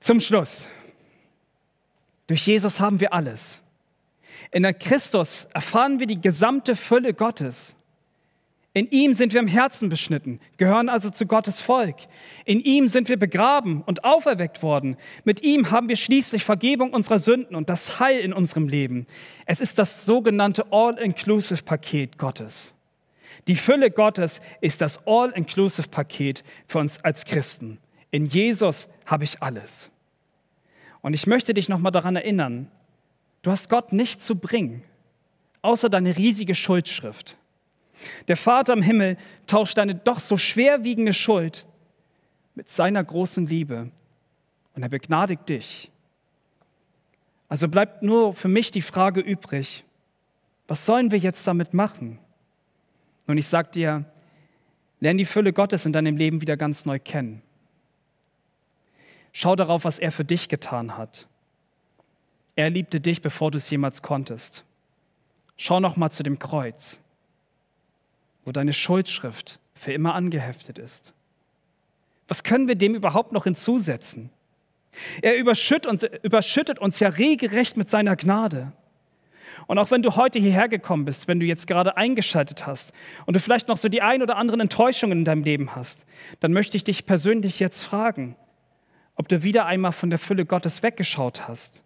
Zum 0.00 0.20
Schluss. 0.20 0.68
Durch 2.26 2.46
Jesus 2.46 2.80
haben 2.80 3.00
wir 3.00 3.12
alles. 3.12 3.60
In 4.50 4.62
Christus 4.78 5.48
erfahren 5.52 5.98
wir 5.98 6.06
die 6.06 6.20
gesamte 6.20 6.76
Fülle 6.76 7.14
Gottes. 7.14 7.74
In 8.74 8.88
ihm 8.90 9.14
sind 9.14 9.32
wir 9.32 9.40
im 9.40 9.48
Herzen 9.48 9.88
beschnitten, 9.88 10.40
gehören 10.56 10.88
also 10.88 11.10
zu 11.10 11.26
Gottes 11.26 11.60
Volk. 11.60 11.96
In 12.44 12.60
ihm 12.60 12.88
sind 12.88 13.08
wir 13.08 13.16
begraben 13.16 13.82
und 13.82 14.04
auferweckt 14.04 14.62
worden. 14.62 14.96
Mit 15.24 15.42
ihm 15.42 15.70
haben 15.70 15.88
wir 15.88 15.96
schließlich 15.96 16.44
Vergebung 16.44 16.92
unserer 16.92 17.18
Sünden 17.18 17.56
und 17.56 17.68
das 17.68 17.98
Heil 17.98 18.20
in 18.20 18.32
unserem 18.32 18.68
Leben. 18.68 19.06
Es 19.46 19.60
ist 19.60 19.78
das 19.78 20.04
sogenannte 20.04 20.66
All-Inclusive-Paket 20.70 22.18
Gottes. 22.18 22.74
Die 23.48 23.56
Fülle 23.56 23.90
Gottes 23.90 24.40
ist 24.60 24.80
das 24.80 25.00
All-Inclusive-Paket 25.06 26.44
für 26.66 26.78
uns 26.78 27.02
als 27.02 27.24
Christen. 27.24 27.78
In 28.10 28.26
Jesus 28.26 28.88
habe 29.06 29.24
ich 29.24 29.42
alles. 29.42 29.90
Und 31.00 31.14
ich 31.14 31.26
möchte 31.26 31.54
dich 31.54 31.68
nochmal 31.68 31.92
daran 31.92 32.16
erinnern, 32.16 32.70
du 33.42 33.50
hast 33.50 33.68
Gott 33.68 33.92
nicht 33.92 34.20
zu 34.20 34.36
bringen, 34.36 34.82
außer 35.62 35.88
deine 35.88 36.16
riesige 36.16 36.54
Schuldschrift. 36.54 37.36
Der 38.28 38.36
Vater 38.36 38.72
im 38.72 38.82
Himmel 38.82 39.16
tauscht 39.46 39.78
deine 39.78 39.94
doch 39.94 40.20
so 40.20 40.36
schwerwiegende 40.36 41.12
Schuld 41.12 41.66
mit 42.54 42.68
seiner 42.68 43.02
großen 43.02 43.46
Liebe 43.46 43.90
und 44.74 44.82
er 44.82 44.88
begnadigt 44.88 45.48
dich. 45.48 45.90
Also 47.48 47.68
bleibt 47.68 48.02
nur 48.02 48.34
für 48.34 48.48
mich 48.48 48.70
die 48.70 48.82
Frage 48.82 49.20
übrig, 49.20 49.84
was 50.66 50.84
sollen 50.84 51.10
wir 51.10 51.18
jetzt 51.18 51.46
damit 51.46 51.72
machen? 51.72 52.18
Und 53.26 53.38
ich 53.38 53.46
sage 53.46 53.70
dir, 53.70 54.04
lerne 55.00 55.18
die 55.18 55.24
Fülle 55.24 55.52
Gottes 55.52 55.86
in 55.86 55.92
deinem 55.92 56.16
Leben 56.16 56.40
wieder 56.40 56.56
ganz 56.56 56.84
neu 56.84 56.98
kennen. 56.98 57.42
Schau 59.40 59.54
darauf, 59.54 59.84
was 59.84 59.98
er 59.98 60.10
für 60.10 60.24
dich 60.24 60.48
getan 60.48 60.96
hat. 60.96 61.28
Er 62.56 62.70
liebte 62.70 63.00
dich, 63.00 63.22
bevor 63.22 63.50
du 63.50 63.58
es 63.58 63.70
jemals 63.70 64.02
konntest. 64.02 64.64
Schau 65.56 65.78
noch 65.78 65.96
mal 65.96 66.10
zu 66.10 66.22
dem 66.22 66.38
Kreuz 66.38 67.00
wo 68.48 68.52
deine 68.52 68.72
Schuldschrift 68.72 69.60
für 69.74 69.92
immer 69.92 70.14
angeheftet 70.14 70.78
ist? 70.78 71.12
Was 72.28 72.42
können 72.42 72.66
wir 72.66 72.76
dem 72.76 72.94
überhaupt 72.94 73.30
noch 73.32 73.44
hinzusetzen? 73.44 74.30
Er 75.20 75.36
überschüttet 75.36 75.86
uns, 75.86 76.02
überschüttet 76.22 76.78
uns 76.78 76.98
ja 76.98 77.10
regelrecht 77.10 77.76
mit 77.76 77.90
seiner 77.90 78.16
Gnade. 78.16 78.72
Und 79.66 79.76
auch 79.76 79.90
wenn 79.90 80.00
du 80.00 80.16
heute 80.16 80.38
hierher 80.38 80.70
gekommen 80.70 81.04
bist, 81.04 81.28
wenn 81.28 81.40
du 81.40 81.44
jetzt 81.44 81.66
gerade 81.66 81.98
eingeschaltet 81.98 82.66
hast 82.66 82.94
und 83.26 83.34
du 83.34 83.40
vielleicht 83.40 83.68
noch 83.68 83.76
so 83.76 83.90
die 83.90 84.00
ein 84.00 84.22
oder 84.22 84.38
anderen 84.38 84.60
Enttäuschungen 84.60 85.18
in 85.18 85.24
deinem 85.26 85.42
Leben 85.42 85.76
hast, 85.76 86.06
dann 86.40 86.54
möchte 86.54 86.78
ich 86.78 86.84
dich 86.84 87.04
persönlich 87.04 87.60
jetzt 87.60 87.82
fragen, 87.82 88.34
ob 89.18 89.28
du 89.28 89.42
wieder 89.42 89.66
einmal 89.66 89.90
von 89.90 90.10
der 90.10 90.18
Fülle 90.18 90.46
Gottes 90.46 90.82
weggeschaut 90.84 91.48
hast 91.48 91.82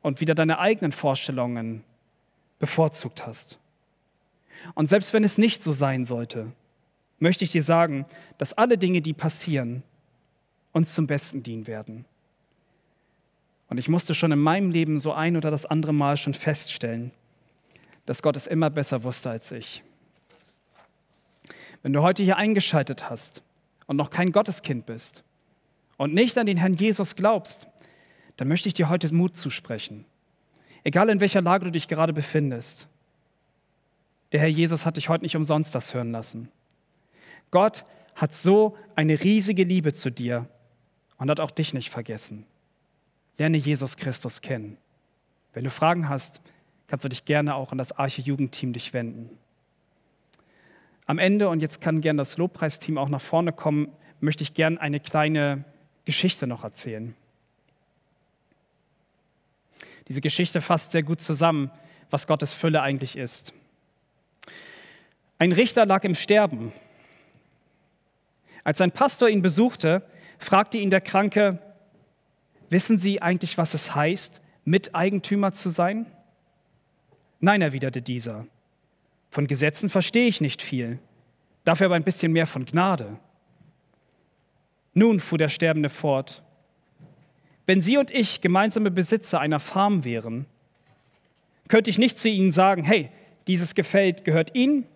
und 0.00 0.20
wieder 0.20 0.34
deine 0.34 0.58
eigenen 0.58 0.90
Vorstellungen 0.90 1.84
bevorzugt 2.58 3.26
hast. 3.26 3.58
Und 4.74 4.86
selbst 4.86 5.12
wenn 5.12 5.24
es 5.24 5.36
nicht 5.36 5.62
so 5.62 5.72
sein 5.72 6.06
sollte, 6.06 6.50
möchte 7.18 7.44
ich 7.44 7.52
dir 7.52 7.62
sagen, 7.62 8.06
dass 8.38 8.54
alle 8.54 8.78
Dinge, 8.78 9.02
die 9.02 9.12
passieren, 9.12 9.82
uns 10.72 10.94
zum 10.94 11.06
Besten 11.06 11.42
dienen 11.42 11.66
werden. 11.66 12.06
Und 13.68 13.76
ich 13.76 13.88
musste 13.88 14.14
schon 14.14 14.32
in 14.32 14.38
meinem 14.38 14.70
Leben 14.70 15.00
so 15.00 15.12
ein 15.12 15.36
oder 15.36 15.50
das 15.50 15.66
andere 15.66 15.92
Mal 15.92 16.16
schon 16.16 16.34
feststellen, 16.34 17.10
dass 18.06 18.22
Gott 18.22 18.38
es 18.38 18.46
immer 18.46 18.70
besser 18.70 19.04
wusste 19.04 19.28
als 19.28 19.52
ich. 19.52 19.84
Wenn 21.82 21.92
du 21.92 22.00
heute 22.00 22.22
hier 22.22 22.38
eingeschaltet 22.38 23.10
hast 23.10 23.42
und 23.86 23.96
noch 23.96 24.08
kein 24.08 24.32
Gotteskind 24.32 24.86
bist 24.86 25.24
und 26.02 26.14
nicht 26.14 26.36
an 26.36 26.46
den 26.46 26.56
Herrn 26.56 26.74
Jesus 26.74 27.14
glaubst, 27.14 27.68
dann 28.36 28.48
möchte 28.48 28.66
ich 28.66 28.74
dir 28.74 28.88
heute 28.88 29.14
Mut 29.14 29.36
zusprechen. 29.36 30.04
Egal 30.82 31.08
in 31.08 31.20
welcher 31.20 31.42
Lage 31.42 31.66
du 31.66 31.70
dich 31.70 31.86
gerade 31.86 32.12
befindest. 32.12 32.88
Der 34.32 34.40
Herr 34.40 34.48
Jesus 34.48 34.84
hat 34.84 34.96
dich 34.96 35.08
heute 35.08 35.22
nicht 35.22 35.36
umsonst 35.36 35.76
das 35.76 35.94
hören 35.94 36.10
lassen. 36.10 36.48
Gott 37.52 37.84
hat 38.16 38.34
so 38.34 38.76
eine 38.96 39.22
riesige 39.22 39.62
Liebe 39.62 39.92
zu 39.92 40.10
dir 40.10 40.48
und 41.18 41.30
hat 41.30 41.38
auch 41.38 41.52
dich 41.52 41.72
nicht 41.72 41.90
vergessen. 41.90 42.46
Lerne 43.38 43.58
Jesus 43.58 43.96
Christus 43.96 44.40
kennen. 44.40 44.78
Wenn 45.52 45.62
du 45.62 45.70
Fragen 45.70 46.08
hast, 46.08 46.40
kannst 46.88 47.04
du 47.04 47.10
dich 47.10 47.24
gerne 47.26 47.54
auch 47.54 47.70
an 47.70 47.78
das 47.78 47.92
Arche-Jugendteam 47.92 48.72
dich 48.72 48.92
wenden. 48.92 49.30
Am 51.06 51.20
Ende, 51.20 51.48
und 51.48 51.60
jetzt 51.60 51.80
kann 51.80 52.00
gerne 52.00 52.18
das 52.18 52.38
Lobpreisteam 52.38 52.98
auch 52.98 53.08
nach 53.08 53.20
vorne 53.20 53.52
kommen, 53.52 53.92
möchte 54.18 54.42
ich 54.42 54.52
gerne 54.52 54.80
eine 54.80 54.98
kleine 54.98 55.64
Geschichte 56.04 56.46
noch 56.46 56.64
erzählen. 56.64 57.14
Diese 60.08 60.20
Geschichte 60.20 60.60
fasst 60.60 60.92
sehr 60.92 61.02
gut 61.02 61.20
zusammen, 61.20 61.70
was 62.10 62.26
Gottes 62.26 62.52
Fülle 62.52 62.82
eigentlich 62.82 63.16
ist. 63.16 63.52
Ein 65.38 65.52
Richter 65.52 65.86
lag 65.86 66.04
im 66.04 66.14
Sterben. 66.14 66.72
Als 68.64 68.78
sein 68.78 68.92
Pastor 68.92 69.28
ihn 69.28 69.42
besuchte, 69.42 70.06
fragte 70.38 70.78
ihn 70.78 70.90
der 70.90 71.00
Kranke, 71.00 71.58
Wissen 72.68 72.96
Sie 72.96 73.20
eigentlich, 73.20 73.58
was 73.58 73.74
es 73.74 73.94
heißt, 73.94 74.40
Miteigentümer 74.64 75.52
zu 75.52 75.68
sein? 75.68 76.06
Nein, 77.38 77.60
erwiderte 77.60 78.00
dieser. 78.00 78.46
Von 79.30 79.46
Gesetzen 79.46 79.90
verstehe 79.90 80.26
ich 80.26 80.40
nicht 80.40 80.62
viel, 80.62 80.98
dafür 81.64 81.86
aber 81.86 81.96
ein 81.96 82.04
bisschen 82.04 82.32
mehr 82.32 82.46
von 82.46 82.64
Gnade. 82.64 83.18
Nun, 84.94 85.20
fuhr 85.20 85.38
der 85.38 85.48
Sterbende 85.48 85.88
fort, 85.88 86.42
wenn 87.66 87.80
Sie 87.80 87.96
und 87.96 88.10
ich 88.10 88.40
gemeinsame 88.40 88.90
Besitzer 88.90 89.40
einer 89.40 89.60
Farm 89.60 90.04
wären, 90.04 90.46
könnte 91.68 91.90
ich 91.90 91.98
nicht 91.98 92.18
zu 92.18 92.28
Ihnen 92.28 92.50
sagen, 92.50 92.82
hey, 92.82 93.10
dieses 93.46 93.74
Gefällt 93.74 94.24
gehört 94.24 94.54
Ihnen 94.54 94.86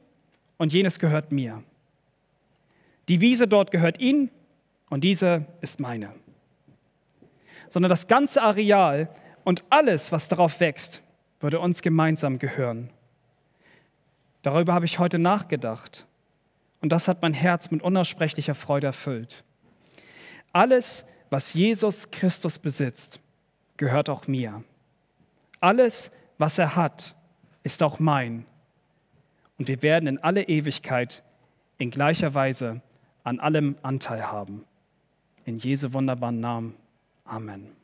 und 0.58 0.72
jenes 0.72 0.98
gehört 0.98 1.32
mir. 1.32 1.62
Die 3.08 3.20
Wiese 3.20 3.46
dort 3.46 3.70
gehört 3.70 4.00
Ihnen 4.00 4.30
und 4.90 5.04
diese 5.04 5.46
ist 5.60 5.80
meine 5.80 6.12
sondern 7.68 7.90
das 7.90 8.06
ganze 8.06 8.42
Areal 8.42 9.08
und 9.44 9.64
alles, 9.70 10.12
was 10.12 10.28
darauf 10.28 10.60
wächst, 10.60 11.02
würde 11.40 11.60
uns 11.60 11.82
gemeinsam 11.82 12.38
gehören. 12.38 12.90
Darüber 14.42 14.74
habe 14.74 14.84
ich 14.84 14.98
heute 14.98 15.18
nachgedacht 15.18 16.06
und 16.80 16.90
das 16.90 17.08
hat 17.08 17.22
mein 17.22 17.34
Herz 17.34 17.70
mit 17.70 17.82
unaussprechlicher 17.82 18.54
Freude 18.54 18.88
erfüllt. 18.88 19.44
Alles, 20.56 21.04
was 21.28 21.52
Jesus 21.52 22.10
Christus 22.10 22.58
besitzt, 22.58 23.20
gehört 23.76 24.08
auch 24.08 24.26
mir. 24.26 24.64
Alles, 25.60 26.10
was 26.38 26.56
er 26.56 26.76
hat, 26.76 27.14
ist 27.62 27.82
auch 27.82 27.98
mein. 27.98 28.46
Und 29.58 29.68
wir 29.68 29.82
werden 29.82 30.06
in 30.06 30.16
alle 30.16 30.44
Ewigkeit 30.44 31.22
in 31.76 31.90
gleicher 31.90 32.32
Weise 32.32 32.80
an 33.22 33.38
allem 33.38 33.76
Anteil 33.82 34.32
haben. 34.32 34.64
In 35.44 35.58
Jesu 35.58 35.92
wunderbaren 35.92 36.40
Namen. 36.40 36.74
Amen. 37.26 37.76